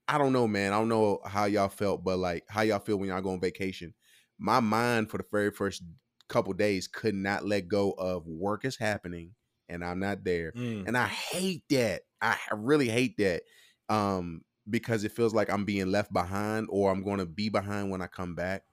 I 0.07 0.19
don't 0.19 0.33
know, 0.33 0.47
man. 0.47 0.71
I 0.71 0.77
don't 0.77 0.89
know 0.89 1.19
how 1.25 1.45
y'all 1.45 1.69
felt, 1.69 2.03
but 2.03 2.19
like 2.19 2.43
how 2.47 2.61
y'all 2.61 2.77
feel 2.77 2.97
when 2.97 3.09
y'all 3.09 3.21
go 3.21 3.31
on 3.31 3.39
vacation. 3.41 3.95
My 4.37 4.59
mind 4.59 5.09
for 5.09 5.17
the 5.17 5.25
very 5.31 5.49
first 5.49 5.81
couple 6.29 6.53
days 6.53 6.87
could 6.87 7.15
not 7.15 7.43
let 7.45 7.67
go 7.67 7.91
of 7.93 8.27
work 8.27 8.65
is 8.65 8.77
happening 8.77 9.31
and 9.69 9.83
I'm 9.83 9.99
not 9.99 10.23
there 10.23 10.51
Mm. 10.55 10.87
and 10.87 10.97
I 10.97 11.07
hate 11.07 11.63
that. 11.69 12.01
I 12.21 12.37
I 12.51 12.55
really 12.55 12.89
hate 12.89 13.17
that 13.17 13.43
um, 13.89 14.41
because 14.69 15.03
it 15.03 15.11
feels 15.11 15.33
like 15.33 15.49
I'm 15.49 15.65
being 15.65 15.91
left 15.91 16.11
behind, 16.13 16.67
or 16.69 16.91
I'm 16.91 17.03
going 17.03 17.19
to 17.19 17.25
be 17.25 17.49
behind 17.49 17.91
when 17.91 18.01
I 18.01 18.07
come 18.07 18.35
back. 18.35 18.63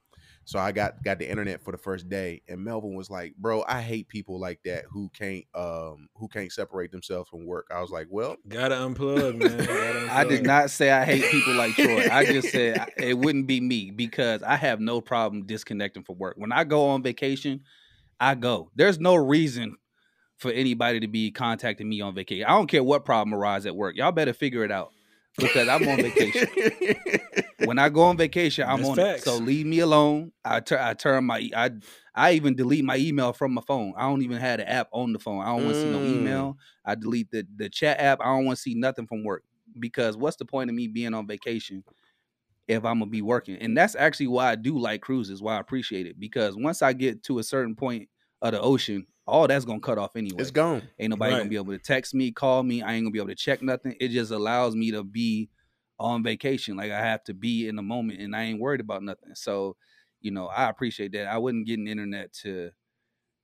So 0.44 0.59
I 0.59 0.72
got 0.72 1.02
got 1.05 1.18
the 1.20 1.31
internet 1.31 1.62
for 1.62 1.70
the 1.70 1.78
first 1.78 2.09
day, 2.09 2.42
and 2.48 2.64
Melvin 2.64 2.94
was 2.94 3.09
like, 3.11 3.35
"Bro, 3.37 3.64
I 3.68 3.81
hate 3.81 4.09
people 4.09 4.40
like 4.40 4.61
that 4.64 4.85
who 4.90 5.09
can't 5.11 5.44
um 5.55 6.09
who 6.16 6.26
can't 6.28 6.50
separate 6.50 6.90
themselves 6.90 7.31
from 7.31 7.46
work." 7.46 7.66
I 7.70 7.81
was 7.81 7.90
like, 7.90 8.09
"Well, 8.11 8.37
Gotta 8.48 8.74
unplug, 8.74 9.37
man. 9.37 9.59
Gotta 9.59 10.09
I 10.11 10.24
did 10.24 10.42
not 10.44 10.70
say 10.70 10.90
I 10.90 11.05
hate 11.05 11.24
people 11.31 11.55
like 11.55 11.74
Troy. 11.76 12.09
I 12.11 12.24
just 12.24 12.50
said 12.50 12.88
it 12.98 13.16
wouldn't 13.16 13.46
be 13.46 13.61
me 13.61 13.92
because 13.92 14.42
I 14.42 14.57
have 14.57 14.81
no 14.81 15.00
problem 15.00 15.46
disconnecting 15.46 16.02
from 16.02 16.18
work. 16.18 16.35
When 16.37 16.50
I 16.50 16.64
go 16.64 16.87
on 16.88 17.02
vacation, 17.05 17.61
I 18.18 18.35
go. 18.35 18.70
There's 18.74 18.98
no 18.98 19.14
reason 19.14 19.76
for 20.42 20.52
anybody 20.52 21.00
to 21.00 21.09
be 21.09 21.31
contacting 21.31 21.88
me 21.88 22.00
on 22.02 22.14
vacation. 22.14 22.44
I 22.46 22.50
don't 22.50 22.68
care 22.68 22.85
what 22.85 23.05
problem 23.07 23.35
arises 23.35 23.66
at 23.66 23.76
work. 23.76 23.96
Y'all 23.96 24.12
better 24.12 24.35
figure 24.35 24.64
it 24.64 24.72
out 24.72 24.92
because 25.38 25.68
I'm 25.68 25.88
on 25.88 26.00
vacation. 26.02 26.50
when 27.59 27.78
I 27.78 27.88
go 27.88 28.02
on 28.02 28.16
vacation, 28.16 28.66
I'm 28.68 28.78
That's 28.78 28.90
on 28.90 28.98
facts. 28.98 29.22
it. 29.22 29.22
So 29.24 29.38
leave 29.38 29.66
me 29.66 29.81
alone. 29.81 30.33
I 30.44 30.61
tur- 30.61 30.81
I 30.81 30.94
turn 30.94 31.24
my 31.24 31.48
I 31.57 31.70
I 32.14 32.33
even 32.33 32.57
delete 32.57 32.85
my 32.85 32.96
email 32.96 33.33
from 33.33 33.55
my 33.55 33.62
phone. 33.66 33.94
I 33.96 34.02
don't 34.02 34.22
even 34.22 34.38
have 34.38 34.59
the 34.59 34.68
app 34.70 34.88
on 34.92 35.12
the 35.12 35.18
phone. 35.18 35.42
I 35.42 35.46
don't 35.46 35.64
want 35.64 35.76
to 35.76 35.81
see 35.81 35.88
no 35.88 36.00
Mm. 36.00 36.05
email. 36.05 36.59
I 36.85 36.94
delete 36.96 37.31
the 37.31 37.46
the 37.57 37.68
chat 37.68 38.00
app. 38.00 38.20
I 38.20 38.26
don't 38.26 38.44
want 38.44 38.57
to 38.57 38.62
see 38.62 38.74
nothing 38.74 39.07
from 39.07 39.24
work 39.24 39.44
because 39.78 40.16
what's 40.16 40.37
the 40.37 40.44
point 40.44 40.70
of 40.70 40.76
me 40.76 40.88
being 40.88 41.14
on 41.14 41.26
vacation 41.26 41.85
if 42.68 42.85
I'm 42.85 42.98
gonna 43.00 43.11
be 43.11 43.22
working? 43.22 43.57
And 43.57 43.76
that's 43.76 43.94
actually 43.96 44.28
why 44.28 44.50
I 44.50 44.57
do 44.57 44.78
like 44.78 45.02
cruises. 45.02 45.42
Why 45.42 45.57
I 45.57 45.61
appreciate 45.61 46.07
it 46.07 46.18
because 46.20 46.57
once 46.57 46.83
I 46.83 46.92
get 46.92 47.22
to 47.24 47.38
a 47.38 47.44
certain 47.44 47.76
point 47.76 48.09
of 48.42 48.52
the 48.52 48.61
ocean, 48.61 49.07
all 49.26 49.46
that's 49.46 49.64
gonna 49.64 49.80
cut 49.80 49.98
off 49.98 50.16
anyway. 50.16 50.40
it's 50.40 50.50
gone." 50.50 50.82
Ain't 50.98 51.11
nobody 51.11 51.37
gonna 51.37 51.48
be 51.48 51.56
able 51.56 51.72
to 51.72 51.78
text 51.78 52.14
me, 52.14 52.30
call 52.32 52.62
me. 52.62 52.82
I 52.82 52.94
ain't 52.94 53.04
gonna 53.04 53.12
be 53.12 53.18
able 53.18 53.28
to 53.28 53.35
check 53.35 53.62
nothing. 53.62 53.94
It 54.00 54.08
just 54.08 54.30
allows 54.30 54.74
me 54.76 54.90
to 54.92 55.02
be 55.02 55.48
on 55.98 56.22
vacation. 56.22 56.76
Like 56.76 56.90
I 56.90 57.00
have 57.00 57.24
to 57.24 57.35
be 57.35 57.68
in 57.68 57.76
the 57.76 57.82
moment 57.82 58.20
and 58.20 58.35
I 58.35 58.42
ain't 58.42 58.61
worried 58.61 58.80
about 58.80 59.02
nothing. 59.02 59.35
So, 59.35 59.76
you 60.20 60.30
know, 60.30 60.46
I 60.46 60.68
appreciate 60.68 61.12
that. 61.12 61.26
I 61.26 61.38
wouldn't 61.38 61.66
get 61.66 61.78
an 61.78 61.87
internet 61.88 62.32
to 62.42 62.70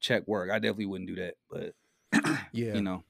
check 0.01 0.27
work. 0.27 0.51
I 0.51 0.59
definitely 0.59 0.87
wouldn't 0.87 1.09
do 1.09 1.17
that. 1.17 1.35
But 1.51 1.75
Yeah, 2.53 2.75
you 2.75 2.83
know, 2.83 3.05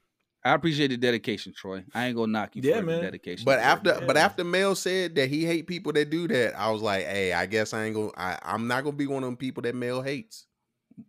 I 0.45 0.55
appreciate 0.55 0.89
the 0.89 0.97
dedication, 0.97 1.53
Troy. 1.57 1.85
I 1.95 2.07
ain't 2.07 2.17
gonna 2.17 2.33
knock 2.33 2.57
you 2.57 2.63
Yeah, 2.63 2.81
for 2.81 2.87
man. 2.87 3.01
the 3.01 3.07
dedication. 3.07 3.45
But 3.45 3.57
Troy. 3.57 3.65
after, 3.65 4.01
but 4.07 4.17
after 4.17 4.45
Mel 4.45 4.75
said 4.75 5.15
that 5.15 5.29
he 5.29 5.45
hate 5.45 5.67
people 5.67 5.93
that 5.93 6.11
do 6.11 6.29
that, 6.29 6.59
I 6.59 6.71
was 6.71 6.83
like, 6.83 7.05
hey, 7.07 7.33
I 7.33 7.47
guess 7.47 7.73
I 7.73 7.85
ain't 7.85 7.95
gonna. 7.95 8.11
I, 8.17 8.39
I'm 8.43 8.67
not 8.67 8.85
gonna 8.85 8.97
be 8.97 9.07
one 9.07 9.23
of 9.23 9.29
them 9.29 9.37
people 9.37 9.63
that 9.63 9.75
Mel 9.75 10.03
hates. 10.03 10.47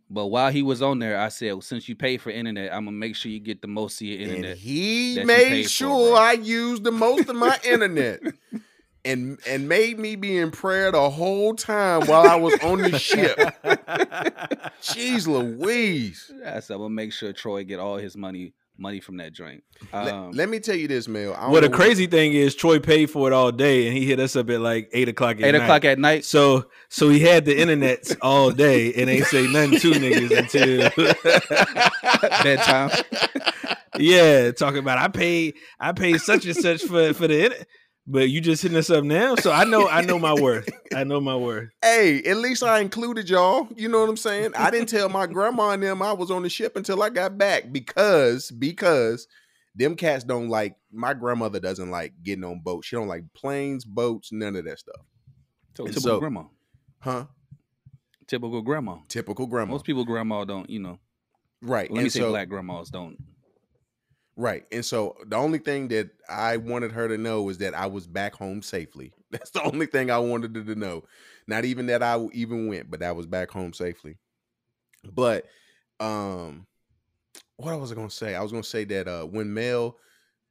But 0.08 0.26
while 0.26 0.50
he 0.50 0.62
was 0.62 0.82
on 0.82 0.98
there, 0.98 1.18
I 1.18 1.28
said, 1.28 1.52
well, 1.52 1.60
since 1.60 1.88
you 1.88 1.94
pay 1.96 2.16
for 2.16 2.30
internet, 2.30 2.72
I'm 2.72 2.84
gonna 2.84 2.96
make 2.96 3.16
sure 3.16 3.30
you 3.30 3.40
get 3.40 3.60
the 3.62 3.68
most 3.68 4.00
of 4.00 4.06
your 4.06 4.20
And 4.20 4.30
internet. 4.36 4.56
he 4.58 5.22
made 5.24 5.48
paid 5.48 5.62
for, 5.64 5.68
sure. 5.70 6.16
I 6.16 6.32
used 6.32 6.84
the 6.84 6.92
most 6.92 7.28
of 7.28 7.36
my 7.36 7.58
internet. 7.64 8.20
And 9.02 9.38
and 9.48 9.66
made 9.66 9.98
me 9.98 10.14
be 10.16 10.36
in 10.36 10.50
prayer 10.50 10.92
the 10.92 11.08
whole 11.08 11.54
time 11.54 12.02
while 12.06 12.28
I 12.28 12.34
was 12.34 12.52
on 12.62 12.82
the 12.82 12.98
ship. 12.98 13.34
Jeez 14.82 15.26
Louise. 15.26 16.30
So 16.62 16.74
I'm 16.74 16.80
gonna 16.80 16.90
make 16.90 17.12
sure 17.12 17.32
Troy 17.32 17.64
get 17.64 17.78
all 17.78 17.96
his 17.96 18.16
money 18.16 18.52
money 18.80 18.98
from 19.00 19.18
that 19.18 19.32
drink. 19.32 19.62
Let- 19.92 20.08
Um, 20.12 20.30
let, 20.32 20.48
me 20.48 20.58
tell 20.58 20.74
you 20.74 20.88
this, 20.88 21.06
Mel. 21.06 21.34
I 21.34 21.42
don't 21.42 21.52
Well, 21.52 21.60
the 21.60 21.68
know- 21.68 21.76
crazy 21.76 22.06
thing 22.06 22.32
is 22.32 22.54
Troy 22.54 22.78
paid 22.80 23.10
for 23.10 23.28
it 23.28 23.32
all 23.34 23.52
day, 23.52 23.86
and 23.86 23.96
he 23.96 24.06
hit 24.06 24.18
us 24.18 24.34
up 24.36 24.48
at 24.50 24.60
like 24.60 24.88
eight 24.92 25.08
o'clock 25.08 25.36
at 25.36 25.42
eight 25.44 25.52
night. 25.52 25.62
o'clock 25.62 25.84
at 25.84 25.98
night. 25.98 26.24
So, 26.24 26.66
so 26.88 27.08
he 27.08 27.20
had 27.20 27.44
the 27.44 27.56
internet 27.58 28.16
all 28.22 28.50
day, 28.50 28.92
and 28.94 29.08
ain't 29.10 29.26
say 29.26 29.46
nothing 29.46 29.78
to 29.80 29.90
niggas 29.92 30.38
until 30.38 30.90
bedtime. 32.42 32.90
yeah, 33.98 34.50
talking 34.52 34.78
about 34.78 34.98
I 34.98 35.08
paid, 35.08 35.54
I 35.78 35.92
paid 35.92 36.20
such 36.20 36.46
and 36.46 36.56
such 36.56 36.82
for 36.82 37.12
for 37.12 37.28
the 37.28 37.44
internet, 37.44 37.66
but 38.06 38.28
you 38.28 38.40
just 38.40 38.62
hitting 38.62 38.78
us 38.78 38.90
up 38.90 39.04
now. 39.04 39.36
So 39.36 39.52
I 39.52 39.64
know, 39.64 39.88
I 39.88 40.00
know 40.02 40.18
my 40.18 40.34
worth. 40.40 40.68
I 40.94 41.04
know 41.04 41.20
my 41.20 41.36
worth. 41.36 41.70
Hey, 41.82 42.22
at 42.22 42.38
least 42.38 42.62
I 42.62 42.80
included 42.80 43.28
y'all. 43.30 43.68
You 43.76 43.88
know 43.88 44.00
what 44.00 44.08
I'm 44.08 44.16
saying? 44.16 44.52
I 44.56 44.70
didn't 44.70 44.88
tell 44.88 45.08
my 45.08 45.26
grandma 45.26 45.70
and 45.70 45.82
them 45.82 46.02
I 46.02 46.12
was 46.12 46.30
on 46.30 46.42
the 46.42 46.48
ship 46.48 46.76
until 46.76 47.02
I 47.02 47.10
got 47.10 47.38
back 47.38 47.72
because 47.72 48.50
because 48.50 49.28
them 49.74 49.94
cats 49.96 50.24
don't 50.24 50.48
like 50.48 50.76
my 50.92 51.14
grandmother 51.14 51.60
doesn't 51.60 51.90
like 51.90 52.12
getting 52.22 52.44
on 52.44 52.60
boats. 52.60 52.88
She 52.88 52.96
don't 52.96 53.08
like 53.08 53.24
planes, 53.34 53.84
boats, 53.84 54.32
none 54.32 54.56
of 54.56 54.64
that 54.64 54.78
stuff. 54.78 55.00
Typical 55.74 56.00
so- 56.00 56.20
grandma. 56.20 56.44
Huh? 57.00 57.26
Typical 58.26 58.62
grandma. 58.62 58.98
Typical 59.08 59.46
grandma. 59.46 59.72
Most 59.72 59.84
people 59.84 60.04
grandma 60.04 60.44
don't, 60.44 60.70
you 60.70 60.78
know. 60.78 60.98
right. 61.62 61.90
Let 61.90 61.96
me 61.96 62.02
and 62.04 62.12
say 62.12 62.20
so, 62.20 62.30
black 62.30 62.48
grandmas 62.48 62.88
don't. 62.90 63.16
Right. 64.36 64.64
And 64.72 64.84
so 64.84 65.16
the 65.26 65.36
only 65.36 65.58
thing 65.58 65.88
that 65.88 66.10
I 66.28 66.56
wanted 66.56 66.92
her 66.92 67.08
to 67.08 67.18
know 67.18 67.42
was 67.42 67.58
that 67.58 67.74
I 67.74 67.86
was 67.86 68.06
back 68.06 68.34
home 68.34 68.62
safely. 68.62 69.12
That's 69.30 69.50
the 69.50 69.62
only 69.62 69.86
thing 69.86 70.10
I 70.10 70.18
wanted 70.18 70.56
her 70.56 70.64
to 70.64 70.74
know. 70.74 71.04
Not 71.46 71.64
even 71.64 71.86
that 71.86 72.02
I 72.02 72.18
even 72.32 72.68
went, 72.68 72.90
but 72.90 73.02
I 73.02 73.12
was 73.12 73.26
back 73.26 73.50
home 73.50 73.72
safely. 73.72 74.16
But 75.12 75.46
um 76.00 76.66
what 77.56 77.78
was 77.80 77.92
I 77.92 77.94
gonna 77.94 78.10
say? 78.10 78.34
I 78.34 78.42
was 78.42 78.52
gonna 78.52 78.64
say 78.64 78.84
that 78.84 79.08
uh 79.08 79.24
when 79.24 79.52
Mel 79.52 79.96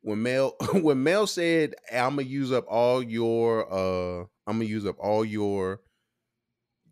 when 0.02 0.22
Mel 0.24 0.56
when 0.74 1.04
Mel 1.04 1.28
said 1.28 1.76
I'm 1.92 2.18
gonna 2.18 2.24
use 2.24 2.52
up 2.52 2.66
all 2.68 3.02
your 3.04 3.72
uh 3.72 4.26
I'm 4.48 4.58
gonna 4.58 4.66
use 4.66 4.86
up 4.86 4.98
all 5.00 5.26
your 5.26 5.82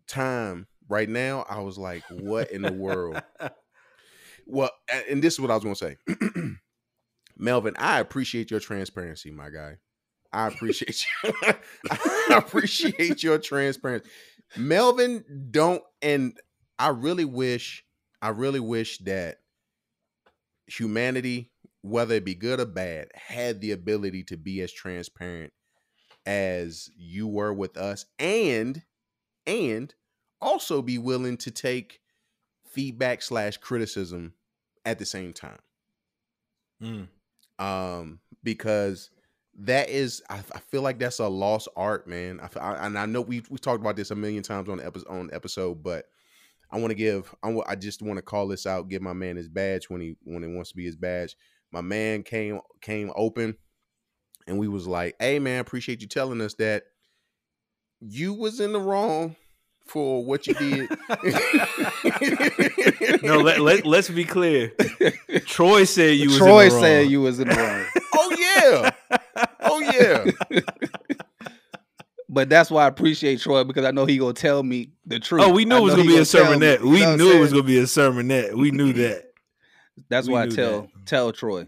time 0.06 0.66
right 0.88 1.08
now, 1.08 1.44
I 1.48 1.60
was 1.60 1.78
like, 1.78 2.02
what 2.08 2.50
in 2.50 2.62
the 2.62 2.72
world? 2.72 3.22
Well, 4.46 4.70
and 5.10 5.22
this 5.22 5.34
is 5.34 5.40
what 5.40 5.50
I 5.50 5.54
was 5.54 5.62
going 5.64 5.74
to 5.74 5.78
say. 5.78 5.96
Melvin, 7.38 7.74
I 7.78 8.00
appreciate 8.00 8.50
your 8.50 8.60
transparency, 8.60 9.30
my 9.30 9.50
guy. 9.50 9.76
I 10.32 10.46
appreciate 10.48 11.04
you. 11.24 11.32
I 11.90 12.34
appreciate 12.36 13.22
your 13.22 13.38
transparency. 13.38 14.08
Melvin, 14.56 15.24
don't 15.50 15.82
and 16.02 16.38
I 16.78 16.88
really 16.88 17.24
wish 17.24 17.84
I 18.20 18.30
really 18.30 18.60
wish 18.60 18.98
that 18.98 19.38
humanity, 20.66 21.50
whether 21.82 22.16
it 22.16 22.24
be 22.24 22.34
good 22.34 22.60
or 22.60 22.66
bad, 22.66 23.08
had 23.14 23.60
the 23.60 23.72
ability 23.72 24.24
to 24.24 24.36
be 24.36 24.60
as 24.60 24.72
transparent 24.72 25.52
as 26.26 26.90
you 26.96 27.26
were 27.26 27.52
with 27.52 27.76
us 27.76 28.04
and 28.18 28.82
and 29.46 29.94
also 30.40 30.82
be 30.82 30.98
willing 30.98 31.36
to 31.38 31.50
take 31.50 32.00
feedback 32.70 33.22
slash 33.22 33.56
criticism 33.56 34.34
at 34.84 34.98
the 34.98 35.06
same 35.06 35.32
time 35.32 35.58
Mm. 36.82 37.08
Um 37.58 38.20
because 38.42 39.10
that 39.60 39.88
is 39.90 40.22
I, 40.30 40.38
I 40.54 40.60
feel 40.60 40.82
like 40.82 40.98
that's 40.98 41.18
a 41.18 41.26
lost 41.28 41.68
art 41.76 42.06
man. 42.06 42.40
I, 42.40 42.58
I- 42.60 42.86
and 42.86 42.96
i 42.98 43.06
know 43.06 43.20
we 43.20 43.42
we 43.50 43.58
talked 43.58 43.80
about 43.80 43.96
this 43.96 44.10
a 44.10 44.14
million 44.16 44.42
times 44.42 44.68
on 44.68 44.80
episode 44.80 45.08
on 45.10 45.30
episode 45.32 45.82
but 45.82 46.06
i 46.70 46.78
want 46.78 46.90
to 46.90 46.94
give 46.94 47.34
I 47.42 47.74
just 47.74 48.02
want 48.02 48.18
to 48.18 48.22
call 48.22 48.46
this 48.48 48.66
out 48.66 48.88
give 48.88 49.02
my 49.02 49.12
man 49.14 49.36
his 49.36 49.48
badge 49.48 49.90
when 49.90 50.00
he 50.00 50.16
when 50.24 50.42
he 50.42 50.48
wants 50.48 50.70
to 50.70 50.76
be 50.76 50.84
his 50.84 50.96
badge. 50.96 51.34
My 51.72 51.80
man 51.80 52.22
came 52.22 52.60
came 52.80 53.10
open 53.16 53.56
and 54.46 54.58
we 54.58 54.68
was 54.68 54.86
like 54.86 55.16
hey 55.18 55.38
man 55.38 55.60
appreciate 55.60 56.00
you 56.02 56.08
telling 56.08 56.40
us 56.40 56.54
that 56.54 56.84
you 58.00 58.32
was 58.34 58.60
in 58.60 58.72
the 58.72 58.80
wrong 58.80 59.34
for 59.88 60.24
what 60.24 60.46
you 60.46 60.54
did 60.54 60.88
no, 63.22 63.38
let, 63.38 63.60
let 63.60 63.86
let's 63.86 64.08
be 64.10 64.24
clear. 64.24 64.72
Troy 65.46 65.84
said 65.84 66.16
you 66.16 66.28
was 66.28 66.38
Troy 66.38 66.64
in 66.64 66.68
the 66.68 66.74
wrong. 66.74 66.82
said 66.82 67.06
you 67.10 67.20
was 67.22 67.40
in 67.40 67.48
the 67.48 67.54
wrong. 67.54 67.86
oh 68.14 68.36
yeah 68.38 68.90
oh 69.60 69.80
yeah 69.80 70.60
but 72.28 72.48
that's 72.48 72.70
why 72.70 72.84
I 72.84 72.88
appreciate 72.88 73.40
Troy 73.40 73.64
because 73.64 73.84
I 73.84 73.90
know 73.90 74.04
he 74.04 74.18
gonna 74.18 74.34
tell 74.34 74.62
me 74.62 74.90
the 75.06 75.18
truth. 75.18 75.42
Oh, 75.44 75.52
we 75.52 75.64
knew 75.64 75.78
it 75.78 75.80
was 75.80 75.94
gonna 75.94 76.06
be 76.06 76.18
a 76.18 76.24
tell 76.24 76.50
me, 76.58 76.58
sermonette. 76.58 76.80
you 76.80 76.90
We 76.90 77.00
know 77.00 77.16
knew 77.16 77.32
it 77.32 77.40
was 77.40 77.52
gonna 77.52 77.62
be 77.64 77.78
a 77.78 77.84
sermonette. 77.84 78.54
We 78.54 78.70
knew 78.70 78.92
that. 78.94 79.24
That's 80.10 80.26
we 80.26 80.34
why 80.34 80.42
I 80.42 80.46
tell 80.48 80.82
that. 80.82 81.06
tell 81.06 81.32
Troy. 81.32 81.66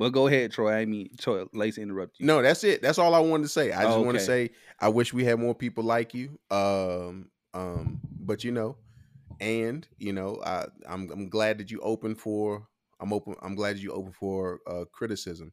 But 0.00 0.14
go 0.14 0.28
ahead, 0.28 0.50
Troy. 0.50 0.72
I 0.72 0.86
mean, 0.86 1.10
Troy, 1.18 1.44
Lace 1.52 1.76
interrupt 1.76 2.20
you. 2.20 2.24
No, 2.26 2.40
that's 2.40 2.64
it. 2.64 2.80
That's 2.80 2.96
all 2.96 3.14
I 3.14 3.18
wanted 3.18 3.42
to 3.42 3.48
say. 3.50 3.70
I 3.70 3.84
just 3.84 3.98
Oh, 3.98 4.00
want 4.00 4.16
to 4.16 4.24
say 4.24 4.48
I 4.80 4.88
wish 4.88 5.12
we 5.12 5.24
had 5.26 5.38
more 5.38 5.54
people 5.54 5.84
like 5.84 6.14
you. 6.14 6.38
Um, 6.50 7.30
um, 7.52 8.00
but 8.18 8.42
you 8.42 8.50
know, 8.50 8.78
and 9.40 9.86
you 9.98 10.14
know, 10.14 10.40
I, 10.42 10.68
I'm 10.88 11.10
I'm 11.10 11.28
glad 11.28 11.58
that 11.58 11.70
you 11.70 11.80
open 11.80 12.14
for. 12.14 12.66
I'm 12.98 13.12
open. 13.12 13.34
I'm 13.42 13.54
glad 13.54 13.76
that 13.76 13.82
you 13.82 13.92
open 13.92 14.12
for 14.12 14.60
uh, 14.66 14.86
criticism. 14.90 15.52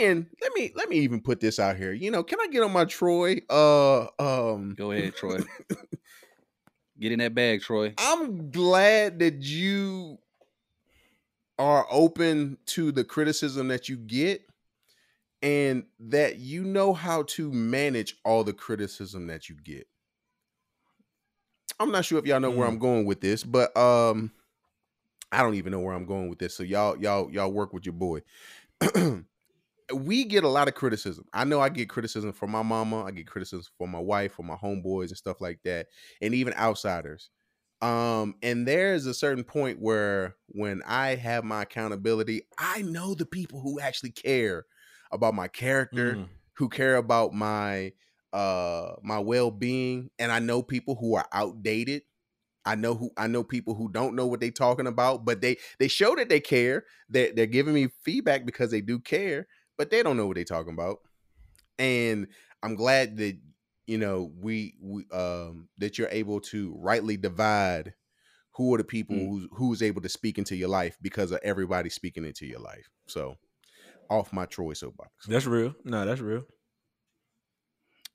And 0.00 0.26
let 0.42 0.52
me 0.54 0.72
let 0.74 0.88
me 0.88 0.96
even 0.96 1.20
put 1.20 1.38
this 1.38 1.60
out 1.60 1.76
here. 1.76 1.92
You 1.92 2.10
know, 2.10 2.24
can 2.24 2.40
I 2.40 2.48
get 2.48 2.64
on 2.64 2.72
my 2.72 2.86
Troy? 2.86 3.38
Uh, 3.48 4.06
um, 4.18 4.74
Go 4.76 4.90
ahead, 4.90 5.14
Troy. 5.14 5.38
Get 6.98 7.12
in 7.12 7.20
that 7.20 7.36
bag, 7.36 7.60
Troy. 7.60 7.94
I'm 7.98 8.50
glad 8.50 9.20
that 9.20 9.42
you 9.42 10.18
are 11.58 11.86
open 11.90 12.58
to 12.66 12.92
the 12.92 13.04
criticism 13.04 13.68
that 13.68 13.88
you 13.88 13.96
get 13.96 14.42
and 15.42 15.84
that 16.00 16.38
you 16.38 16.64
know 16.64 16.92
how 16.92 17.22
to 17.24 17.52
manage 17.52 18.16
all 18.24 18.44
the 18.44 18.52
criticism 18.52 19.26
that 19.26 19.48
you 19.48 19.56
get. 19.62 19.86
I'm 21.78 21.92
not 21.92 22.04
sure 22.04 22.18
if 22.18 22.26
y'all 22.26 22.40
know 22.40 22.50
where 22.50 22.66
I'm 22.66 22.78
going 22.78 23.04
with 23.04 23.20
this, 23.20 23.44
but 23.44 23.76
um 23.76 24.32
I 25.30 25.42
don't 25.42 25.54
even 25.54 25.72
know 25.72 25.80
where 25.80 25.94
I'm 25.94 26.06
going 26.06 26.28
with 26.28 26.38
this. 26.38 26.54
So 26.54 26.62
y'all 26.62 26.96
y'all 26.96 27.30
y'all 27.30 27.52
work 27.52 27.72
with 27.72 27.84
your 27.84 27.92
boy. 27.92 28.22
we 29.92 30.24
get 30.24 30.44
a 30.44 30.48
lot 30.48 30.68
of 30.68 30.74
criticism. 30.74 31.26
I 31.32 31.44
know 31.44 31.60
I 31.60 31.68
get 31.68 31.88
criticism 31.88 32.32
from 32.32 32.50
my 32.50 32.62
mama, 32.62 33.04
I 33.04 33.10
get 33.10 33.26
criticism 33.26 33.70
from 33.76 33.90
my 33.90 33.98
wife, 33.98 34.32
from 34.32 34.46
my 34.46 34.56
homeboys 34.56 35.08
and 35.08 35.16
stuff 35.16 35.40
like 35.40 35.60
that, 35.64 35.88
and 36.22 36.34
even 36.34 36.54
outsiders. 36.54 37.30
Um, 37.80 38.36
and 38.42 38.66
there's 38.66 39.06
a 39.06 39.14
certain 39.14 39.44
point 39.44 39.80
where 39.80 40.36
when 40.48 40.82
I 40.86 41.16
have 41.16 41.44
my 41.44 41.62
accountability, 41.62 42.42
I 42.58 42.82
know 42.82 43.14
the 43.14 43.26
people 43.26 43.60
who 43.60 43.78
actually 43.80 44.12
care 44.12 44.64
about 45.12 45.34
my 45.34 45.48
character, 45.48 46.20
Mm. 46.20 46.28
who 46.56 46.68
care 46.68 46.96
about 46.96 47.32
my 47.34 47.92
uh 48.32 48.94
my 49.02 49.18
well-being, 49.18 50.10
and 50.18 50.32
I 50.32 50.38
know 50.40 50.62
people 50.62 50.96
who 50.96 51.14
are 51.16 51.28
outdated. 51.32 52.02
I 52.66 52.76
know 52.76 52.94
who 52.94 53.10
I 53.18 53.26
know 53.28 53.44
people 53.44 53.74
who 53.74 53.90
don't 53.90 54.16
know 54.16 54.26
what 54.26 54.40
they're 54.40 54.50
talking 54.50 54.86
about, 54.86 55.24
but 55.24 55.40
they 55.42 55.58
they 55.78 55.88
show 55.88 56.14
that 56.16 56.28
they 56.30 56.40
care. 56.40 56.84
They 57.08 57.32
they're 57.32 57.46
giving 57.46 57.74
me 57.74 57.88
feedback 58.04 58.46
because 58.46 58.70
they 58.70 58.80
do 58.80 59.00
care, 59.00 59.46
but 59.78 59.90
they 59.90 60.02
don't 60.02 60.16
know 60.16 60.26
what 60.26 60.36
they're 60.36 60.44
talking 60.44 60.72
about. 60.74 60.98
And 61.78 62.28
I'm 62.62 62.74
glad 62.76 63.16
that 63.18 63.40
you 63.86 63.98
know 63.98 64.32
we 64.40 64.74
we 64.80 65.04
um 65.12 65.68
that 65.78 65.98
you're 65.98 66.08
able 66.10 66.40
to 66.40 66.74
rightly 66.78 67.16
divide 67.16 67.94
who 68.56 68.74
are 68.74 68.78
the 68.78 68.84
people 68.84 69.16
Mm. 69.16 69.28
who's 69.28 69.48
who's 69.52 69.82
able 69.82 70.00
to 70.02 70.08
speak 70.08 70.38
into 70.38 70.56
your 70.56 70.68
life 70.68 70.96
because 71.02 71.32
of 71.32 71.40
everybody 71.42 71.90
speaking 71.90 72.24
into 72.24 72.46
your 72.46 72.60
life. 72.60 72.88
So 73.06 73.36
off 74.10 74.32
my 74.32 74.46
Troy 74.46 74.74
soapbox. 74.74 75.26
That's 75.26 75.46
real. 75.46 75.74
No, 75.84 76.04
that's 76.04 76.20
real. 76.20 76.44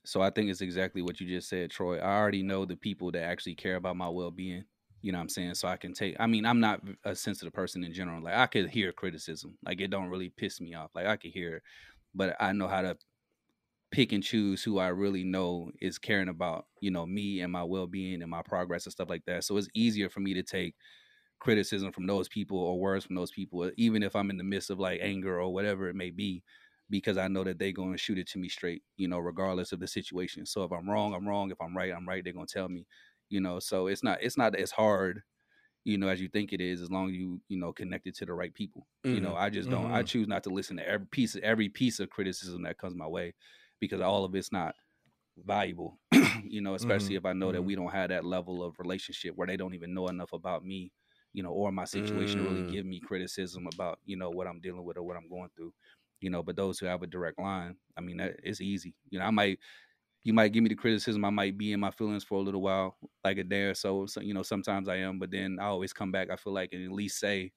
So 0.05 0.21
I 0.21 0.29
think 0.29 0.49
it's 0.49 0.61
exactly 0.61 1.01
what 1.01 1.19
you 1.19 1.27
just 1.27 1.49
said, 1.49 1.71
Troy. 1.71 1.99
I 1.99 2.17
already 2.17 2.41
know 2.41 2.65
the 2.65 2.75
people 2.75 3.11
that 3.11 3.23
actually 3.23 3.55
care 3.55 3.75
about 3.75 3.97
my 3.97 4.09
well 4.09 4.31
being. 4.31 4.63
You 5.01 5.11
know 5.11 5.17
what 5.17 5.23
I'm 5.23 5.29
saying? 5.29 5.55
So 5.55 5.67
I 5.67 5.77
can 5.77 5.93
take 5.93 6.15
I 6.19 6.27
mean, 6.27 6.45
I'm 6.45 6.59
not 6.59 6.81
a 7.05 7.15
sensitive 7.15 7.53
person 7.53 7.83
in 7.83 7.93
general. 7.93 8.21
Like 8.23 8.35
I 8.35 8.47
could 8.47 8.69
hear 8.69 8.91
criticism. 8.91 9.57
Like 9.65 9.81
it 9.81 9.89
don't 9.89 10.09
really 10.09 10.29
piss 10.29 10.59
me 10.59 10.73
off. 10.73 10.91
Like 10.95 11.05
I 11.05 11.17
could 11.17 11.31
hear 11.31 11.57
it. 11.57 11.63
But 12.15 12.35
I 12.39 12.53
know 12.53 12.67
how 12.67 12.81
to 12.81 12.97
pick 13.91 14.11
and 14.11 14.23
choose 14.23 14.63
who 14.63 14.77
I 14.77 14.87
really 14.89 15.23
know 15.23 15.71
is 15.81 15.97
caring 15.97 16.29
about, 16.29 16.65
you 16.81 16.91
know, 16.91 17.05
me 17.05 17.41
and 17.41 17.51
my 17.51 17.63
well 17.63 17.87
being 17.87 18.21
and 18.21 18.29
my 18.29 18.41
progress 18.41 18.85
and 18.85 18.93
stuff 18.93 19.09
like 19.09 19.25
that. 19.25 19.43
So 19.43 19.57
it's 19.57 19.67
easier 19.73 20.09
for 20.09 20.19
me 20.19 20.33
to 20.35 20.43
take 20.43 20.75
criticism 21.39 21.91
from 21.91 22.05
those 22.05 22.27
people 22.27 22.57
or 22.57 22.79
words 22.79 23.05
from 23.05 23.15
those 23.15 23.31
people, 23.31 23.71
even 23.77 24.03
if 24.03 24.15
I'm 24.15 24.29
in 24.29 24.37
the 24.37 24.43
midst 24.43 24.69
of 24.69 24.79
like 24.79 24.99
anger 25.01 25.39
or 25.39 25.53
whatever 25.53 25.89
it 25.89 25.95
may 25.95 26.11
be, 26.11 26.43
because 26.89 27.17
I 27.17 27.27
know 27.27 27.43
that 27.43 27.59
they're 27.59 27.71
going 27.71 27.91
to 27.93 27.97
shoot 27.97 28.17
it 28.17 28.27
to 28.29 28.39
me 28.39 28.49
straight, 28.49 28.83
you 28.97 29.07
know, 29.07 29.19
regardless 29.19 29.71
of 29.71 29.79
the 29.79 29.87
situation. 29.87 30.45
So 30.45 30.63
if 30.63 30.71
I'm 30.71 30.89
wrong, 30.89 31.13
I'm 31.13 31.27
wrong. 31.27 31.51
If 31.51 31.61
I'm 31.61 31.75
right, 31.75 31.93
I'm 31.95 32.07
right. 32.07 32.23
They're 32.23 32.33
going 32.33 32.47
to 32.47 32.53
tell 32.53 32.69
me, 32.69 32.85
you 33.29 33.41
know. 33.41 33.59
So 33.59 33.87
it's 33.87 34.03
not 34.03 34.21
it's 34.21 34.37
not 34.37 34.55
as 34.55 34.71
hard, 34.71 35.21
you 35.83 35.97
know, 35.97 36.09
as 36.09 36.19
you 36.19 36.27
think 36.27 36.51
it 36.51 36.61
is, 36.61 36.81
as 36.81 36.91
long 36.91 37.09
as 37.09 37.15
you 37.15 37.41
you 37.47 37.59
know 37.59 37.71
connected 37.71 38.15
to 38.15 38.25
the 38.25 38.33
right 38.33 38.53
people. 38.53 38.87
Mm-hmm. 39.05 39.15
You 39.15 39.21
know, 39.21 39.35
I 39.35 39.49
just 39.49 39.69
don't. 39.69 39.85
Mm-hmm. 39.85 39.95
I 39.95 40.03
choose 40.03 40.27
not 40.27 40.43
to 40.43 40.49
listen 40.49 40.77
to 40.77 40.87
every 40.87 41.07
piece 41.07 41.35
of 41.35 41.43
every 41.43 41.69
piece 41.69 41.99
of 41.99 42.09
criticism 42.09 42.63
that 42.63 42.77
comes 42.77 42.95
my 42.95 43.07
way, 43.07 43.33
because 43.79 44.01
all 44.01 44.25
of 44.25 44.35
it's 44.35 44.51
not 44.51 44.75
valuable. 45.37 45.99
you 46.43 46.61
know, 46.61 46.75
especially 46.75 47.15
mm-hmm. 47.15 47.17
if 47.17 47.25
I 47.25 47.33
know 47.33 47.51
that 47.51 47.59
mm-hmm. 47.59 47.67
we 47.67 47.75
don't 47.75 47.91
have 47.91 48.09
that 48.09 48.25
level 48.25 48.63
of 48.63 48.75
relationship 48.79 49.33
where 49.35 49.47
they 49.47 49.57
don't 49.57 49.73
even 49.73 49.93
know 49.93 50.07
enough 50.07 50.33
about 50.33 50.63
me 50.63 50.91
you 51.33 51.43
know, 51.43 51.51
or 51.51 51.71
my 51.71 51.85
situation 51.85 52.41
mm. 52.41 52.49
really 52.49 52.71
give 52.71 52.85
me 52.85 52.99
criticism 52.99 53.67
about, 53.73 53.99
you 54.05 54.17
know, 54.17 54.29
what 54.29 54.47
I'm 54.47 54.59
dealing 54.59 54.83
with 54.83 54.97
or 54.97 55.03
what 55.03 55.15
I'm 55.15 55.29
going 55.29 55.49
through. 55.55 55.73
You 56.21 56.29
know, 56.29 56.43
but 56.43 56.55
those 56.55 56.79
who 56.79 56.85
have 56.85 57.01
a 57.01 57.07
direct 57.07 57.39
line, 57.39 57.75
I 57.97 58.01
mean, 58.01 58.17
that, 58.17 58.37
it's 58.43 58.61
easy. 58.61 58.95
You 59.09 59.19
know, 59.19 59.25
I 59.25 59.31
might 59.31 59.59
you 60.23 60.33
might 60.33 60.51
give 60.51 60.63
me 60.63 60.69
the 60.69 60.75
criticism. 60.75 61.23
I 61.23 61.29
might 61.29 61.57
be 61.57 61.71
in 61.71 61.79
my 61.79 61.91
feelings 61.91 62.25
for 62.25 62.39
a 62.39 62.41
little 62.41 62.61
while, 62.61 62.97
like 63.23 63.37
a 63.37 63.43
day 63.43 63.63
or 63.63 63.73
so. 63.73 64.05
so. 64.05 64.19
You 64.19 64.33
know, 64.33 64.43
sometimes 64.43 64.89
I 64.89 64.97
am, 64.97 65.17
but 65.17 65.31
then 65.31 65.59
I 65.61 65.65
always 65.65 65.93
come 65.93 66.11
back. 66.11 66.29
I 66.29 66.35
feel 66.35 66.53
like 66.53 66.73
and 66.73 66.83
at 66.83 66.91
least 66.91 67.19
say, 67.19 67.53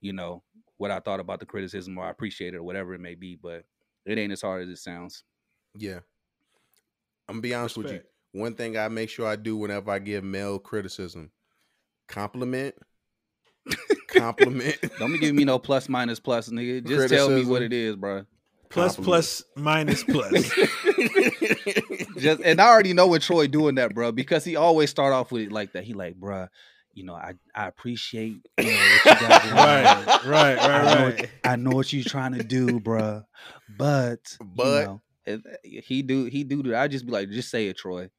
you 0.00 0.12
know, 0.12 0.42
what 0.78 0.90
I 0.90 0.98
thought 0.98 1.20
about 1.20 1.38
the 1.38 1.46
criticism 1.46 1.96
or 1.96 2.04
I 2.04 2.10
appreciate 2.10 2.54
it 2.54 2.58
or 2.58 2.64
whatever 2.64 2.92
it 2.94 3.00
may 3.00 3.14
be. 3.14 3.38
But 3.40 3.64
it 4.04 4.18
ain't 4.18 4.32
as 4.32 4.42
hard 4.42 4.64
as 4.64 4.68
it 4.68 4.78
sounds. 4.78 5.22
Yeah, 5.78 6.00
I'm 7.28 7.36
gonna 7.36 7.40
be 7.40 7.54
honest 7.54 7.76
Respect. 7.76 7.92
with 7.92 8.02
you. 8.34 8.40
One 8.40 8.54
thing 8.54 8.76
I 8.76 8.88
make 8.88 9.08
sure 9.08 9.26
I 9.26 9.36
do 9.36 9.56
whenever 9.56 9.90
I 9.90 9.98
give 9.98 10.24
male 10.24 10.58
criticism, 10.58 11.30
compliment 12.08 12.74
compliment. 14.08 14.78
Don't 14.98 15.12
be 15.12 15.18
giving 15.18 15.36
me 15.36 15.44
no 15.44 15.58
plus 15.58 15.88
minus 15.88 16.20
plus, 16.20 16.48
nigga. 16.48 16.82
Just 16.84 17.08
Criticism. 17.08 17.16
tell 17.16 17.30
me 17.30 17.44
what 17.44 17.62
it 17.62 17.72
is, 17.72 17.96
bro. 17.96 18.24
Plus 18.68 18.96
plus 18.96 19.44
minus 19.54 20.02
plus. 20.02 20.32
Just 22.18 22.40
and 22.42 22.60
I 22.60 22.66
already 22.66 22.92
know 22.92 23.06
what 23.06 23.22
Troy 23.22 23.46
doing 23.46 23.76
that, 23.76 23.94
bro, 23.94 24.10
because 24.12 24.44
he 24.44 24.56
always 24.56 24.90
start 24.90 25.12
off 25.12 25.30
with 25.30 25.42
it 25.42 25.52
like 25.52 25.72
that. 25.72 25.84
He 25.84 25.94
like, 25.94 26.16
bro, 26.16 26.48
you 26.92 27.04
know, 27.04 27.14
I 27.14 27.34
I 27.54 27.68
appreciate 27.68 28.44
you 28.58 28.64
know, 28.64 28.72
what 28.72 29.04
you 29.04 29.28
got 29.28 29.44
right, 29.52 30.06
right, 30.24 30.56
right, 30.56 30.58
I 30.58 30.94
know, 30.94 31.04
right. 31.04 31.30
I 31.44 31.56
know 31.56 31.70
what 31.70 31.92
you're 31.92 32.04
trying 32.04 32.32
to 32.32 32.42
do, 32.42 32.80
bro, 32.80 33.22
but 33.78 34.36
but 34.40 34.80
you 34.80 34.86
know, 34.86 35.02
he 35.62 36.02
do 36.02 36.24
he 36.24 36.44
do 36.44 36.62
that. 36.64 36.82
I 36.82 36.88
just 36.88 37.06
be 37.06 37.12
like, 37.12 37.30
just 37.30 37.50
say 37.50 37.68
it, 37.68 37.76
Troy. 37.76 38.10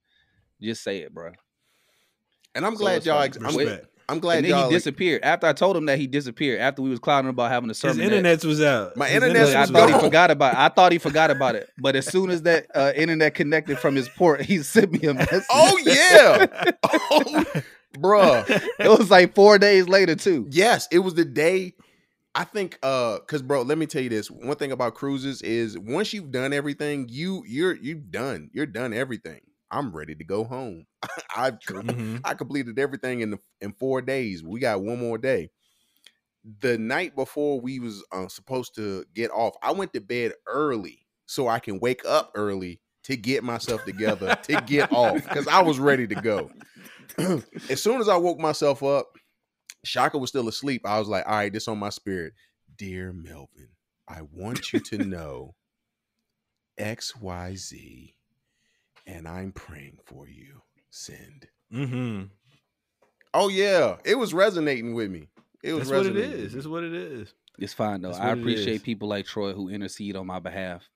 Just 0.62 0.84
say 0.84 1.00
it, 1.00 1.14
bro. 1.14 1.32
And 2.56 2.66
I'm 2.66 2.76
so 2.76 2.80
glad 2.80 3.06
y'all. 3.06 3.22
I'm, 3.22 3.88
I'm 4.10 4.20
glad 4.20 4.38
and 4.38 4.54
then 4.54 4.64
he 4.64 4.70
disappeared. 4.70 5.24
After 5.24 5.48
I 5.48 5.54
told 5.54 5.76
him 5.76 5.86
that 5.88 6.00
he 6.00 6.08
disappeared, 6.08 6.62
after 6.62 6.82
we 6.82 6.90
was 6.90 7.00
clowning 7.00 7.30
about 7.30 7.52
having 7.52 7.70
a 7.70 7.74
sermon. 7.74 7.98
His 7.98 8.06
internet 8.06 8.44
was 8.46 8.62
out. 8.62 8.96
My 8.96 9.10
internet. 9.10 9.54
I 9.54 9.66
thought 9.66 9.94
he 9.94 10.00
forgot 10.00 10.32
about. 10.32 10.54
It. 10.54 10.60
I 10.60 10.70
thought 10.70 10.92
he 10.94 10.98
forgot 10.98 11.30
about 11.30 11.56
it. 11.56 11.70
But 11.78 11.98
as 11.98 12.06
soon 12.06 12.30
as 12.30 12.44
that 12.44 12.68
uh, 12.74 12.94
internet 12.96 13.34
connected 13.36 13.80
from 13.80 13.96
his 13.96 14.08
port, 14.08 14.42
he 14.42 14.58
sent 14.64 14.94
me 14.94 15.08
a 15.08 15.14
message. 15.14 15.44
Oh 15.52 15.78
yeah, 15.84 16.72
oh, 16.84 17.46
bruh. 17.98 18.50
It 18.80 18.88
was 18.88 19.12
like 19.12 19.36
four 19.36 19.60
days 19.60 19.90
later 19.90 20.16
too. 20.16 20.48
Yes, 20.52 20.88
it 20.90 21.00
was 21.00 21.16
the 21.16 21.26
day. 21.26 21.74
I 22.38 22.44
think, 22.44 22.78
uh, 22.84 23.18
cause 23.28 23.42
bro, 23.42 23.64
let 23.64 23.80
me 23.80 23.88
tell 23.88 24.04
you 24.04 24.10
this. 24.10 24.30
One 24.30 24.56
thing 24.58 24.72
about 24.72 24.94
cruises 24.94 25.42
is 25.42 25.76
once 25.76 26.14
you've 26.14 26.30
done 26.30 26.54
everything, 26.54 27.08
you 27.10 27.44
you're 27.48 27.76
you've 27.76 28.12
done. 28.12 28.52
You're 28.54 28.68
done 28.68 28.94
everything. 28.94 29.42
I'm 29.72 29.92
ready 29.92 30.14
to 30.14 30.24
go 30.24 30.44
home. 30.44 30.86
I 31.36 31.50
mm-hmm. 31.50 32.18
I 32.24 32.36
completed 32.36 32.78
everything 32.78 33.22
in 33.22 33.32
the, 33.32 33.40
in 33.60 33.74
four 33.74 34.04
days. 34.04 34.44
We 34.44 34.60
got 34.60 34.84
one 34.84 35.00
more 35.00 35.18
day. 35.18 35.50
The 36.60 36.78
night 36.78 37.16
before 37.16 37.60
we 37.60 37.80
was 37.80 38.06
uh, 38.12 38.28
supposed 38.28 38.76
to 38.76 39.04
get 39.16 39.32
off, 39.32 39.56
I 39.64 39.72
went 39.72 39.94
to 39.94 40.00
bed 40.00 40.34
early 40.46 41.08
so 41.26 41.48
I 41.48 41.58
can 41.58 41.80
wake 41.80 42.06
up 42.06 42.34
early 42.36 42.82
to 43.06 43.18
get 43.18 43.44
myself 43.44 43.84
together 43.84 44.38
to 44.44 44.62
get 44.68 44.92
off 44.92 45.16
because 45.16 45.48
I 45.48 45.64
was 45.64 45.80
ready 45.80 46.06
to 46.06 46.16
go. 46.16 46.52
as 47.70 47.82
soon 47.82 48.00
as 48.00 48.08
I 48.08 48.16
woke 48.16 48.38
myself 48.38 48.84
up, 48.84 49.18
Shaka 49.84 50.18
was 50.18 50.30
still 50.30 50.48
asleep. 50.48 50.82
I 50.86 51.00
was 51.00 51.08
like, 51.08 51.26
all 51.26 51.36
right, 51.36 51.52
this 51.52 51.68
on 51.68 51.78
my 51.78 51.90
spirit. 51.90 52.34
Dear 52.78 53.14
Melvin, 53.14 53.70
I 54.08 54.22
want 54.34 54.74
you 54.74 54.80
to 54.80 54.98
know 55.00 55.56
XYZ 56.80 58.14
and 59.06 59.28
I'm 59.28 59.52
praying 59.52 59.98
for 60.06 60.28
you. 60.28 60.62
Send. 60.90 61.48
Mm-hmm. 61.74 62.26
Oh 63.34 63.50
yeah, 63.50 63.98
it 64.06 64.16
was 64.16 64.34
resonating 64.34 64.94
with 64.94 65.10
me. 65.10 65.28
It 65.64 65.74
was 65.74 65.90
That's 65.90 66.06
what 66.06 66.16
it 66.16 66.18
is. 66.18 66.56
It's 66.56 66.68
what 66.68 66.84
it 66.84 66.94
is. 66.94 67.34
It's 67.58 67.74
fine 67.74 68.02
though. 68.02 68.12
I 68.12 68.32
appreciate 68.32 68.84
people 68.84 69.08
like 69.08 69.26
Troy 69.26 69.54
who 69.54 69.70
intercede 69.70 70.16
on 70.16 70.28
my 70.28 70.40
behalf. 70.40 70.88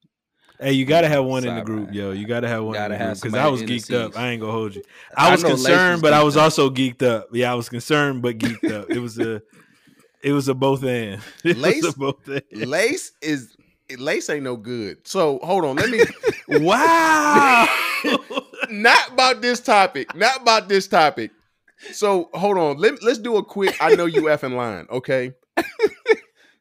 Hey, 0.62 0.74
you 0.74 0.86
gotta 0.86 1.08
have 1.08 1.26
one 1.26 1.44
in 1.44 1.56
the 1.56 1.62
group, 1.62 1.92
yo. 1.92 2.12
You 2.12 2.28
gotta 2.28 2.48
have 2.48 2.64
one 2.64 2.74
gotta 2.74 2.94
in 2.94 3.00
the 3.00 3.06
group 3.06 3.22
because 3.22 3.34
I 3.34 3.48
was 3.48 3.64
geeked 3.64 3.96
up. 3.96 4.16
I 4.16 4.30
ain't 4.30 4.42
gonna 4.42 4.54
hold 4.54 4.76
you. 4.76 4.84
I 5.18 5.32
was 5.32 5.44
I 5.44 5.50
concerned, 5.50 6.04
but 6.04 6.14
I 6.14 6.22
was 6.22 6.38
also 6.38 6.70
geeked 6.70 7.02
up. 7.02 7.30
Yeah, 7.34 7.52
I 7.52 7.56
was 7.56 7.68
concerned, 7.68 8.22
but 8.22 8.38
geeked 8.38 8.72
up. 8.72 8.92
It 8.92 9.00
was 9.00 9.18
a, 9.18 9.42
it 10.22 10.34
was 10.34 10.50
a 10.50 10.54
both 10.54 10.84
end. 10.84 11.20
Lace, 11.44 11.92
both 11.96 12.30
end. 12.30 12.44
Lace 12.54 13.12
is 13.24 13.58
Lace 13.98 14.30
ain't 14.30 14.44
no 14.44 14.56
good. 14.56 15.08
So 15.08 15.40
hold 15.42 15.66
on, 15.66 15.78
let 15.78 15.90
me. 15.90 16.04
wow. 16.60 17.68
not 18.70 19.14
about 19.14 19.42
this 19.42 19.62
topic. 19.62 20.16
Not 20.16 20.44
about 20.44 20.70
this 20.70 20.88
topic. 20.88 21.32
So 21.92 22.30
hold 22.36 22.60
on. 22.60 22.78
Let, 22.78 23.02
let's 23.02 23.18
do 23.18 23.38
a 23.38 23.44
quick. 23.44 23.76
I 23.82 23.96
know 23.96 24.06
you 24.06 24.24
effing 24.24 24.56
line. 24.56 24.86
Okay. 24.92 25.34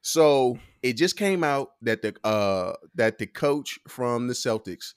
so 0.01 0.59
it 0.83 0.95
just 0.95 1.17
came 1.17 1.45
out 1.45 1.73
that 1.83 2.03
the 2.03 2.15
uh 2.25 2.75
that 2.95 3.19
the 3.19 3.27
coach 3.27 3.79
from 3.89 4.29
the 4.29 4.35
Celtics, 4.35 4.95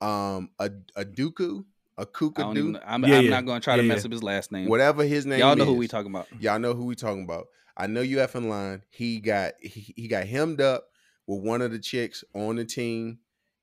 um, 0.00 0.50
a 0.58 0.70
a 0.96 1.04
Duku, 1.04 1.64
a 1.98 2.06
Kukadu. 2.06 2.80
I'm, 2.84 3.04
yeah, 3.04 3.18
I'm 3.18 3.24
yeah. 3.24 3.30
not 3.30 3.46
going 3.46 3.60
to 3.60 3.64
try 3.64 3.76
yeah, 3.76 3.82
to 3.82 3.88
mess 3.88 4.04
up 4.04 4.12
his 4.12 4.22
last 4.22 4.50
name. 4.52 4.68
Whatever 4.68 5.04
his 5.04 5.26
name. 5.26 5.40
Y'all 5.40 5.56
know 5.56 5.64
is, 5.64 5.68
who 5.68 5.74
we 5.74 5.88
talking 5.88 6.10
about. 6.10 6.26
Y'all 6.40 6.58
know 6.58 6.74
who 6.74 6.86
we 6.86 6.94
talking 6.94 7.24
about. 7.24 7.46
I 7.76 7.86
know 7.86 8.00
you 8.00 8.18
effing 8.18 8.48
line. 8.48 8.82
He 8.90 9.20
got 9.20 9.52
he, 9.60 9.94
he 9.96 10.08
got 10.08 10.26
hemmed 10.26 10.60
up 10.60 10.84
with 11.26 11.42
one 11.42 11.62
of 11.62 11.70
the 11.70 11.78
chicks 11.78 12.24
on 12.34 12.56
the 12.56 12.64
team, 12.64 13.18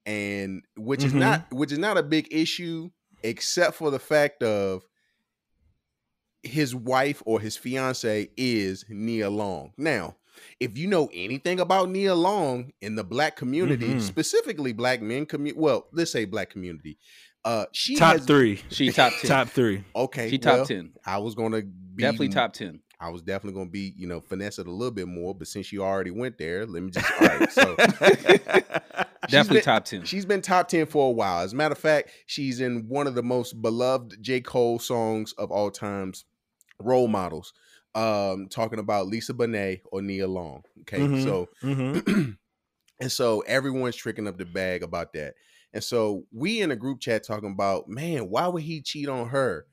and 0.05 0.63
which 0.77 1.01
mm-hmm. 1.01 1.07
is 1.07 1.13
not 1.13 1.53
which 1.53 1.71
is 1.71 1.79
not 1.79 1.97
a 1.97 2.03
big 2.03 2.27
issue, 2.31 2.89
except 3.23 3.75
for 3.75 3.91
the 3.91 3.99
fact 3.99 4.41
of 4.41 4.83
his 6.43 6.73
wife 6.73 7.21
or 7.25 7.39
his 7.39 7.57
fiance 7.57 8.29
is 8.37 8.85
Nia 8.89 9.29
Long. 9.29 9.73
Now, 9.77 10.15
if 10.59 10.77
you 10.77 10.87
know 10.87 11.09
anything 11.13 11.59
about 11.59 11.89
Nia 11.89 12.15
Long 12.15 12.71
in 12.81 12.95
the 12.95 13.03
black 13.03 13.35
community, 13.35 13.87
mm-hmm. 13.87 13.99
specifically 13.99 14.73
black 14.73 15.01
men 15.01 15.25
community, 15.25 15.59
well, 15.59 15.87
let's 15.91 16.11
say 16.11 16.25
black 16.25 16.49
community, 16.49 16.97
uh, 17.45 17.65
she 17.71 17.95
top 17.95 18.17
has, 18.17 18.25
three. 18.25 18.61
She 18.69 18.91
top 18.91 19.13
10. 19.21 19.29
top 19.29 19.47
three. 19.47 19.83
Okay, 19.95 20.29
she 20.29 20.37
top 20.37 20.55
well, 20.55 20.65
ten. 20.65 20.91
I 21.05 21.17
was 21.17 21.35
gonna 21.35 21.61
be 21.61 22.03
definitely 22.03 22.29
top 22.29 22.53
ten. 22.53 22.81
I 22.99 23.09
was 23.09 23.21
definitely 23.21 23.53
going 23.53 23.67
to 23.67 23.71
be, 23.71 23.93
you 23.95 24.07
know, 24.07 24.21
finesse 24.21 24.57
it 24.57 24.67
a 24.67 24.71
little 24.71 24.93
bit 24.93 25.07
more. 25.07 25.35
But 25.35 25.47
since 25.47 25.71
you 25.71 25.83
already 25.83 26.09
went 26.11 26.37
there, 26.37 26.65
let 26.65 26.81
me 26.81 26.89
just. 26.89 27.11
All 27.21 27.27
right, 27.27 27.51
so 27.51 27.75
definitely 29.29 29.57
been, 29.57 29.63
top 29.63 29.85
ten. 29.85 30.03
She's 30.03 30.25
been 30.25 30.41
top 30.41 30.67
ten 30.67 30.85
for 30.85 31.09
a 31.09 31.11
while. 31.11 31.43
As 31.43 31.53
a 31.53 31.55
matter 31.55 31.73
of 31.73 31.77
fact, 31.77 32.11
she's 32.25 32.59
in 32.59 32.87
one 32.87 33.07
of 33.07 33.15
the 33.15 33.23
most 33.23 33.61
beloved 33.61 34.17
J 34.21 34.41
Cole 34.41 34.79
songs 34.79 35.33
of 35.33 35.51
all 35.51 35.69
times, 35.69 36.25
"Role 36.79 37.07
Models." 37.07 37.53
Um, 37.95 38.47
talking 38.49 38.79
about 38.79 39.07
Lisa 39.07 39.33
Bonet 39.33 39.81
or 39.91 40.01
Nia 40.01 40.27
Long. 40.27 40.63
Okay, 40.81 40.99
mm-hmm. 40.99 41.23
so 41.23 41.49
mm-hmm. 41.63 42.31
and 42.99 43.11
so 43.11 43.41
everyone's 43.41 43.95
tricking 43.95 44.27
up 44.27 44.37
the 44.37 44.45
bag 44.45 44.83
about 44.83 45.13
that. 45.13 45.33
And 45.73 45.83
so 45.83 46.25
we 46.31 46.61
in 46.61 46.71
a 46.71 46.75
group 46.75 46.99
chat 46.99 47.23
talking 47.23 47.51
about, 47.51 47.87
man, 47.87 48.29
why 48.29 48.47
would 48.47 48.63
he 48.63 48.81
cheat 48.81 49.09
on 49.09 49.29
her? 49.29 49.65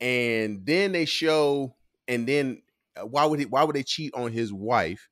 And 0.00 0.66
then 0.66 0.92
they 0.92 1.04
show, 1.04 1.74
and 2.08 2.26
then 2.26 2.62
uh, 2.96 3.06
why 3.06 3.24
would 3.24 3.38
he 3.38 3.46
why 3.46 3.64
would 3.64 3.76
they 3.76 3.82
cheat 3.82 4.12
on 4.14 4.32
his 4.32 4.52
wife? 4.52 5.08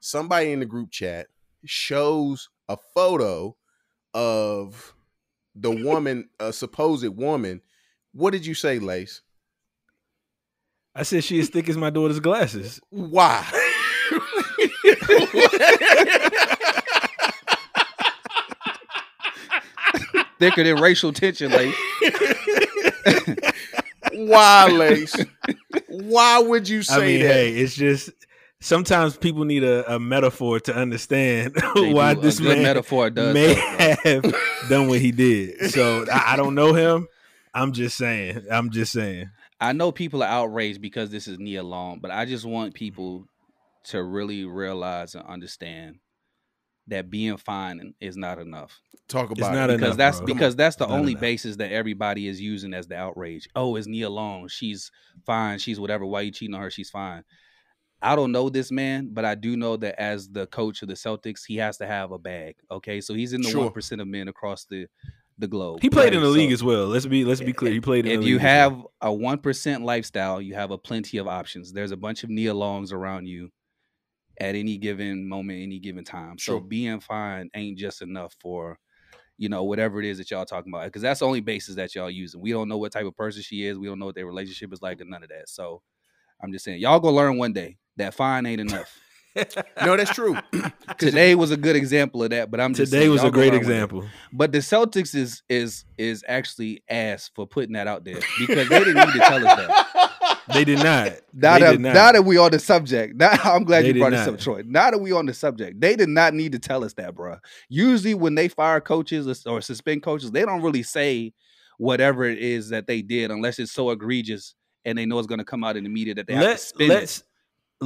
Somebody 0.00 0.52
in 0.52 0.60
the 0.60 0.66
group 0.66 0.90
chat 0.90 1.28
shows 1.64 2.48
a 2.68 2.76
photo 2.94 3.56
of 4.12 4.94
the 5.54 5.70
woman, 5.70 6.28
a 6.40 6.52
supposed 6.52 7.06
woman. 7.08 7.60
What 8.12 8.32
did 8.32 8.46
you 8.46 8.54
say, 8.54 8.78
Lace? 8.78 9.22
I 10.94 11.02
said 11.02 11.24
she 11.24 11.40
as 11.40 11.48
thick 11.48 11.68
as 11.68 11.76
my 11.76 11.90
daughter's 11.90 12.20
glasses. 12.20 12.80
Why? 12.90 13.44
Thicker 20.38 20.64
than 20.64 20.76
racial 20.80 21.12
tension, 21.12 21.50
Lace. 21.50 21.74
Why, 24.12 24.68
Lace? 24.68 25.16
Why 25.88 26.38
would 26.38 26.68
you 26.68 26.82
say 26.82 26.94
I 26.94 26.98
mean, 27.00 27.22
that? 27.22 27.32
Hey, 27.32 27.50
it's 27.54 27.74
just 27.74 28.10
sometimes 28.60 29.16
people 29.16 29.44
need 29.44 29.64
a, 29.64 29.94
a 29.94 29.98
metaphor 29.98 30.60
to 30.60 30.74
understand 30.74 31.54
why 31.74 32.14
this 32.14 32.40
man 32.40 32.62
metaphor 32.62 33.10
does 33.10 33.34
may 33.34 33.54
have 33.54 34.22
done 34.68 34.88
what 34.88 35.00
he 35.00 35.12
did. 35.12 35.70
So 35.70 36.04
I, 36.10 36.32
I, 36.32 36.36
don't 36.36 36.54
know 36.54 36.72
him. 36.72 37.06
I'm 37.52 37.72
just 37.72 37.96
saying. 37.96 38.44
I'm 38.50 38.70
just 38.70 38.92
saying. 38.92 39.30
I 39.64 39.72
know 39.72 39.92
people 39.92 40.22
are 40.22 40.28
outraged 40.28 40.80
because 40.80 41.10
this 41.10 41.26
is 41.26 41.38
Nia 41.38 41.62
Long, 41.62 41.98
but 42.00 42.10
I 42.10 42.24
just 42.24 42.44
want 42.44 42.74
people 42.74 43.20
mm-hmm. 43.20 43.90
to 43.90 44.02
really 44.02 44.44
realize 44.44 45.14
and 45.14 45.24
understand 45.26 45.96
that 46.88 47.08
being 47.10 47.36
fine 47.38 47.94
is 48.00 48.16
not 48.16 48.38
enough. 48.38 48.78
Talk 49.08 49.30
It's 49.30 49.40
about 49.40 49.54
not 49.54 49.70
it. 49.70 49.78
because 49.78 49.94
enough, 49.94 49.96
that's 49.96 50.18
bro. 50.18 50.26
because 50.26 50.56
that's 50.56 50.76
the 50.76 50.86
Not 50.86 50.98
only 50.98 51.12
enough. 51.12 51.20
basis 51.22 51.56
that 51.56 51.72
everybody 51.72 52.28
is 52.28 52.40
using 52.40 52.74
as 52.74 52.86
the 52.88 52.96
outrage. 52.96 53.48
Oh, 53.56 53.76
it's 53.76 53.86
Nia 53.86 54.10
Long. 54.10 54.48
She's 54.48 54.90
fine. 55.24 55.58
She's 55.58 55.80
whatever. 55.80 56.04
Why 56.04 56.22
you 56.22 56.30
cheating 56.30 56.54
on 56.54 56.60
her? 56.62 56.70
She's 56.70 56.90
fine. 56.90 57.24
I 58.02 58.16
don't 58.16 58.32
know 58.32 58.50
this 58.50 58.70
man, 58.70 59.10
but 59.12 59.24
I 59.24 59.34
do 59.34 59.56
know 59.56 59.78
that 59.78 59.98
as 59.98 60.28
the 60.28 60.46
coach 60.46 60.82
of 60.82 60.88
the 60.88 60.94
Celtics, 60.94 61.40
he 61.46 61.56
has 61.56 61.78
to 61.78 61.86
have 61.86 62.12
a 62.12 62.18
bag. 62.18 62.56
Okay, 62.70 63.00
so 63.00 63.14
he's 63.14 63.32
in 63.32 63.40
the 63.40 63.48
Sure. 63.50 63.64
one 63.64 63.72
percent 63.72 64.02
of 64.02 64.08
men 64.08 64.28
across 64.28 64.66
the 64.66 64.86
the 65.38 65.48
globe. 65.48 65.80
He 65.82 65.90
played 65.90 66.04
right? 66.04 66.14
in 66.14 66.22
the 66.22 66.28
league 66.28 66.52
as 66.52 66.62
well. 66.62 66.86
Let's 66.86 67.06
be 67.06 67.24
let's 67.24 67.40
be 67.40 67.52
clear. 67.52 67.72
He 67.72 67.80
played 67.80 68.06
in 68.06 68.12
if 68.12 68.20
the 68.20 68.26
you 68.26 68.34
league. 68.36 68.44
as 68.44 68.70
well. 68.70 68.80
have 68.80 68.86
a 69.00 69.12
one 69.12 69.38
percent 69.38 69.84
lifestyle, 69.84 70.40
you 70.40 70.54
have 70.54 70.70
a 70.70 70.78
plenty 70.78 71.18
of 71.18 71.26
options. 71.26 71.72
There's 71.72 71.90
a 71.90 71.96
bunch 71.96 72.24
of 72.24 72.30
Nia 72.30 72.54
Longs 72.54 72.92
around 72.92 73.26
you 73.26 73.50
at 74.40 74.54
any 74.54 74.78
given 74.78 75.28
moment, 75.28 75.62
any 75.62 75.78
given 75.78 76.04
time. 76.04 76.38
So 76.38 76.60
being 76.60 77.00
fine 77.00 77.50
ain't 77.54 77.78
just 77.78 78.02
enough 78.02 78.34
for 78.40 78.78
you 79.36 79.48
know 79.48 79.64
whatever 79.64 80.00
it 80.00 80.06
is 80.06 80.18
that 80.18 80.30
y'all 80.30 80.44
talking 80.44 80.72
about 80.72 80.86
because 80.86 81.02
that's 81.02 81.20
the 81.20 81.26
only 81.26 81.40
basis 81.40 81.74
that 81.76 81.94
y'all 81.94 82.10
using. 82.10 82.40
We 82.40 82.52
don't 82.52 82.68
know 82.68 82.78
what 82.78 82.92
type 82.92 83.06
of 83.06 83.16
person 83.16 83.42
she 83.42 83.66
is. 83.66 83.78
We 83.78 83.86
don't 83.86 83.98
know 83.98 84.06
what 84.06 84.14
their 84.14 84.26
relationship 84.26 84.72
is 84.72 84.82
like, 84.82 85.00
and 85.00 85.10
none 85.10 85.22
of 85.22 85.28
that. 85.30 85.48
So 85.48 85.82
I'm 86.42 86.52
just 86.52 86.64
saying, 86.64 86.80
y'all 86.80 87.00
gonna 87.00 87.16
learn 87.16 87.38
one 87.38 87.52
day 87.52 87.78
that 87.96 88.14
fine 88.14 88.46
ain't 88.46 88.60
enough. 88.60 88.96
No, 89.84 89.96
that's 89.96 90.12
true. 90.14 90.36
Today 90.98 91.34
was 91.34 91.50
a 91.50 91.56
good 91.56 91.76
example 91.76 92.22
of 92.22 92.30
that, 92.30 92.50
but 92.50 92.60
I'm 92.60 92.74
just 92.74 92.92
Today 92.92 93.02
saying, 93.02 93.12
was 93.12 93.24
a 93.24 93.30
great 93.30 93.52
learn 93.52 93.60
one 93.60 93.68
day. 93.68 93.74
example. 93.74 94.04
But 94.32 94.52
the 94.52 94.58
Celtics 94.58 95.14
is 95.14 95.42
is 95.48 95.84
is 95.98 96.24
actually 96.28 96.82
ass 96.88 97.30
for 97.34 97.46
putting 97.46 97.72
that 97.74 97.86
out 97.86 98.04
there 98.04 98.20
because 98.38 98.68
they 98.68 98.78
didn't 98.78 98.96
need 98.96 99.12
to 99.12 99.18
tell 99.20 99.46
us 99.46 99.56
that. 99.56 100.10
They 100.52 100.64
did 100.64 100.80
not. 100.80 101.12
Now 101.32 101.54
they 101.54 101.60
that, 101.60 101.70
did 101.72 101.80
not. 101.80 101.94
now 101.94 102.12
that 102.12 102.22
we 102.22 102.36
on 102.36 102.50
the 102.50 102.58
subject, 102.58 103.16
now 103.16 103.30
I'm 103.44 103.64
glad 103.64 103.84
They 103.84 103.88
you 103.88 103.94
brought 103.94 104.10
this 104.10 104.26
not. 104.26 104.34
up, 104.34 104.40
Troy. 104.40 104.62
Now 104.66 104.90
that 104.90 104.98
we 104.98 105.10
on 105.10 105.24
the 105.24 105.32
subject, 105.32 105.80
they 105.80 105.96
did 105.96 106.10
not 106.10 106.34
need 106.34 106.52
to 106.52 106.58
tell 106.58 106.84
us 106.84 106.92
that, 106.94 107.14
bro. 107.14 107.38
Usually, 107.70 108.12
when 108.12 108.34
they 108.34 108.48
fire 108.48 108.78
coaches 108.80 109.26
or, 109.46 109.50
or 109.54 109.60
suspend 109.62 110.02
coaches, 110.02 110.30
they 110.32 110.42
don't 110.44 110.60
really 110.60 110.82
say 110.82 111.32
whatever 111.78 112.24
it 112.24 112.38
is 112.38 112.68
that 112.68 112.86
they 112.86 113.00
did 113.00 113.30
unless 113.30 113.58
it's 113.58 113.72
so 113.72 113.90
egregious 113.90 114.54
and 114.84 114.98
they 114.98 115.06
know 115.06 115.18
it's 115.18 115.26
going 115.26 115.38
to 115.38 115.44
come 115.46 115.64
out 115.64 115.78
in 115.78 115.84
the 115.84 115.88
media 115.90 116.14
that 116.14 116.26
they 116.26 116.34
have 116.34 116.42
to 116.42 116.48
let's 116.86 117.20
it. 117.20 117.24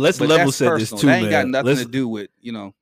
Let's 0.01 0.19
But 0.19 0.29
level 0.29 0.53
set 0.53 0.79
this 0.79 0.91
too, 0.91 1.07
That 1.07 1.17
ain't 1.17 1.23
man. 1.25 1.31
got 1.31 1.49
nothing 1.49 1.67
let's, 1.67 1.83
to 1.83 1.89
do 1.89 2.09
with 2.09 2.31
you 2.41 2.53
know. 2.53 2.75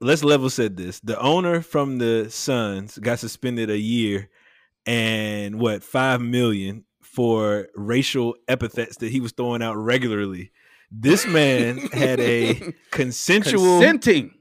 let's 0.00 0.24
level 0.24 0.50
set 0.50 0.76
this. 0.76 1.00
The 1.00 1.18
owner 1.20 1.60
from 1.60 1.98
the 1.98 2.28
Suns 2.30 2.98
got 2.98 3.18
suspended 3.18 3.70
a 3.70 3.78
year 3.78 4.28
and 4.86 5.58
what 5.58 5.82
five 5.82 6.20
million 6.20 6.84
for 7.02 7.68
racial 7.74 8.36
epithets 8.48 8.98
that 8.98 9.10
he 9.10 9.20
was 9.20 9.32
throwing 9.32 9.62
out 9.62 9.76
regularly. 9.76 10.52
This 10.90 11.26
man 11.26 11.78
had 11.78 12.20
a 12.20 12.72
consensual 12.90 13.80
Consenting. 13.80 14.32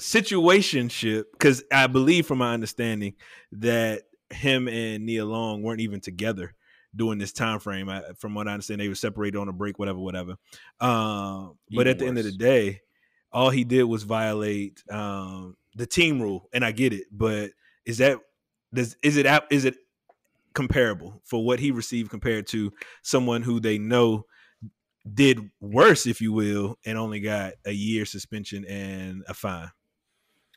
situationship 0.00 1.24
because 1.32 1.62
I 1.72 1.86
believe, 1.86 2.26
from 2.26 2.38
my 2.38 2.52
understanding, 2.52 3.14
that 3.52 4.02
him 4.30 4.68
and 4.68 5.06
Nia 5.06 5.24
Long 5.24 5.62
weren't 5.62 5.80
even 5.80 6.00
together 6.00 6.54
during 6.98 7.18
this 7.18 7.32
time 7.32 7.60
frame. 7.60 7.88
I, 7.88 8.02
from 8.18 8.34
what 8.34 8.48
I 8.48 8.52
understand, 8.52 8.80
they 8.80 8.88
were 8.88 8.94
separated 8.94 9.38
on 9.38 9.48
a 9.48 9.52
break, 9.52 9.78
whatever, 9.78 9.98
whatever. 9.98 10.36
Um, 10.80 11.56
but 11.70 11.86
at 11.86 11.98
the 11.98 12.06
end 12.06 12.18
of 12.18 12.24
the 12.24 12.32
day, 12.32 12.82
all 13.32 13.50
he 13.50 13.64
did 13.64 13.84
was 13.84 14.02
violate 14.02 14.82
um, 14.90 15.56
the 15.74 15.86
team 15.86 16.20
rule, 16.20 16.48
and 16.52 16.64
I 16.64 16.72
get 16.72 16.92
it. 16.92 17.06
But 17.10 17.52
is 17.86 17.98
that 17.98 18.18
does 18.74 18.96
is 19.02 19.16
it 19.16 19.26
is 19.50 19.64
it 19.64 19.76
comparable 20.52 21.22
for 21.24 21.44
what 21.44 21.60
he 21.60 21.70
received 21.70 22.10
compared 22.10 22.46
to 22.48 22.72
someone 23.02 23.42
who 23.42 23.60
they 23.60 23.78
know 23.78 24.26
did 25.14 25.50
worse, 25.60 26.06
if 26.06 26.20
you 26.20 26.32
will, 26.32 26.78
and 26.84 26.98
only 26.98 27.20
got 27.20 27.54
a 27.64 27.72
year 27.72 28.04
suspension 28.04 28.64
and 28.66 29.22
a 29.28 29.34
fine? 29.34 29.70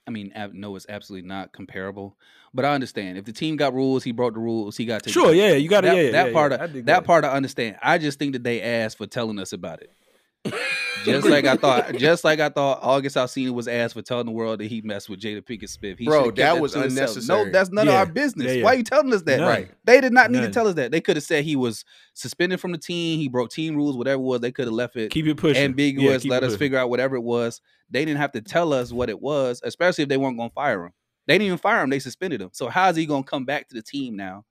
I 0.08 0.12
mean, 0.12 0.32
ab- 0.34 0.54
no, 0.54 0.76
it's 0.76 0.86
absolutely 0.90 1.28
not 1.28 1.54
comparable. 1.54 2.18
But 2.54 2.66
I 2.66 2.74
understand 2.74 3.18
if 3.18 3.26
the 3.26 3.32
team 3.32 3.56
got 3.56 3.74
rules, 3.74 4.04
he 4.04 4.12
broke 4.12 4.34
the 4.34 4.40
rules. 4.40 4.76
He 4.76 4.86
got 4.86 5.04
to 5.04 5.10
Sure, 5.10 5.34
yeah, 5.34 5.54
you 5.54 5.70
got 5.70 5.82
to 5.82 5.88
that, 5.88 5.96
yeah, 5.96 6.12
that 6.12 6.28
yeah, 6.28 6.34
part. 6.34 6.52
yeah, 6.52 6.64
of, 6.64 6.74
dig 6.74 6.86
that 6.86 7.04
part 7.04 7.24
I 7.24 7.30
understand. 7.30 7.78
I 7.82 7.98
just 7.98 8.20
think 8.20 8.34
that 8.34 8.44
they 8.44 8.62
asked 8.62 8.98
for 8.98 9.08
telling 9.08 9.40
us 9.40 9.54
about 9.54 9.82
it. 9.82 10.54
Just 11.04 11.28
like 11.28 11.46
I 11.46 11.56
thought, 11.56 11.96
just 11.96 12.24
like 12.24 12.40
I 12.40 12.50
thought, 12.50 12.80
August 12.82 13.16
Alsina 13.16 13.52
was 13.52 13.68
asked 13.68 13.94
for 13.96 14.02
telling 14.02 14.26
the 14.28 14.32
world 14.32 14.60
that 14.60 14.68
he 14.68 14.82
messed 14.82 15.10
with 15.10 15.20
Jada 15.20 15.42
Pinkett 15.42 15.70
Smith. 15.70 15.98
He 15.98 16.06
Bro, 16.06 16.24
should've 16.26 16.36
that 16.36 16.60
was 16.62 16.74
to 16.74 16.82
himself. 16.82 17.10
unnecessary. 17.12 17.46
No, 17.46 17.52
that's 17.52 17.72
none 17.72 17.88
of 17.88 17.94
our 17.96 18.06
business. 18.06 18.48
yeah, 18.48 18.54
yeah. 18.54 18.64
Why 18.64 18.74
are 18.74 18.76
you 18.78 18.84
telling 18.84 19.12
us 19.14 19.22
that? 19.24 19.40
None. 19.40 19.48
Right? 19.48 19.72
They 19.84 20.00
did 20.02 20.14
not 20.14 20.30
need 20.32 20.40
None. 20.40 20.48
to 20.48 20.54
tell 20.54 20.68
us 20.68 20.76
that. 20.76 20.92
They 20.92 21.02
could 21.02 21.16
have 21.18 21.24
said 21.24 21.44
he 21.44 21.56
was 21.56 21.86
suspended 22.14 22.60
from 22.60 22.72
the 22.72 22.78
team. 22.78 23.20
He 23.20 23.28
broke 23.30 23.50
team 23.52 23.76
rules, 23.76 23.98
whatever 23.98 24.22
it 24.22 24.26
was. 24.26 24.42
They 24.42 24.52
could 24.52 24.66
have 24.66 24.74
left 24.74 24.96
it 24.96 25.12
Keep 25.12 25.28
it 25.28 25.38
pushing. 25.38 25.64
ambiguous. 25.64 26.24
Yeah, 26.26 26.32
let 26.32 26.40
keep 26.42 26.44
us 26.44 26.50
pushing. 26.54 26.60
figure 26.60 26.78
out 26.78 26.90
whatever 26.90 27.16
it 27.16 27.22
was. 27.24 27.62
They 27.90 28.06
didn't 28.06 28.20
have 28.20 28.32
to 28.34 28.42
tell 28.42 28.72
us 28.74 28.92
what 28.92 29.10
it 29.10 29.20
was, 29.20 29.60
especially 29.64 30.04
if 30.04 30.10
they 30.10 30.18
weren't 30.18 30.38
going 30.38 30.50
to 30.50 30.54
fire 30.54 30.86
him. 30.86 30.92
They 31.28 31.36
didn't 31.36 31.48
even 31.48 31.58
fire 31.58 31.84
him. 31.84 31.90
They 31.90 32.00
suspended 32.00 32.42
him. 32.42 32.50
So 32.54 32.68
how 32.70 32.90
is 32.90 32.96
he 32.96 33.06
going 33.06 33.24
to 33.24 33.30
come 33.30 33.46
back 33.46 33.68
to 33.70 33.76
the 33.76 33.82
team 33.82 34.16
now? 34.16 34.46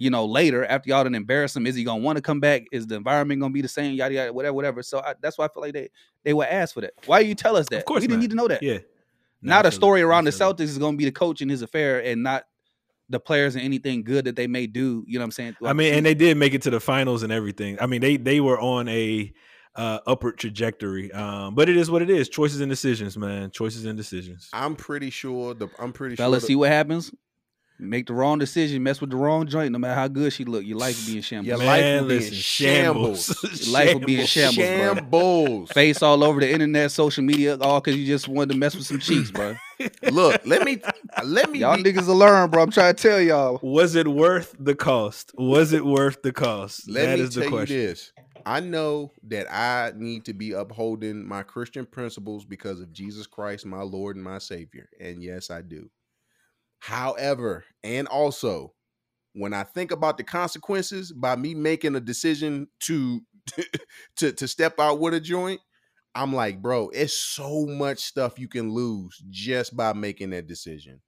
You 0.00 0.10
know, 0.10 0.26
later 0.26 0.64
after 0.64 0.90
y'all 0.90 1.02
done 1.02 1.16
embarrass 1.16 1.56
him, 1.56 1.66
is 1.66 1.74
he 1.74 1.82
going 1.82 2.00
to 2.00 2.04
want 2.04 2.16
to 2.16 2.22
come 2.22 2.38
back? 2.38 2.66
Is 2.70 2.86
the 2.86 2.94
environment 2.94 3.40
going 3.40 3.50
to 3.50 3.54
be 3.54 3.62
the 3.62 3.68
same? 3.68 3.94
Yada 3.94 4.14
yada, 4.14 4.32
whatever, 4.32 4.54
whatever. 4.54 4.82
So 4.82 5.00
I, 5.00 5.14
that's 5.20 5.36
why 5.36 5.46
I 5.46 5.48
feel 5.48 5.60
like 5.60 5.72
they 5.72 5.88
they 6.22 6.32
were 6.32 6.46
asked 6.46 6.74
for 6.74 6.82
that. 6.82 6.92
Why 7.06 7.18
you 7.18 7.34
tell 7.34 7.56
us 7.56 7.66
that? 7.70 7.78
Of 7.78 7.84
course 7.84 8.02
we 8.02 8.06
didn't 8.06 8.20
need 8.20 8.30
to 8.30 8.36
know 8.36 8.46
that. 8.46 8.62
Yeah. 8.62 8.78
Now 9.42 9.60
the 9.60 9.72
story 9.72 10.02
around 10.02 10.24
the 10.24 10.30
Celtics. 10.30 10.58
Celtics 10.58 10.60
is 10.60 10.78
going 10.78 10.94
to 10.94 10.98
be 10.98 11.04
the 11.04 11.12
coach 11.12 11.40
and 11.40 11.50
his 11.50 11.62
affair, 11.62 12.00
and 12.04 12.22
not 12.22 12.44
the 13.08 13.18
players 13.18 13.56
and 13.56 13.64
anything 13.64 14.04
good 14.04 14.26
that 14.26 14.36
they 14.36 14.46
may 14.46 14.68
do. 14.68 15.04
You 15.06 15.18
know 15.18 15.22
what 15.22 15.26
I'm 15.26 15.30
saying? 15.32 15.56
I 15.64 15.72
mean, 15.72 15.94
and 15.94 16.06
they 16.06 16.14
did 16.14 16.36
make 16.36 16.54
it 16.54 16.62
to 16.62 16.70
the 16.70 16.80
finals 16.80 17.24
and 17.24 17.32
everything. 17.32 17.76
I 17.80 17.86
mean, 17.86 18.00
they 18.00 18.16
they 18.16 18.40
were 18.40 18.60
on 18.60 18.88
a 18.88 19.32
uh, 19.74 20.00
upward 20.06 20.38
trajectory. 20.38 21.10
Um, 21.12 21.54
but 21.54 21.68
it 21.68 21.76
is 21.76 21.90
what 21.90 22.02
it 22.02 22.10
is. 22.10 22.28
Choices 22.28 22.60
and 22.60 22.70
decisions, 22.70 23.16
man. 23.16 23.50
Choices 23.50 23.84
and 23.84 23.96
decisions. 23.96 24.48
I'm 24.52 24.76
pretty 24.76 25.10
sure 25.10 25.54
the 25.54 25.68
I'm 25.78 25.92
pretty 25.92 26.16
Fellas, 26.16 26.42
sure 26.42 26.48
see 26.48 26.56
what 26.56 26.70
happens. 26.70 27.12
Make 27.80 28.06
the 28.06 28.12
wrong 28.14 28.38
decision, 28.38 28.82
mess 28.82 29.00
with 29.00 29.10
the 29.10 29.16
wrong 29.16 29.46
joint. 29.46 29.70
No 29.72 29.78
matter 29.78 29.94
how 29.94 30.08
good 30.08 30.32
she 30.32 30.44
look, 30.44 30.64
your 30.66 30.78
life 30.78 30.98
will 30.98 31.12
be 31.12 31.16
in 31.16 31.22
shambles. 31.22 31.46
Your 31.48 31.58
Man, 31.58 31.66
life 31.66 32.02
will 32.02 32.08
be 32.08 32.14
in 32.14 32.20
listen, 32.20 32.34
shambles. 32.34 33.62
Your 33.66 33.72
life 33.72 33.94
will 33.94 34.00
be 34.00 34.20
in 34.20 34.26
shambles, 34.26 34.56
bro. 34.56 34.94
shambles. 34.94 35.70
Face 35.72 36.02
all 36.02 36.24
over 36.24 36.40
the 36.40 36.50
internet, 36.50 36.90
social 36.90 37.22
media, 37.24 37.56
all 37.58 37.80
because 37.80 37.96
you 37.98 38.06
just 38.06 38.26
wanted 38.28 38.52
to 38.54 38.58
mess 38.58 38.74
with 38.74 38.86
some 38.86 38.98
cheeks, 38.98 39.30
bro. 39.30 39.54
Look, 40.10 40.40
let 40.44 40.64
me 40.64 40.80
let 41.24 41.50
me 41.50 41.60
Y'all 41.60 41.76
be- 41.76 41.84
niggas 41.84 42.08
will 42.08 42.16
learn, 42.16 42.50
bro. 42.50 42.62
I'm 42.64 42.70
trying 42.72 42.94
to 42.96 43.00
tell 43.02 43.20
y'all. 43.20 43.60
Was 43.62 43.94
it 43.94 44.08
worth 44.08 44.56
the 44.58 44.74
cost? 44.74 45.32
Was 45.38 45.72
it 45.72 45.84
worth 45.84 46.22
the 46.22 46.32
cost? 46.32 46.90
Let 46.90 47.06
That 47.06 47.18
me 47.18 47.24
is 47.24 47.34
the 47.34 47.42
tell 47.42 47.50
question. 47.50 47.76
you 47.76 47.86
this. 47.88 48.12
I 48.44 48.60
know 48.60 49.12
that 49.24 49.52
I 49.52 49.92
need 49.94 50.24
to 50.24 50.32
be 50.32 50.52
upholding 50.52 51.26
my 51.28 51.42
Christian 51.42 51.84
principles 51.86 52.44
because 52.44 52.80
of 52.80 52.92
Jesus 52.92 53.26
Christ, 53.26 53.66
my 53.66 53.82
Lord 53.82 54.16
and 54.16 54.24
my 54.24 54.38
Savior. 54.38 54.88
And 54.98 55.22
yes, 55.22 55.50
I 55.50 55.60
do. 55.60 55.90
However, 56.80 57.64
and 57.82 58.08
also, 58.08 58.74
when 59.34 59.54
I 59.54 59.64
think 59.64 59.92
about 59.92 60.18
the 60.18 60.24
consequences 60.24 61.12
by 61.12 61.36
me 61.36 61.54
making 61.54 61.96
a 61.96 62.00
decision 62.00 62.68
to 62.80 63.22
to 64.16 64.32
to 64.32 64.48
step 64.48 64.78
out 64.80 65.00
with 65.00 65.14
a 65.14 65.20
joint, 65.20 65.60
I'm 66.14 66.34
like, 66.34 66.62
bro, 66.62 66.90
it's 66.90 67.14
so 67.16 67.66
much 67.66 68.00
stuff 68.00 68.38
you 68.38 68.48
can 68.48 68.70
lose 68.72 69.22
just 69.30 69.76
by 69.76 69.92
making 69.94 70.30
that 70.30 70.46
decision. 70.48 71.02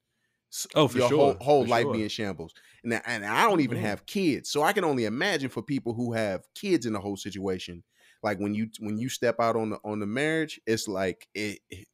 Oh, 0.75 0.89
for 0.89 0.99
your 0.99 1.11
sure, 1.11 1.11
whole, 1.11 1.37
whole 1.41 1.64
for 1.64 1.66
life 1.66 1.91
sure. 1.91 1.91
be 1.91 2.03
in 2.03 2.09
shambles. 2.09 2.55
And, 2.83 2.95
I- 2.95 3.03
and 3.07 3.25
I 3.25 3.49
don't 3.49 3.61
even 3.61 3.79
Mhm. 3.79 3.79
have 3.79 4.07
kids, 4.07 4.51
so 4.51 4.62
I 4.62 4.73
can 4.73 4.85
only 4.85 5.05
imagine 5.05 5.49
for 5.51 5.62
people 5.62 5.95
who 5.95 6.12
have 6.12 6.47
kids 6.55 6.87
in 6.87 6.93
the 6.93 7.01
whole 7.01 7.16
situation. 7.16 7.85
Like 8.23 8.39
when 8.39 8.55
you 8.55 8.71
when 8.81 8.99
you 8.99 9.09
step 9.09 9.37
out 9.41 9.57
on 9.57 9.71
the 9.71 9.81
on 9.85 10.01
the 10.01 10.07
marriage, 10.07 10.61
it's 10.66 10.87
like 10.89 11.29
it, 11.35 11.61
it, 11.71 11.89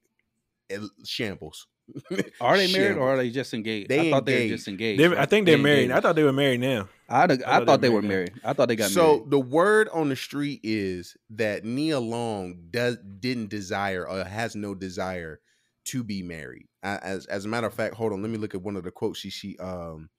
it 0.69 0.83
shambles. 1.07 1.69
Are 2.41 2.57
they 2.57 2.73
married 2.73 2.97
or 2.97 3.09
are 3.13 3.17
they 3.17 3.31
just 3.31 3.55
engaged? 3.55 3.89
They 3.89 4.09
I 4.09 4.11
thought 4.11 4.25
they 4.27 4.33
were 4.33 4.39
engaged. 4.41 4.55
just 4.59 4.69
engaged. 4.69 5.01
They're- 5.01 5.11
right? 5.11 5.19
I 5.21 5.27
think 5.27 5.47
they're 5.47 5.57
They 5.57 5.63
married. 5.63 5.83
engaged. 5.85 5.97
I 5.97 6.01
thought 6.01 6.17
they 6.17 6.23
were 6.25 6.33
married 6.33 6.61
now. 6.61 6.89
I, 7.09 7.23
I, 7.25 7.27
thought 7.29 7.67
thought 7.67 7.67
they 7.81 7.87
they 7.87 7.89
were 7.89 7.97
were 7.97 8.03
married 8.03 8.33
married. 8.33 8.41
I 8.45 8.53
thought 8.53 8.69
they 8.69 8.77
got 8.77 8.91
so 8.91 9.03
married. 9.07 9.19
So 9.23 9.27
the 9.31 9.39
word 9.41 9.89
on 9.93 10.09
the 10.09 10.17
street 10.17 10.61
is 10.65 11.17
that 11.31 11.65
Nia 11.65 12.01
Long 12.01 12.65
does 12.71 12.99
didn't 13.21 13.49
desire 13.51 14.07
or 14.09 14.25
has 14.25 14.57
no 14.57 14.75
desire 14.75 15.41
to 15.87 16.03
be 16.03 16.23
married. 16.23 16.67
A- 16.83 16.99
As 17.05 17.27
as 17.27 17.45
a 17.45 17.49
matter 17.49 17.69
of 17.69 17.75
fact, 17.75 17.95
hold 17.95 18.13
on, 18.13 18.23
let 18.23 18.31
me 18.31 18.39
look 18.39 18.55
at 18.57 18.63
one 18.63 18.77
of 18.77 18.83
the 18.85 18.91
quotes 18.91 19.21
she 19.21 19.31
she 19.31 19.57
um 19.59 20.11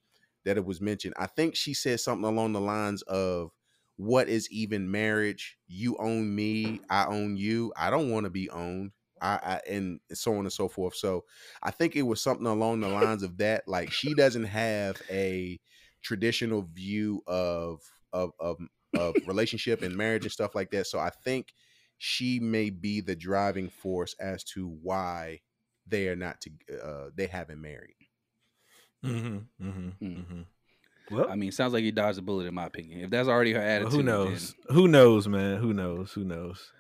that 0.46 0.56
it 0.56 0.64
was 0.66 0.80
mentioned. 0.80 1.14
I 1.18 1.26
think 1.26 1.56
she 1.58 1.74
said 1.74 2.00
something 2.00 2.24
along 2.24 2.54
the 2.54 2.62
lines 2.62 3.02
of 3.02 3.52
what 3.98 4.30
is 4.30 4.50
even 4.52 4.90
marriage? 4.90 5.58
You 5.68 5.98
own 5.98 6.34
me, 6.34 6.80
I 6.90 7.06
own 7.08 7.36
you. 7.36 7.74
I 7.76 7.90
don't 7.90 8.12
want 8.12 8.24
to 8.26 8.30
be 8.30 8.50
owned. 8.50 8.92
I, 9.22 9.36
I 9.44 9.62
and 9.70 10.00
so 10.14 10.34
on 10.34 10.40
and 10.40 10.52
so 10.54 10.68
forth. 10.68 10.96
So 10.96 11.26
I 11.64 11.72
think 11.72 11.96
it 11.96 12.04
was 12.04 12.22
something 12.22 12.46
along 12.48 12.82
the 12.82 12.88
lines 12.90 13.24
of 13.24 13.38
that. 13.38 13.68
Like 13.68 13.92
she 13.92 14.14
doesn't 14.14 14.46
have 14.46 15.02
a 15.10 15.60
traditional 16.02 16.62
view 16.74 17.22
of 17.28 17.82
of 18.14 18.32
of, 18.40 18.58
of 18.96 19.16
relationship 19.28 19.82
and 19.82 19.96
marriage 19.96 20.24
and 20.24 20.32
stuff 20.32 20.56
like 20.56 20.72
that. 20.72 20.88
So 20.88 21.00
I 21.00 21.10
think 21.24 21.54
she 21.98 22.40
may 22.40 22.70
be 22.70 23.02
the 23.02 23.16
driving 23.16 23.70
force 23.70 24.16
as 24.20 24.44
to 24.44 24.68
why 24.82 25.40
they 25.88 26.08
are 26.10 26.16
not 26.16 26.40
to 26.42 26.52
uh 26.84 27.10
they 27.16 27.28
haven't 27.28 27.62
married. 27.62 27.96
Mm-hmm, 29.06 29.38
mm-hmm, 29.68 29.90
Mm. 30.06 30.18
mm-hmm. 30.18 30.42
Well, 31.10 31.30
I 31.30 31.36
mean, 31.36 31.54
sounds 31.54 31.72
like 31.72 31.84
he 31.84 31.92
dodged 31.92 32.20
a 32.20 32.22
bullet 32.22 32.48
in 32.48 32.54
my 32.54 32.66
opinion. 32.66 33.00
If 33.00 33.10
that's 33.12 33.30
already 33.30 33.54
her 33.54 33.60
well, 33.60 33.70
attitude, 33.70 33.92
who 33.94 33.98
then- 34.00 34.06
knows? 34.06 34.56
Who 34.70 34.88
knows, 34.90 35.28
man? 35.28 35.58
Who 35.58 35.74
knows? 35.74 36.12
Who 36.12 36.26
knows? 36.26 36.72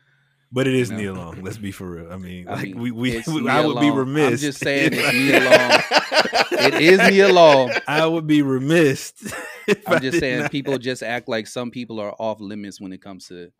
But 0.51 0.65
it 0.67 0.75
is 0.75 0.89
You 0.91 1.13
know? 1.13 1.13
Long. 1.13 1.43
Let's 1.43 1.57
be 1.57 1.71
for 1.71 1.89
real. 1.89 2.11
I 2.11 2.17
mean, 2.17 2.47
I 2.47 2.53
like 2.55 2.63
mean, 2.63 2.79
we, 2.79 2.91
we, 2.91 3.23
we- 3.27 3.49
I 3.49 3.65
would 3.65 3.79
be 3.79 3.89
Long. 3.89 3.91
I'm 3.91 3.97
remiss. 3.97 4.41
just 4.41 4.59
saying 4.59 4.91
it's 4.93 5.13
Nia 5.13 5.39
Long. 5.41 6.63
It 6.65 6.73
is 6.81 6.99
Nia 7.11 7.27
Long. 7.27 7.71
I 7.87 8.05
would 8.05 8.27
be 8.27 8.41
remiss. 8.41 9.13
I'm 9.87 10.01
just 10.01 10.19
saying 10.19 10.43
not- 10.43 10.51
people 10.51 10.77
just 10.77 11.03
act 11.03 11.27
like 11.27 11.47
some 11.47 11.69
people 11.71 11.99
are 11.99 12.13
off 12.17 12.39
limits 12.39 12.79
when 12.79 12.93
it 12.93 13.01
comes 13.01 13.27
to 13.27 13.51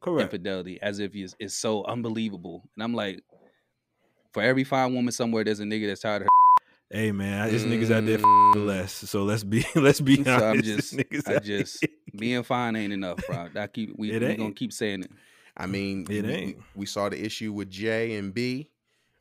correct. 0.00 0.24
infidelity, 0.34 0.80
as 0.82 0.98
if 0.98 1.14
it's, 1.14 1.36
it's 1.38 1.54
so 1.54 1.84
unbelievable. 1.84 2.68
And 2.76 2.82
I'm 2.82 2.92
like, 2.94 3.22
for 4.32 4.42
every 4.42 4.64
fine 4.64 4.94
woman 4.94 5.12
somewhere, 5.12 5.44
there's 5.44 5.60
a 5.60 5.64
nigga 5.64 5.86
that's 5.86 6.00
tired 6.00 6.22
of 6.22 6.24
Her 6.24 6.28
Hey 6.98 7.12
man, 7.12 7.40
I- 7.42 7.50
there's 7.50 7.64
niggas 7.64 7.90
out 7.94 8.04
there 8.04 8.18
for 8.18 8.26
Mm. 8.26 8.66
less. 8.66 8.92
So 8.92 9.22
let's 9.24 9.42
be 9.44 9.64
let's 9.76 10.00
be 10.00 10.22
So 10.24 10.32
honest. 10.32 10.92
I'm 10.94 11.02
just- 11.12 11.28
I 11.28 11.38
just- 11.38 11.86
Being 12.16 12.42
fine 12.42 12.74
ain't 12.76 12.92
enough, 12.92 13.20
bro. 13.28 13.48
I 13.56 13.66
keep 13.68 13.94
we 13.96 14.10
we 14.18 14.34
gonna 14.36 14.52
keep 14.52 14.72
saying 14.72 15.02
it. 15.04 15.10
I 15.56 15.66
mean, 15.66 16.06
It 16.10 16.24
we- 16.24 16.30
we, 16.30 16.56
we 16.74 16.86
saw 16.86 17.08
the 17.08 17.22
issue 17.22 17.52
with 17.52 17.70
J 17.70 18.14
and 18.16 18.32
B. 18.34 18.70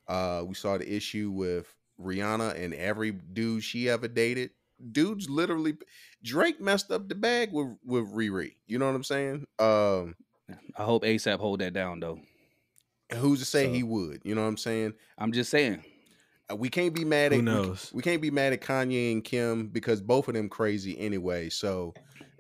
Uh, 0.07 0.43
we 0.45 0.53
saw 0.53 0.77
the 0.77 0.91
issue 0.93 1.31
with 1.31 1.73
Rihanna 1.99 2.61
and 2.61 2.73
every 2.73 3.11
dude 3.11 3.63
she 3.63 3.89
ever 3.89 4.07
dated. 4.07 4.51
Dudes 4.91 5.29
literally 5.29 5.77
Drake 6.23 6.59
messed 6.59 6.91
up 6.91 7.07
the 7.07 7.15
bag 7.15 7.53
with 7.53 7.77
with 7.85 8.11
Riri. 8.13 8.55
You 8.67 8.77
know 8.79 8.87
what 8.87 8.95
I'm 8.95 9.03
saying? 9.03 9.45
Um, 9.57 10.15
I 10.77 10.83
hope 10.83 11.03
ASAP 11.03 11.39
hold 11.39 11.59
that 11.61 11.73
down 11.73 11.99
though. 12.01 12.19
who's 13.15 13.39
to 13.39 13.45
say 13.45 13.65
So- 13.67 13.71
he 13.73 13.83
would? 13.83 14.21
You 14.25 14.35
know 14.35 14.41
what 14.41 14.47
I'm 14.49 14.57
saying? 14.57 14.93
I'm 15.17 15.31
just 15.31 15.49
saying. 15.49 15.83
Uh, 16.51 16.55
We 16.57 16.69
can't 16.69 16.93
be 16.93 17.05
mad 17.05 17.31
at 17.33 17.39
we 17.39 17.45
ca- 17.45 17.51
knows? 17.51 17.91
We, 17.93 18.03
can't 18.03 18.21
be 18.21 18.29
mad 18.31 18.53
at 18.53 18.61
Kanye 18.61 19.11
and 19.13 19.23
Kim 19.23 19.67
because 19.67 20.01
both 20.01 20.27
of 20.27 20.33
them 20.35 20.49
crazy 20.49 20.99
anyway. 20.99 21.49
So 21.49 21.93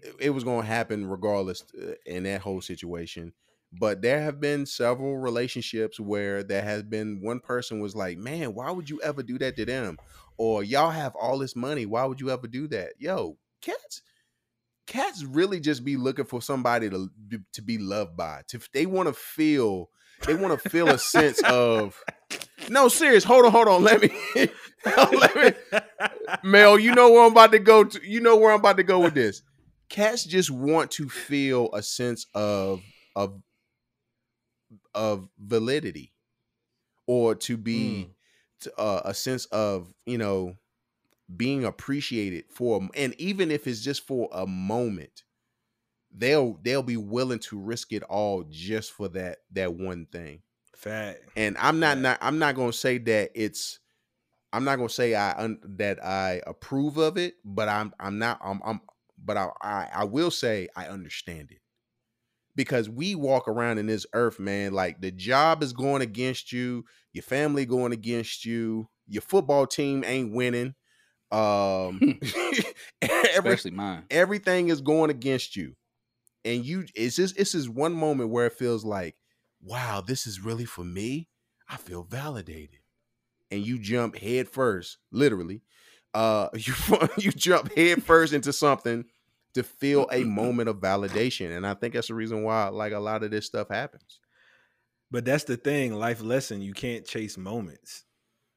it, 0.03 0.15
it 0.19 0.29
was 0.31 0.43
going 0.43 0.61
to 0.61 0.67
happen 0.67 1.05
regardless 1.07 1.63
uh, 1.81 1.93
in 2.05 2.23
that 2.23 2.41
whole 2.41 2.61
situation. 2.61 3.31
But 3.79 4.01
there 4.01 4.21
have 4.21 4.39
been 4.39 4.65
several 4.65 5.17
relationships 5.17 5.99
where 5.99 6.43
there 6.43 6.61
has 6.61 6.83
been 6.83 7.19
one 7.21 7.39
person 7.39 7.79
was 7.79 7.95
like, 7.95 8.17
"Man, 8.17 8.53
why 8.53 8.71
would 8.71 8.89
you 8.89 9.01
ever 9.01 9.23
do 9.23 9.37
that 9.39 9.55
to 9.57 9.65
them?" 9.65 9.97
Or 10.37 10.63
y'all 10.63 10.91
have 10.91 11.15
all 11.15 11.37
this 11.37 11.55
money, 11.55 11.85
why 11.85 12.05
would 12.05 12.19
you 12.19 12.29
ever 12.29 12.47
do 12.47 12.67
that? 12.69 12.93
Yo, 12.99 13.37
cats 13.61 14.01
cats 14.87 15.23
really 15.23 15.59
just 15.59 15.83
be 15.83 15.97
looking 15.97 16.25
for 16.25 16.41
somebody 16.41 16.89
to 16.89 17.09
to 17.53 17.61
be 17.61 17.77
loved 17.77 18.15
by. 18.15 18.41
To 18.49 18.59
they 18.73 18.85
want 18.85 19.07
to 19.07 19.13
feel 19.13 19.89
they 20.25 20.35
want 20.35 20.59
to 20.59 20.69
feel 20.69 20.89
a 20.89 20.97
sense 20.97 21.41
of 21.43 22.01
no, 22.69 22.87
serious. 22.87 23.23
Hold 23.23 23.45
on, 23.45 23.51
hold 23.51 23.67
on. 23.67 23.83
Let 23.83 24.01
me, 24.01 24.09
let 24.85 25.35
me, 25.35 25.79
Mel. 26.43 26.79
You 26.79 26.95
know 26.95 27.11
where 27.11 27.25
I'm 27.25 27.31
about 27.31 27.51
to 27.51 27.59
go. 27.59 27.83
To, 27.83 27.99
you 28.07 28.21
know 28.21 28.35
where 28.37 28.51
I'm 28.51 28.59
about 28.59 28.77
to 28.77 28.83
go 28.83 28.99
with 28.99 29.13
this. 29.13 29.41
Cats 29.89 30.23
just 30.23 30.49
want 30.49 30.91
to 30.91 31.09
feel 31.09 31.69
a 31.73 31.83
sense 31.83 32.25
of 32.33 32.81
of 33.15 33.39
of 34.95 35.29
validity, 35.37 36.13
or 37.05 37.35
to 37.35 37.57
be 37.57 38.09
to, 38.61 38.75
uh, 38.79 39.01
a 39.05 39.13
sense 39.13 39.45
of 39.47 39.93
you 40.05 40.17
know 40.17 40.55
being 41.35 41.65
appreciated 41.65 42.45
for, 42.49 42.87
and 42.95 43.19
even 43.19 43.51
if 43.51 43.67
it's 43.67 43.81
just 43.81 44.05
for 44.05 44.29
a 44.31 44.45
moment, 44.47 45.23
they'll 46.11 46.59
they'll 46.63 46.83
be 46.83 46.97
willing 46.97 47.39
to 47.39 47.59
risk 47.59 47.91
it 47.91 48.03
all 48.03 48.43
just 48.49 48.91
for 48.91 49.07
that 49.09 49.39
that 49.51 49.73
one 49.73 50.05
thing. 50.07 50.41
Fact. 50.75 51.23
and 51.35 51.57
I'm 51.57 51.79
not 51.79 51.97
not 51.97 52.17
I'm 52.21 52.37
not 52.37 52.55
gonna 52.55 52.73
say 52.73 52.97
that 52.99 53.31
it's 53.33 53.79
I'm 54.53 54.63
not 54.63 54.75
gonna 54.77 54.89
say 54.89 55.15
I 55.15 55.31
un, 55.41 55.59
that 55.77 56.03
I 56.03 56.41
approve 56.45 56.97
of 56.97 57.17
it, 57.17 57.35
but 57.43 57.67
I'm 57.69 57.93
I'm 57.99 58.19
not 58.19 58.39
I'm, 58.43 58.61
I'm 58.63 58.81
but 59.17 59.37
I, 59.37 59.49
I 59.61 59.89
I 59.95 60.03
will 60.03 60.31
say 60.31 60.67
I 60.75 60.87
understand 60.87 61.51
it 61.51 61.59
because 62.55 62.89
we 62.89 63.15
walk 63.15 63.47
around 63.47 63.77
in 63.77 63.87
this 63.87 64.05
earth, 64.13 64.39
man. 64.39 64.73
Like 64.73 65.01
the 65.01 65.11
job 65.11 65.63
is 65.63 65.73
going 65.73 66.01
against 66.01 66.51
you, 66.51 66.85
your 67.13 67.23
family 67.23 67.65
going 67.65 67.91
against 67.91 68.45
you, 68.45 68.87
your 69.07 69.21
football 69.21 69.67
team 69.67 70.03
ain't 70.05 70.33
winning. 70.33 70.75
Um, 71.31 72.19
every 73.01 73.55
Especially 73.55 73.71
mine. 73.71 74.05
everything 74.09 74.69
is 74.69 74.81
going 74.81 75.09
against 75.09 75.55
you 75.55 75.75
and 76.43 76.65
you 76.65 76.85
it's 76.95 77.15
just 77.15 77.37
it's 77.39 77.53
just 77.53 77.69
one 77.69 77.93
moment 77.93 78.29
where 78.29 78.45
it 78.45 78.53
feels 78.53 78.85
like 78.85 79.15
wow 79.61 80.01
this 80.01 80.27
is 80.27 80.39
really 80.39 80.65
for 80.65 80.83
me 80.83 81.27
i 81.69 81.77
feel 81.77 82.03
validated 82.03 82.79
and 83.51 83.65
you 83.65 83.79
jump 83.79 84.17
head 84.17 84.47
first 84.49 84.97
literally 85.11 85.61
uh 86.13 86.49
you 86.55 86.73
you 87.17 87.31
jump 87.31 87.73
head 87.75 88.03
first 88.03 88.33
into 88.33 88.53
something 88.53 89.05
to 89.55 89.63
feel 89.63 90.07
a 90.11 90.23
moment 90.23 90.69
of 90.69 90.77
validation 90.77 91.55
and 91.57 91.65
i 91.65 91.73
think 91.73 91.93
that's 91.93 92.07
the 92.09 92.13
reason 92.13 92.43
why 92.43 92.67
like 92.67 92.93
a 92.93 92.99
lot 92.99 93.23
of 93.23 93.31
this 93.31 93.45
stuff 93.45 93.67
happens 93.69 94.19
But 95.11 95.25
that's 95.25 95.43
the 95.45 95.57
thing, 95.57 95.93
life 95.93 96.21
lesson. 96.21 96.61
You 96.61 96.73
can't 96.73 97.05
chase 97.05 97.37
moments. 97.37 98.03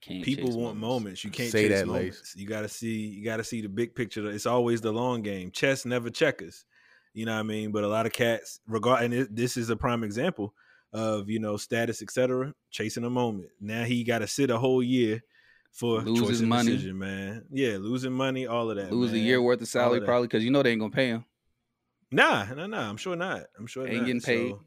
Can't 0.00 0.24
People 0.24 0.48
chase 0.48 0.56
want 0.56 0.76
moments. 0.78 1.24
You 1.24 1.30
can't 1.30 1.50
Say 1.50 1.68
chase 1.68 1.80
that, 1.80 1.88
Lace. 1.88 2.34
You 2.36 2.46
gotta 2.46 2.68
see. 2.68 3.06
You 3.08 3.24
gotta 3.24 3.44
see 3.44 3.60
the 3.60 3.68
big 3.68 3.94
picture. 3.94 4.28
It's 4.30 4.46
always 4.46 4.80
the 4.80 4.92
long 4.92 5.22
game. 5.22 5.50
Chess 5.52 5.84
never 5.84 6.10
checkers. 6.10 6.64
You 7.14 7.26
know 7.26 7.34
what 7.34 7.40
I 7.40 7.44
mean? 7.44 7.70
But 7.72 7.84
a 7.84 7.88
lot 7.88 8.06
of 8.06 8.12
cats, 8.12 8.60
regard, 8.66 9.04
and 9.04 9.14
it, 9.14 9.34
this 9.36 9.56
is 9.56 9.70
a 9.70 9.76
prime 9.76 10.04
example 10.04 10.54
of 10.92 11.28
you 11.28 11.38
know 11.38 11.56
status, 11.56 12.00
etc. 12.02 12.54
Chasing 12.70 13.04
a 13.04 13.10
moment. 13.10 13.50
Now 13.60 13.84
he 13.84 14.02
got 14.04 14.20
to 14.20 14.26
sit 14.26 14.50
a 14.50 14.58
whole 14.58 14.82
year 14.82 15.22
for 15.72 16.00
and 16.00 16.48
money. 16.48 16.70
decision, 16.72 16.98
man. 16.98 17.44
Yeah, 17.50 17.76
losing 17.78 18.12
money, 18.12 18.46
all 18.46 18.70
of 18.70 18.76
that. 18.76 18.92
Lose 18.92 19.12
a 19.12 19.18
year 19.18 19.40
worth 19.40 19.60
of 19.60 19.68
salary 19.68 20.00
that. 20.00 20.06
probably 20.06 20.26
because 20.28 20.44
you 20.44 20.50
know 20.50 20.62
they 20.62 20.72
ain't 20.72 20.80
gonna 20.80 20.90
pay 20.90 21.08
him. 21.08 21.24
Nah, 22.10 22.46
nah, 22.54 22.66
nah. 22.66 22.88
I'm 22.88 22.96
sure 22.96 23.16
not. 23.16 23.42
I'm 23.58 23.66
sure 23.66 23.86
Ain't 23.86 23.98
not. 23.98 24.06
getting 24.06 24.20
paid. 24.20 24.50
So- 24.50 24.60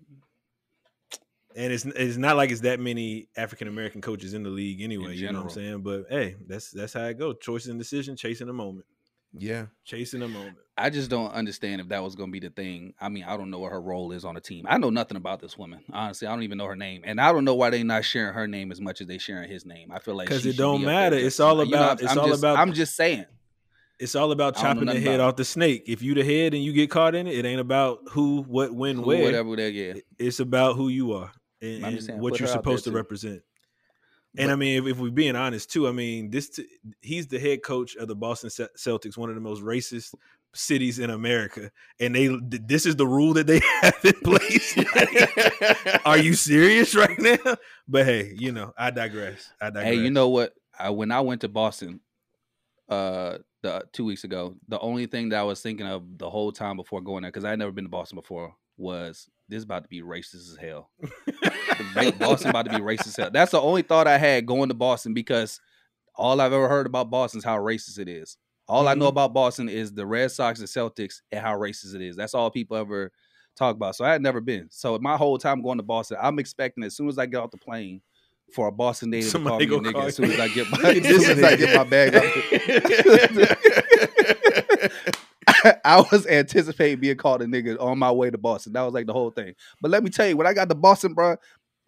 and 1.54 1.74
it's 1.74 1.84
it's 1.84 2.16
not 2.16 2.38
like 2.38 2.50
it's 2.50 2.62
that 2.62 2.80
many 2.80 3.28
African 3.36 3.68
American 3.68 4.00
coaches 4.00 4.34
in 4.34 4.44
the 4.44 4.50
league 4.50 4.82
anyway. 4.82 5.16
You 5.18 5.32
know 5.34 5.40
what 5.40 5.44
I'm 5.46 5.50
saying? 5.50 5.82
But 5.82 6.06
hey, 6.10 6.38
that's 6.48 6.72
that's 6.72 6.94
how 6.94 7.04
it 7.06 7.20
goes. 7.20 7.36
Choices 7.42 7.68
and 7.70 7.78
decision, 7.78 8.16
chasing 8.16 8.48
a 8.48 8.54
moment, 8.54 8.86
yeah 9.38 9.66
chasing 9.86 10.22
a 10.22 10.28
moment. 10.28 10.58
I 10.78 10.90
just 10.90 11.10
don't 11.10 11.32
understand 11.32 11.80
if 11.80 11.90
that 11.90 12.02
was 12.02 12.16
gonna 12.16 12.32
be 12.32 12.40
the 12.40 12.50
thing. 12.50 12.94
I 13.00 13.10
mean, 13.10 13.24
I 13.24 13.38
don't 13.38 13.50
know 13.52 13.60
what 13.60 13.72
her 13.72 13.80
role 13.82 14.12
is 14.14 14.26
on 14.26 14.36
the 14.36 14.42
team. 14.42 14.66
I 14.68 14.78
know 14.78 14.90
nothing 14.90 15.16
about 15.18 15.40
this 15.40 15.58
woman. 15.58 15.84
Honestly, 15.94 16.28
I 16.28 16.32
don't 16.32 16.44
even 16.44 16.58
know 16.58 16.66
her 16.66 16.76
name, 16.76 17.02
and 17.06 17.22
I 17.22 17.32
don't 17.32 17.46
know 17.46 17.56
why 17.56 17.70
they're 17.70 17.84
not 17.84 18.04
sharing 18.04 18.34
her 18.34 18.48
name 18.48 18.72
as 18.72 18.82
much 18.82 19.00
as 19.02 19.08
they 19.08 19.18
sharing 19.18 19.50
his 19.50 19.66
name. 19.66 19.92
I 19.92 20.00
feel 20.00 20.16
like 20.16 20.28
Cuz 20.28 20.46
it 20.46 20.58
don't 20.58 20.80
be 20.82 20.86
up 20.86 20.90
there 20.90 20.96
matter. 21.12 21.16
It's 21.18 21.40
all 21.40 21.62
as 21.62 21.68
much. 21.68 21.68
You 21.68 21.76
know, 21.76 21.84
about- 21.84 22.02
it's 22.02 22.12
I'm 22.12 22.20
all 22.20 22.28
just- 22.28 22.40
about- 22.42 22.58
I'm 22.58 22.74
just 22.74 22.96
saying. 22.96 23.26
It's 24.00 24.16
all 24.16 24.32
about 24.32 24.58
I 24.58 24.64
don't 24.64 24.78
know 24.78 24.92
chopping 24.92 25.04
the 25.04 25.10
head 25.12 25.20
off 25.20 25.36
the 25.36 25.46
snake. 25.46 25.84
If 25.86 26.02
you 26.02 26.16
the 26.16 26.24
head 26.24 26.56
and 26.56 26.64
you 26.64 26.74
get 26.74 26.90
caught 26.90 27.14
in 27.14 27.28
it, 27.28 27.36
it 27.38 27.46
ain't 27.46 27.62
about 27.62 28.00
who, 28.10 28.42
what, 28.48 28.74
when, 28.74 28.96
Who, 28.96 29.04
where. 29.04 29.24
whatever 29.26 29.56
that 29.58 29.74
yeah. 29.74 29.94
It's 30.18 30.40
about 30.40 30.76
who 30.76 30.90
you 30.90 31.14
are 31.14 31.32
and, 31.62 31.86
and 31.86 32.04
saying, 32.04 32.20
what 32.20 32.40
you're 32.40 32.48
her 32.50 32.54
out 32.56 32.64
there 32.64 32.72
supposed 32.72 32.84
to 32.86 32.90
too. 32.90 32.96
represent. 32.96 33.44
And 34.38 34.48
But- 34.48 34.54
I 34.54 34.56
mean, 34.56 34.82
if, 34.84 34.88
if 34.92 34.98
we're 35.00 35.12
being 35.12 35.36
honest 35.36 35.72
too, 35.72 35.88
I 35.88 35.92
mean, 35.92 36.30
this 36.30 36.50
t- 36.50 36.68
he's 37.02 37.28
the 37.28 37.40
head 37.40 37.64
coach 37.64 37.96
of 37.96 38.08
the 38.08 38.16
Boston 38.16 38.50
Celtics, 38.50 39.18
one 39.18 39.30
of 39.30 39.36
the 39.36 39.42
most 39.42 39.62
racist 39.62 40.14
cities 40.54 41.00
in 41.00 41.10
America, 41.10 41.72
and 42.00 42.14
they 42.16 42.28
this 42.42 42.86
is 42.86 42.96
the 42.96 43.08
rule 43.08 43.34
that 43.34 43.48
they 43.48 43.60
have 43.82 44.00
in 44.04 44.14
place. 44.24 44.76
Like, 44.78 46.02
are 46.06 46.18
you 46.18 46.34
serious 46.34 46.96
right 46.96 47.18
now? 47.20 47.56
But 47.88 48.06
hey, 48.06 48.34
you 48.38 48.52
know, 48.52 48.74
I 48.78 48.92
digress. 48.92 49.50
I 49.62 49.66
digress. 49.66 49.86
Hey, 49.86 49.96
you 49.96 50.12
know 50.12 50.30
what? 50.30 50.54
I, 50.78 50.90
when 50.90 51.12
I 51.12 51.22
went 51.22 51.42
to 51.42 51.50
Boston, 51.50 52.00
uh, 52.90 53.38
the 53.62 53.84
two 53.94 54.06
weeks 54.06 54.24
ago, 54.24 54.56
the 54.68 54.80
only 54.80 55.06
thing 55.08 55.30
that 55.30 55.40
I 55.40 55.44
was 55.44 55.62
thinking 55.62 55.88
of 55.88 56.18
the 56.18 56.30
whole 56.30 56.52
time 56.52 56.78
before 56.78 57.02
going 57.02 57.22
there, 57.24 57.32
because 57.32 57.46
I 57.46 57.52
had 57.52 57.60
never 57.60 57.72
been 57.72 57.86
to 57.86 57.90
Boston 57.90 58.18
before, 58.18 58.56
was 58.78 59.30
this 59.52 59.58
is 59.58 59.64
about 59.66 59.84
to 59.84 59.90
be 59.90 60.02
racist 60.02 60.36
as 60.50 60.58
hell. 60.60 60.90
Boston 62.18 62.50
about 62.52 62.66
to 62.66 62.72
be 62.72 62.78
racist 62.78 63.08
as 63.08 63.16
hell. 63.18 63.30
That's 63.32 63.52
the 63.52 63.60
only 63.62 63.82
thought 63.82 64.08
I 64.08 64.18
had 64.18 64.46
going 64.46 64.70
to 64.70 64.74
Boston 64.76 65.14
because 65.14 65.60
all 66.16 66.40
I've 66.40 66.54
ever 66.54 66.70
heard 66.70 66.86
about 66.86 67.10
Boston 67.10 67.40
is 67.40 67.44
how 67.44 67.58
racist 67.58 68.00
it 68.00 68.08
is. 68.08 68.38
All 68.68 68.88
I 68.88 68.94
know 68.94 69.06
Mhm. 69.08 69.10
about 69.10 69.34
Boston 69.34 69.68
is 69.68 69.92
the 69.94 70.06
Red 70.06 70.32
Sox 70.32 70.60
and 70.60 70.70
Celtics 70.70 71.22
and 71.34 71.42
how 71.42 71.58
racist 71.58 71.94
it 71.96 72.02
is. 72.02 72.16
That's 72.16 72.34
all 72.34 72.50
people 72.50 72.78
ever 72.78 73.12
talk 73.58 73.76
about. 73.76 73.96
So 73.98 74.06
I 74.06 74.12
had 74.14 74.22
never 74.22 74.40
been. 74.40 74.68
So 74.72 74.98
my 75.00 75.18
whole 75.18 75.38
time 75.38 75.62
going 75.62 75.78
to 75.80 75.84
Boston, 75.84 76.18
I'm 76.22 76.40
expecting 76.40 76.84
as 76.86 76.96
soon 76.96 77.10
as 77.10 77.18
I 77.18 77.26
get 77.26 77.42
off 77.42 77.52
the 77.52 77.58
plane 77.58 78.02
for 78.54 78.68
a 78.68 78.72
Boston 78.72 79.10
native 79.10 79.32
Somebody 79.32 79.66
to 79.66 79.72
call 79.72 79.82
me 79.82 79.90
a 79.90 79.92
nigga 79.92 79.96
call 79.96 80.08
as 80.08 80.16
soon 80.16 80.32
as 80.32 80.40
I 80.40 80.48
get 80.48 80.72
my 80.72 80.78
as 80.92 81.26
soon 81.26 81.40
as 81.40 81.44
I 81.44 81.56
get 81.58 81.76
my 81.76 81.84
bag. 81.84 82.14
I 85.86 86.04
was 86.12 86.26
anticipating 86.28 87.00
being 87.00 87.18
called 87.18 87.42
a 87.42 87.46
nigga 87.46 87.80
on 87.82 88.00
my 88.00 88.12
way 88.12 88.30
to 88.30 88.38
Boston. 88.38 88.74
That 88.74 88.82
was 88.84 88.94
like 88.94 89.08
the 89.08 89.14
whole 89.14 89.32
thing. 89.32 89.54
But 89.82 89.92
let 89.92 90.04
me 90.04 90.10
tell 90.10 90.28
you, 90.28 90.38
when 90.38 90.48
I 90.48 90.54
got 90.54 90.70
to 90.70 90.76
Boston, 90.76 91.14
bro, 91.14 91.36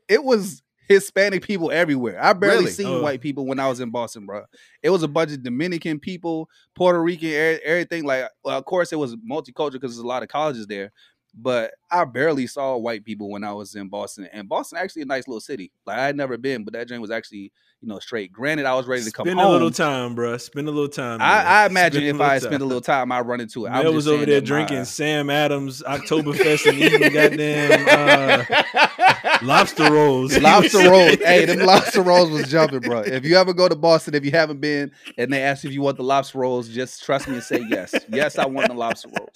it 0.07 0.23
was 0.23 0.61
Hispanic 0.89 1.43
people 1.43 1.71
everywhere. 1.71 2.21
I 2.21 2.33
barely 2.33 2.57
Really? 2.65 2.71
seen 2.71 2.87
Oh. 2.87 3.01
white 3.01 3.21
people 3.21 3.45
when 3.45 3.59
I 3.59 3.69
was 3.69 3.79
in 3.79 3.89
Boston, 3.89 4.25
bro. 4.25 4.43
It 4.81 4.89
was 4.89 5.01
a 5.01 5.07
bunch 5.07 5.31
of 5.31 5.41
Dominican 5.41 5.97
people, 5.99 6.49
Puerto 6.75 7.01
Rican, 7.01 7.29
e- 7.29 7.33
everything. 7.63 8.03
Like, 8.03 8.25
well, 8.43 8.57
of 8.57 8.65
course, 8.65 8.91
it 8.91 8.97
was 8.97 9.15
multicultural 9.15 9.71
because 9.73 9.91
there's 9.95 10.03
a 10.03 10.07
lot 10.07 10.23
of 10.23 10.29
colleges 10.29 10.67
there. 10.67 10.91
But 11.35 11.73
I 11.91 12.05
barely 12.05 12.47
saw 12.47 12.77
white 12.77 13.03
people 13.05 13.29
when 13.29 13.43
I 13.43 13.53
was 13.53 13.75
in 13.75 13.87
Boston. 13.89 14.27
And 14.31 14.47
Boston 14.47 14.77
actually 14.77 15.01
a 15.03 15.05
nice 15.05 15.27
little 15.27 15.41
city. 15.41 15.71
Like 15.85 15.97
I 15.97 16.05
had 16.05 16.15
never 16.15 16.37
been, 16.37 16.63
but 16.63 16.73
that 16.73 16.87
joint 16.87 17.01
was 17.01 17.11
actually, 17.11 17.51
you 17.81 17.87
know, 17.87 17.99
straight. 17.99 18.31
Granted, 18.31 18.65
I 18.65 18.75
was 18.75 18.85
ready 18.85 19.03
to 19.03 19.11
come 19.11 19.25
Spend 19.25 19.39
home. 19.39 19.49
a 19.49 19.51
little 19.51 19.71
time, 19.71 20.13
bro. 20.15 20.37
Spend 20.37 20.67
a 20.67 20.71
little 20.71 20.87
time. 20.89 21.21
I, 21.21 21.43
I 21.43 21.65
imagine 21.69 22.01
Spend 22.01 22.15
if 22.17 22.21
I 22.21 22.33
had 22.33 22.41
time. 22.43 22.49
spent 22.51 22.63
a 22.63 22.65
little 22.65 22.81
time, 22.93 23.11
I'd 23.11 23.21
run 23.27 23.41
into 23.41 23.65
it. 23.65 23.71
Just 23.71 23.93
was 23.93 24.07
over 24.07 24.25
there 24.25 24.41
drinking 24.41 24.77
my- 24.79 24.83
Sam 24.83 25.29
Adams 25.29 25.81
Oktoberfest 25.81 26.67
and 26.69 26.77
eating 26.79 27.01
goddamn 27.13 27.87
uh, 27.89 29.37
lobster 29.41 29.91
rolls. 29.91 30.37
Lobster 30.37 30.89
rolls. 30.89 31.15
hey, 31.17 31.45
them 31.45 31.65
lobster 31.65 32.01
rolls 32.01 32.29
was 32.29 32.49
jumping, 32.49 32.81
bro. 32.81 32.99
If 33.01 33.25
you 33.25 33.37
ever 33.37 33.53
go 33.53 33.67
to 33.67 33.75
Boston, 33.75 34.13
if 34.15 34.23
you 34.23 34.31
haven't 34.31 34.61
been, 34.61 34.91
and 35.17 35.31
they 35.33 35.41
ask 35.41 35.65
if 35.65 35.71
you 35.73 35.81
want 35.81 35.97
the 35.97 36.03
lobster 36.03 36.37
rolls, 36.39 36.69
just 36.69 37.03
trust 37.03 37.27
me 37.27 37.35
and 37.35 37.43
say 37.43 37.63
yes. 37.67 37.93
Yes, 38.09 38.37
I 38.37 38.45
want 38.45 38.67
the 38.67 38.73
lobster 38.75 39.09
rolls. 39.17 39.29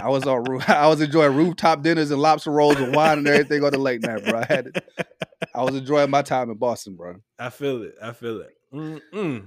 I 0.00 0.08
was 0.08 0.26
on 0.26 0.44
roof. 0.44 0.64
I 0.68 0.88
was 0.88 1.00
enjoying 1.00 1.36
rooftop 1.36 1.82
dinners 1.82 2.10
and 2.10 2.20
lobster 2.20 2.50
rolls 2.50 2.76
and 2.76 2.94
wine 2.94 3.18
and 3.18 3.28
everything 3.28 3.64
on 3.64 3.72
the 3.72 3.78
late 3.78 4.02
night, 4.02 4.24
bro. 4.24 4.40
I 4.40 4.46
had 4.46 4.66
it. 4.68 4.84
I 5.54 5.62
was 5.62 5.74
enjoying 5.74 6.10
my 6.10 6.22
time 6.22 6.50
in 6.50 6.56
Boston, 6.56 6.96
bro. 6.96 7.16
I 7.38 7.50
feel 7.50 7.82
it. 7.82 7.94
I 8.02 8.12
feel 8.12 8.40
it. 8.40 8.50
Mm-mm. 8.72 9.46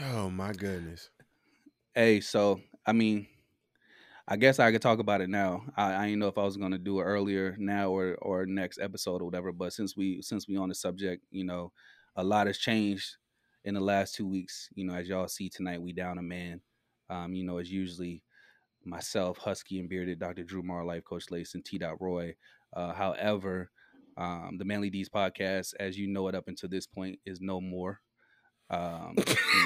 Oh 0.00 0.30
my 0.30 0.52
goodness. 0.52 1.10
Hey, 1.94 2.20
so 2.20 2.60
I 2.86 2.92
mean, 2.92 3.26
I 4.26 4.36
guess 4.36 4.58
I 4.58 4.72
could 4.72 4.82
talk 4.82 4.98
about 4.98 5.20
it 5.20 5.28
now. 5.28 5.64
I, 5.76 5.94
I 5.94 6.04
didn't 6.06 6.20
know 6.20 6.28
if 6.28 6.38
I 6.38 6.44
was 6.44 6.56
gonna 6.56 6.78
do 6.78 7.00
it 7.00 7.04
earlier 7.04 7.56
now 7.58 7.90
or 7.90 8.16
or 8.22 8.46
next 8.46 8.78
episode 8.80 9.20
or 9.20 9.24
whatever. 9.26 9.52
But 9.52 9.72
since 9.72 9.96
we 9.96 10.22
since 10.22 10.48
we 10.48 10.56
on 10.56 10.68
the 10.68 10.74
subject, 10.74 11.24
you 11.30 11.44
know, 11.44 11.72
a 12.16 12.24
lot 12.24 12.46
has 12.46 12.58
changed 12.58 13.16
in 13.64 13.74
the 13.74 13.80
last 13.80 14.14
two 14.14 14.26
weeks. 14.26 14.68
You 14.74 14.84
know, 14.84 14.94
as 14.94 15.08
y'all 15.08 15.28
see 15.28 15.48
tonight, 15.48 15.82
we 15.82 15.92
down 15.92 16.18
a 16.18 16.22
man. 16.22 16.60
Um, 17.10 17.34
you 17.34 17.44
know, 17.44 17.58
it's 17.58 17.70
usually 17.70 18.22
myself, 18.84 19.38
Husky 19.38 19.78
and 19.80 19.88
Bearded, 19.88 20.18
Dr. 20.18 20.42
Drew 20.44 20.62
Marr, 20.62 20.84
Life 20.84 21.04
Coach 21.04 21.30
Lace, 21.30 21.54
and 21.54 21.64
T. 21.64 21.78
Dot 21.78 21.98
Troy. 21.98 22.34
Uh, 22.74 22.92
however, 22.92 23.70
um, 24.16 24.56
the 24.58 24.64
Manly 24.64 24.90
Deed's 24.90 25.08
podcast, 25.08 25.74
as 25.80 25.96
you 25.98 26.06
know 26.08 26.28
it 26.28 26.34
up 26.34 26.48
until 26.48 26.68
this 26.68 26.86
point, 26.86 27.18
is 27.26 27.40
no 27.40 27.60
more. 27.60 28.00
Um, 28.70 29.14
you 29.18 29.24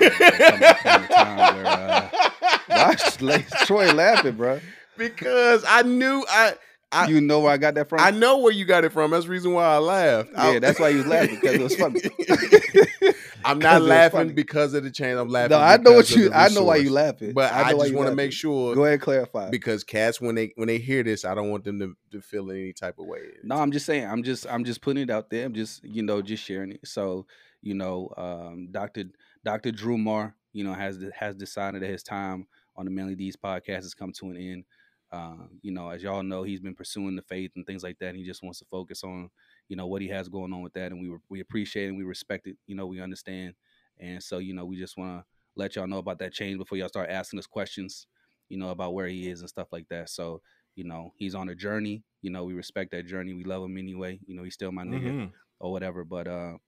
know, 0.08 0.16
there 0.18 0.30
comes 0.32 0.62
a 0.62 0.74
point 0.82 1.02
in 1.02 1.08
time 1.08 1.56
where, 1.56 1.66
uh, 1.66 2.94
like, 3.20 3.48
Troy 3.66 3.92
laughing, 3.92 4.34
bro. 4.36 4.60
because 4.98 5.64
I 5.68 5.82
knew 5.82 6.24
I 6.28 6.54
I 6.92 7.08
You 7.08 7.20
know 7.20 7.40
where 7.40 7.52
I 7.52 7.56
got 7.56 7.74
that 7.74 7.88
from? 7.88 7.98
I 8.00 8.10
know 8.12 8.38
where 8.38 8.52
you 8.52 8.64
got 8.64 8.84
it 8.84 8.92
from. 8.92 9.10
That's 9.10 9.24
the 9.24 9.30
reason 9.32 9.52
why 9.52 9.64
I 9.64 9.78
laughed. 9.78 10.30
Yeah, 10.32 10.42
I- 10.42 10.58
that's 10.60 10.78
why 10.80 10.88
you 10.90 10.98
was 10.98 11.06
laughing, 11.06 11.40
'cause 11.40 11.54
it 11.54 11.60
was 11.60 11.74
funny. 11.76 12.00
I'm 13.46 13.58
not 13.58 13.82
laughing 13.82 14.34
because 14.34 14.74
of 14.74 14.84
the 14.84 14.90
change. 14.90 15.16
I'm 15.16 15.28
laughing. 15.28 15.50
no, 15.50 15.58
I 15.58 15.76
know 15.76 15.92
what 15.92 16.10
you. 16.10 16.32
I 16.32 16.48
know 16.48 16.64
why 16.64 16.76
you 16.76 16.90
laughing. 16.90 17.32
But 17.32 17.52
I, 17.52 17.74
why 17.74 17.84
just 17.84 17.94
want 17.94 18.08
to 18.08 18.14
make 18.14 18.32
sure 18.32 18.74
Go 18.74 18.82
ahead, 18.84 18.94
and 18.94 19.02
clarify. 19.02 19.50
because 19.50 19.84
cats 19.84 20.20
when 20.20 20.34
they 20.34 20.52
when 20.56 20.68
they 20.68 20.78
hear 20.78 21.02
this, 21.02 21.24
I 21.24 21.34
don't 21.34 21.50
want 21.50 21.64
them 21.64 21.78
to, 21.78 21.96
to 22.12 22.20
feel 22.20 22.50
any 22.50 22.72
type 22.72 22.98
of 22.98 23.06
way. 23.06 23.20
No, 23.42 23.56
I'm 23.56 23.72
just 23.72 23.86
saying. 23.86 24.06
I'm 24.06 24.22
just. 24.22 24.46
I'm 24.48 24.64
just 24.64 24.80
putting 24.80 25.04
it 25.04 25.10
out 25.10 25.30
there. 25.30 25.46
I'm 25.46 25.54
just. 25.54 25.84
You 25.84 26.02
know, 26.02 26.22
just 26.22 26.42
sharing 26.42 26.72
it. 26.72 26.80
So, 26.86 27.26
you 27.62 27.74
know, 27.74 28.10
um, 28.16 28.68
Doctor 28.70 29.04
Doctor 29.44 29.70
Drew 29.70 29.98
Mar, 29.98 30.34
you 30.52 30.64
know, 30.64 30.74
has 30.74 30.98
has 31.14 31.34
decided 31.36 31.82
that 31.82 31.90
his 31.90 32.02
time 32.02 32.46
on 32.76 32.84
the 32.84 32.90
Manly 32.90 33.14
Deed's 33.14 33.36
podcast 33.36 33.82
has 33.82 33.94
come 33.94 34.12
to 34.12 34.30
an 34.30 34.36
end. 34.36 34.64
Um, 35.12 35.50
you 35.62 35.72
know, 35.72 35.88
as 35.88 36.02
y'all 36.02 36.22
know, 36.22 36.42
he's 36.42 36.60
been 36.60 36.74
pursuing 36.74 37.16
the 37.16 37.22
faith 37.22 37.52
and 37.56 37.64
things 37.66 37.82
like 37.82 37.98
that. 38.00 38.08
And 38.08 38.16
he 38.16 38.24
just 38.24 38.42
wants 38.42 38.58
to 38.58 38.64
focus 38.66 39.04
on, 39.04 39.30
you 39.68 39.76
know, 39.76 39.86
what 39.86 40.02
he 40.02 40.08
has 40.08 40.28
going 40.28 40.52
on 40.52 40.62
with 40.62 40.72
that, 40.74 40.92
and 40.92 41.00
we 41.00 41.16
we 41.28 41.40
appreciate 41.40 41.88
and 41.88 41.96
we 41.96 42.04
respect 42.04 42.46
it. 42.46 42.56
You 42.66 42.76
know, 42.76 42.86
we 42.86 43.00
understand, 43.00 43.54
and 43.98 44.22
so 44.22 44.38
you 44.38 44.54
know, 44.54 44.64
we 44.64 44.76
just 44.76 44.96
want 44.96 45.20
to 45.20 45.26
let 45.56 45.76
y'all 45.76 45.86
know 45.86 45.98
about 45.98 46.18
that 46.18 46.32
change 46.32 46.58
before 46.58 46.78
y'all 46.78 46.88
start 46.88 47.10
asking 47.10 47.38
us 47.38 47.46
questions. 47.46 48.06
You 48.48 48.58
know, 48.58 48.70
about 48.70 48.94
where 48.94 49.08
he 49.08 49.28
is 49.28 49.40
and 49.40 49.48
stuff 49.48 49.68
like 49.72 49.88
that. 49.88 50.08
So, 50.08 50.40
you 50.76 50.84
know, 50.84 51.12
he's 51.16 51.34
on 51.34 51.48
a 51.48 51.54
journey. 51.54 52.04
You 52.22 52.30
know, 52.30 52.44
we 52.44 52.54
respect 52.54 52.92
that 52.92 53.04
journey. 53.06 53.34
We 53.34 53.42
love 53.42 53.64
him 53.64 53.76
anyway. 53.76 54.20
You 54.24 54.36
know, 54.36 54.44
he's 54.44 54.54
still 54.54 54.70
my 54.70 54.84
nigga 54.84 55.14
Mhm. 55.14 55.32
or 55.58 55.72
whatever. 55.72 56.04
But 56.04 56.28
uh 56.28 56.58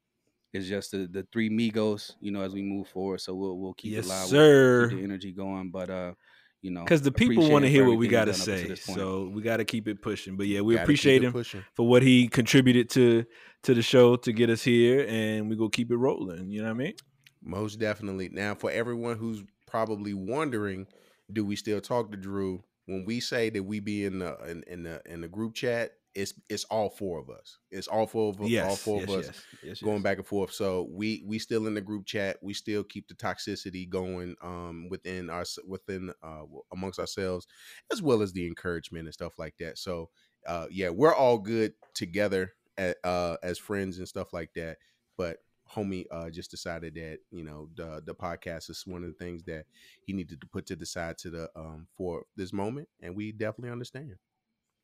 it's 0.53 0.67
just 0.67 0.93
the, 0.93 1.07
the 1.07 1.27
three 1.33 1.51
Migos, 1.51 2.13
you 2.21 2.31
know, 2.31 2.43
as 2.43 2.55
we 2.55 2.63
move 2.63 2.89
forward. 2.89 3.21
So 3.21 3.35
we'll 3.35 3.59
we'll 3.59 3.75
keep 3.75 3.93
Yes, 3.93 4.09
sir. 4.09 4.53
We'll 4.59 4.71
keep 4.71 4.89
the 4.89 5.03
energy 5.03 5.33
going. 5.33 5.71
But 5.71 5.91
uh, 5.91 6.15
you 6.63 6.71
know, 6.71 6.83
Because 6.83 7.03
the 7.03 7.13
people 7.13 7.51
want 7.51 7.65
to 7.65 7.71
hear 7.71 7.87
what 7.87 7.99
we 7.99 8.09
got 8.09 8.25
to 8.27 8.33
he's 8.33 8.45
done 8.45 8.55
up 8.55 8.59
say, 8.59 8.63
until 8.63 8.77
this 8.77 8.87
point. 8.87 8.99
so 8.99 9.31
we 9.33 9.43
got 9.43 9.59
to 9.59 9.65
keep 9.65 9.87
it 9.87 10.03
pushing. 10.03 10.37
But 10.37 10.47
yeah, 10.47 10.61
we 10.61 10.75
Gotta 10.75 10.83
appreciate 10.85 11.23
him 11.23 11.33
for 11.75 11.87
what 11.87 12.03
he 12.03 12.29
contributed 12.29 12.91
to 12.91 13.25
to 13.65 13.75
the 13.75 13.83
show 13.83 14.17
to 14.17 14.33
get 14.33 14.51
us 14.51 14.63
here, 14.63 15.07
and 15.09 15.49
we 15.49 15.57
go 15.57 15.69
keep 15.69 15.91
it 15.91 15.97
rolling. 15.97 16.51
You 16.51 16.63
know 16.63 16.69
what 16.69 16.75
I 16.75 16.79
mean? 16.79 16.95
Most 17.43 17.79
definitely. 17.79 18.29
Now, 18.33 18.55
for 18.55 18.71
everyone 18.71 19.17
who's 19.17 19.43
probably 19.67 20.15
wondering, 20.15 20.87
do 21.33 21.45
we 21.45 21.57
still 21.57 21.81
talk 21.81 22.11
to 22.11 22.17
Drew? 22.17 22.63
When 22.87 23.05
we 23.05 23.21
say 23.21 23.51
that 23.51 23.63
we 23.63 23.81
be 23.81 24.05
in 24.05 24.19
the 24.21 24.37
in, 24.49 24.65
in 24.67 24.83
the 24.83 25.03
in 25.07 25.21
the 25.21 25.29
group 25.29 25.55
chat, 25.55 25.93
it's 26.19 26.35
it's 26.49 26.65
all 26.65 26.91
four 26.91 27.19
of 27.21 27.31
us. 27.31 27.59
It's 27.71 27.89
all 27.89 28.07
four 28.07 28.31
of 28.31 28.41
Yes, 28.41 28.63
all 28.63 28.77
four 28.77 28.99
yes, 28.99 29.09
of 29.09 29.11
us 29.11 29.27
yes, 29.27 29.47
yes, 29.63 29.83
going 29.83 30.03
back 30.03 30.19
and 30.19 30.27
forth. 30.27 30.53
So 30.53 30.89
we 30.91 31.23
we 31.27 31.39
still 31.39 31.67
in 31.67 31.75
the 31.75 31.81
group 31.81 32.07
chat. 32.07 32.39
We 32.43 32.55
still 32.55 32.83
keep 32.85 33.09
the 33.09 33.15
toxicity 33.15 33.89
going 33.89 34.37
um 34.43 34.89
within 34.91 35.31
our 35.31 35.45
within 35.67 36.13
uh 36.23 36.43
amongst 36.73 36.99
ourselves, 36.99 37.47
as 37.93 38.03
well 38.03 38.23
as 38.23 38.33
the 38.33 38.47
encouragement 38.47 39.07
and 39.07 39.15
stuff 39.15 39.39
like 39.39 39.57
that. 39.59 39.79
So 39.79 40.11
uh 40.47 40.67
yeah, 40.71 40.91
we're 40.91 41.15
all 41.15 41.39
good 41.39 41.75
together 41.95 42.55
at, 42.77 42.97
uh 43.05 43.37
as 43.43 43.59
friends 43.59 43.99
and 43.99 44.09
stuff 44.09 44.33
like 44.33 44.53
that. 44.55 44.79
But 45.17 45.39
homie 45.71 46.07
uh 46.11 46.31
just 46.31 46.51
decided 46.51 46.95
that 46.95 47.19
you 47.31 47.45
know 47.45 47.69
the 47.77 48.03
the 48.05 48.15
podcast 48.15 48.71
is 48.71 48.85
one 48.87 49.05
of 49.05 49.11
the 49.11 49.25
things 49.25 49.45
that 49.45 49.67
he 50.03 50.13
needed 50.13 50.41
to 50.41 50.47
put 50.47 50.67
to 50.67 50.77
the 50.77 50.87
side 50.87 51.19
to 51.19 51.31
the 51.31 51.51
um 51.57 51.87
for 51.97 52.25
this 52.37 52.53
moment, 52.53 52.89
and 53.01 53.15
we 53.15 53.33
definitely 53.33 53.71
understand. 53.71 54.17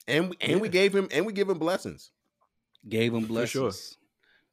And 0.07 0.31
we, 0.31 0.37
and 0.41 0.61
we 0.61 0.69
gave 0.69 0.95
him 0.95 1.09
and 1.11 1.25
we 1.27 1.33
give 1.33 1.49
him 1.49 1.59
blessings. 1.59 2.13
Gave 2.89 3.15
him 3.15 3.23
For 3.23 3.27
blessings. 3.27 3.47
sure. 3.47 3.99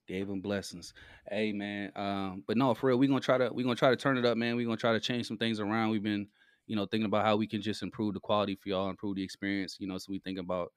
Gave 0.07 0.29
him 0.29 0.41
blessings. 0.41 0.93
Hey 1.29 1.51
man, 1.53 1.91
um, 1.95 2.43
but 2.47 2.57
no, 2.57 2.73
for 2.73 2.87
real, 2.87 2.97
we're 2.99 3.07
gonna 3.07 3.21
try 3.21 3.37
to 3.37 3.49
we're 3.53 3.63
gonna 3.63 3.75
try 3.75 3.89
to 3.91 3.95
turn 3.95 4.17
it 4.17 4.25
up, 4.25 4.37
man. 4.37 4.55
We're 4.55 4.65
gonna 4.65 4.77
try 4.77 4.93
to 4.93 4.99
change 4.99 5.27
some 5.27 5.37
things 5.37 5.59
around. 5.59 5.91
We've 5.91 6.03
been, 6.03 6.27
you 6.67 6.75
know, 6.75 6.85
thinking 6.85 7.05
about 7.05 7.25
how 7.25 7.37
we 7.37 7.47
can 7.47 7.61
just 7.61 7.83
improve 7.83 8.13
the 8.13 8.19
quality 8.19 8.55
for 8.55 8.69
y'all, 8.69 8.89
improve 8.89 9.15
the 9.15 9.23
experience, 9.23 9.77
you 9.79 9.87
know. 9.87 9.97
So 9.97 10.07
we 10.11 10.19
think 10.19 10.39
about, 10.39 10.73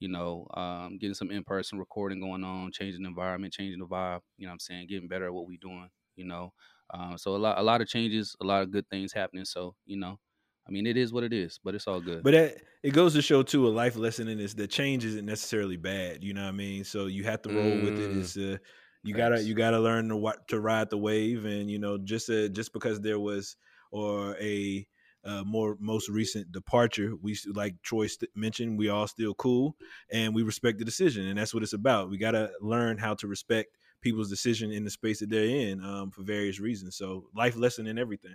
you 0.00 0.08
know, 0.08 0.46
um, 0.54 0.98
getting 0.98 1.14
some 1.14 1.30
in-person 1.30 1.78
recording 1.78 2.20
going 2.20 2.44
on, 2.44 2.72
changing 2.72 3.02
the 3.02 3.08
environment, 3.08 3.52
changing 3.52 3.80
the 3.80 3.86
vibe, 3.86 4.22
you 4.38 4.46
know 4.46 4.50
what 4.50 4.54
I'm 4.54 4.60
saying, 4.60 4.88
getting 4.88 5.08
better 5.08 5.26
at 5.26 5.34
what 5.34 5.46
we're 5.46 5.58
doing, 5.60 5.90
you 6.16 6.24
know. 6.24 6.52
Um, 6.90 7.18
so 7.18 7.36
a 7.36 7.38
lot 7.38 7.58
a 7.58 7.62
lot 7.62 7.80
of 7.82 7.88
changes, 7.88 8.36
a 8.40 8.44
lot 8.44 8.62
of 8.62 8.70
good 8.70 8.88
things 8.90 9.12
happening. 9.12 9.44
So, 9.44 9.76
you 9.86 9.98
know, 9.98 10.18
I 10.66 10.70
mean 10.70 10.86
it 10.86 10.96
is 10.96 11.12
what 11.12 11.24
it 11.24 11.32
is, 11.32 11.58
but 11.62 11.74
it's 11.74 11.86
all 11.86 12.00
good. 12.00 12.22
But 12.22 12.32
that, 12.32 12.56
it 12.82 12.90
goes 12.92 13.14
to 13.14 13.22
show 13.22 13.42
too 13.42 13.66
a 13.66 13.70
life 13.70 13.96
lesson 13.96 14.28
in 14.28 14.38
this 14.38 14.54
that 14.54 14.70
change 14.70 15.04
isn't 15.04 15.26
necessarily 15.26 15.76
bad. 15.76 16.22
You 16.22 16.34
know 16.34 16.42
what 16.42 16.48
I 16.48 16.52
mean? 16.52 16.84
So 16.84 17.06
you 17.06 17.24
have 17.24 17.42
to 17.42 17.52
roll 17.52 17.70
with 17.82 17.98
it. 17.98 18.10
Mm. 18.10 18.20
It's 18.20 18.36
uh, 18.36 18.58
you 19.02 19.14
gotta 19.14 19.42
you 19.42 19.54
gotta 19.54 19.80
learn 19.80 20.08
to 20.08 20.32
to 20.48 20.60
ride 20.60 20.90
the 20.90 20.98
wave, 20.98 21.44
and 21.44 21.70
you 21.70 21.78
know 21.78 21.98
just 21.98 22.30
uh, 22.30 22.48
just 22.48 22.72
because 22.72 23.00
there 23.00 23.18
was 23.18 23.56
or 23.90 24.36
a 24.40 24.86
uh, 25.24 25.44
more 25.44 25.76
most 25.80 26.08
recent 26.08 26.50
departure, 26.50 27.12
we 27.20 27.36
like 27.54 27.74
Troy 27.82 28.06
st- 28.06 28.30
mentioned, 28.34 28.78
we 28.78 28.88
all 28.88 29.06
still 29.06 29.34
cool, 29.34 29.76
and 30.10 30.34
we 30.34 30.42
respect 30.42 30.78
the 30.78 30.84
decision, 30.84 31.26
and 31.28 31.38
that's 31.38 31.54
what 31.54 31.62
it's 31.62 31.72
about. 31.72 32.10
We 32.10 32.18
gotta 32.18 32.50
learn 32.60 32.98
how 32.98 33.14
to 33.14 33.26
respect 33.26 33.76
people's 34.00 34.30
decision 34.30 34.72
in 34.72 34.84
the 34.84 34.90
space 34.90 35.20
that 35.20 35.30
they're 35.30 35.44
in 35.44 35.82
um, 35.84 36.10
for 36.10 36.22
various 36.22 36.58
reasons. 36.58 36.96
So 36.96 37.26
life 37.34 37.56
lesson 37.56 37.86
in 37.86 37.98
everything. 37.98 38.34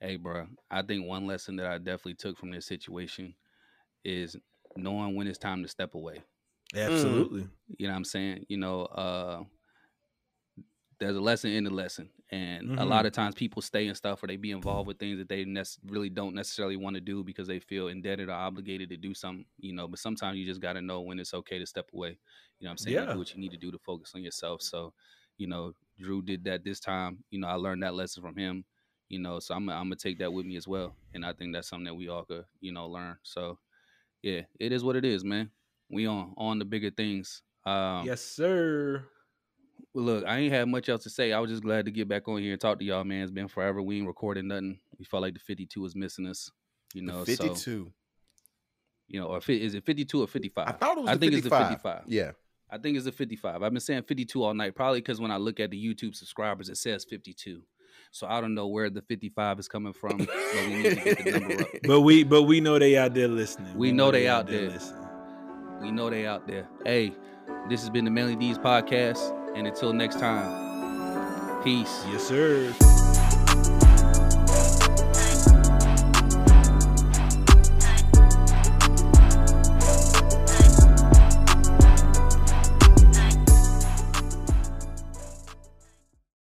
Hey, 0.00 0.16
bro, 0.16 0.46
I 0.70 0.82
think 0.82 1.06
one 1.06 1.26
lesson 1.26 1.56
that 1.56 1.66
I 1.66 1.78
definitely 1.78 2.14
took 2.14 2.38
from 2.38 2.50
this 2.50 2.66
situation 2.66 3.34
is 4.04 4.36
knowing 4.76 5.14
when 5.16 5.26
it's 5.26 5.38
time 5.38 5.62
to 5.62 5.68
step 5.68 5.94
away. 5.94 6.22
Absolutely. 6.74 7.48
You 7.78 7.86
know 7.86 7.92
what 7.92 7.98
I'm 7.98 8.04
saying? 8.04 8.46
You 8.48 8.56
know, 8.58 8.82
uh, 8.86 9.44
there's 10.98 11.16
a 11.16 11.20
lesson 11.20 11.50
in 11.52 11.64
the 11.64 11.70
lesson. 11.70 12.10
And 12.30 12.70
a 12.76 12.84
lot 12.84 13.06
of 13.06 13.12
times 13.12 13.34
people 13.34 13.62
stay 13.62 13.86
in 13.86 13.94
stuff 13.94 14.22
or 14.22 14.26
they 14.26 14.36
be 14.36 14.50
involved 14.50 14.86
with 14.86 14.98
things 14.98 15.18
that 15.18 15.28
they 15.28 15.44
nec- 15.44 15.66
really 15.86 16.10
don't 16.10 16.34
necessarily 16.34 16.76
want 16.76 16.94
to 16.94 17.00
do 17.00 17.24
because 17.24 17.48
they 17.48 17.58
feel 17.58 17.88
indebted 17.88 18.28
or 18.28 18.32
obligated 18.32 18.90
to 18.90 18.96
do 18.96 19.14
something, 19.14 19.46
you 19.58 19.72
know. 19.72 19.88
But 19.88 19.98
sometimes 19.98 20.36
you 20.38 20.44
just 20.46 20.60
got 20.60 20.74
to 20.74 20.82
know 20.82 21.00
when 21.00 21.18
it's 21.18 21.34
okay 21.34 21.58
to 21.58 21.66
step 21.66 21.88
away. 21.94 22.10
You 22.58 22.64
know 22.64 22.68
what 22.68 22.72
I'm 22.72 22.76
saying? 22.78 22.96
Yeah. 22.96 23.12
Do 23.12 23.18
what 23.18 23.34
you 23.34 23.40
need 23.40 23.50
to 23.52 23.56
do 23.56 23.72
to 23.72 23.78
focus 23.78 24.12
on 24.14 24.22
yourself. 24.22 24.62
So, 24.62 24.92
you 25.38 25.46
know, 25.46 25.72
Drew 25.98 26.22
did 26.22 26.44
that 26.44 26.64
this 26.64 26.80
time. 26.80 27.24
You 27.30 27.40
know, 27.40 27.48
I 27.48 27.54
learned 27.54 27.82
that 27.82 27.94
lesson 27.94 28.22
from 28.22 28.36
him, 28.36 28.64
you 29.10 29.18
know, 29.18 29.40
so 29.40 29.54
I'm, 29.54 29.68
I'm 29.68 29.90
to 29.90 29.96
take 29.96 30.20
that 30.20 30.32
with 30.32 30.46
me 30.46 30.56
as 30.56 30.66
well. 30.66 30.94
And 31.12 31.26
I 31.26 31.32
think 31.32 31.52
that's 31.52 31.68
something 31.68 31.84
that 31.84 31.94
we 31.94 32.08
all 32.08 32.24
could, 32.24 32.44
you 32.60 32.72
know, 32.72 32.86
learn. 32.86 33.16
So, 33.24 33.58
yeah, 34.22 34.42
it 34.58 34.72
is 34.72 34.84
what 34.84 34.96
it 34.96 35.04
is, 35.04 35.24
man. 35.24 35.50
We 35.90 36.06
on 36.06 36.32
on 36.36 36.58
the 36.60 36.64
bigger 36.64 36.90
things. 36.90 37.42
Um, 37.66 38.06
yes, 38.06 38.22
sir. 38.22 39.04
look, 39.92 40.24
I 40.24 40.38
ain't 40.38 40.52
had 40.52 40.68
much 40.68 40.88
else 40.88 41.02
to 41.02 41.10
say. 41.10 41.32
I 41.32 41.40
was 41.40 41.50
just 41.50 41.64
glad 41.64 41.84
to 41.86 41.90
get 41.90 42.08
back 42.08 42.28
on 42.28 42.40
here 42.40 42.52
and 42.52 42.60
talk 42.60 42.78
to 42.78 42.84
y'all, 42.84 43.02
man. 43.02 43.22
It's 43.22 43.32
been 43.32 43.48
forever. 43.48 43.82
We 43.82 43.98
ain't 43.98 44.06
recording 44.06 44.46
nothing. 44.48 44.78
We 44.98 45.04
felt 45.04 45.22
like 45.22 45.34
the 45.34 45.40
52 45.40 45.80
was 45.80 45.96
missing 45.96 46.26
us, 46.26 46.48
you 46.94 47.02
know. 47.02 47.24
So, 47.24 47.36
52. 47.36 47.92
you 49.08 49.20
know, 49.20 49.26
or 49.26 49.40
fi- 49.40 49.60
is 49.60 49.74
it 49.74 49.84
52 49.84 50.22
or 50.22 50.28
55? 50.28 50.68
I 50.68 50.72
thought 50.72 50.96
it 50.96 51.00
was 51.00 51.10
I 51.10 51.14
the 51.14 51.18
think 51.18 51.32
it's 51.32 51.42
the 51.42 51.50
55. 51.50 51.68
55. 51.68 52.02
Yeah. 52.06 52.30
I 52.70 52.78
think 52.78 52.96
it's 52.96 53.06
a 53.06 53.12
55. 53.12 53.64
I've 53.64 53.72
been 53.72 53.80
saying 53.80 54.04
52 54.04 54.44
all 54.44 54.54
night, 54.54 54.76
probably 54.76 55.00
because 55.00 55.20
when 55.20 55.32
I 55.32 55.38
look 55.38 55.58
at 55.58 55.72
the 55.72 55.84
YouTube 55.84 56.14
subscribers, 56.14 56.68
it 56.68 56.76
says 56.76 57.04
52. 57.04 57.62
So 58.12 58.26
I 58.26 58.40
don't 58.40 58.54
know 58.54 58.66
where 58.66 58.90
the 58.90 59.02
55 59.02 59.60
is 59.60 59.68
coming 59.68 59.92
from, 59.92 60.18
but 60.18 60.28
we 60.54 60.66
need 60.82 60.82
to 60.82 60.94
get 60.96 61.24
the 61.24 61.30
number 61.38 61.62
up. 61.62 61.68
But 61.86 62.00
we 62.00 62.24
but 62.24 62.42
we 62.42 62.60
know 62.60 62.78
they 62.78 62.96
out 62.96 63.14
there 63.14 63.28
listening. 63.28 63.76
We 63.76 63.92
know 63.92 64.10
they 64.10 64.26
out 64.28 64.46
there. 64.46 64.68
listening. 64.70 65.06
We 65.80 65.90
know 65.90 66.10
they 66.10 66.26
out 66.26 66.46
there. 66.46 66.68
Hey, 66.84 67.14
this 67.68 67.80
has 67.80 67.90
been 67.90 68.04
the 68.04 68.10
Melly 68.10 68.36
D's 68.36 68.58
podcast, 68.58 69.32
and 69.56 69.66
until 69.66 69.92
next 69.92 70.18
time, 70.18 71.62
peace. 71.62 72.04
Yes, 72.10 72.26
sir. 72.26 72.74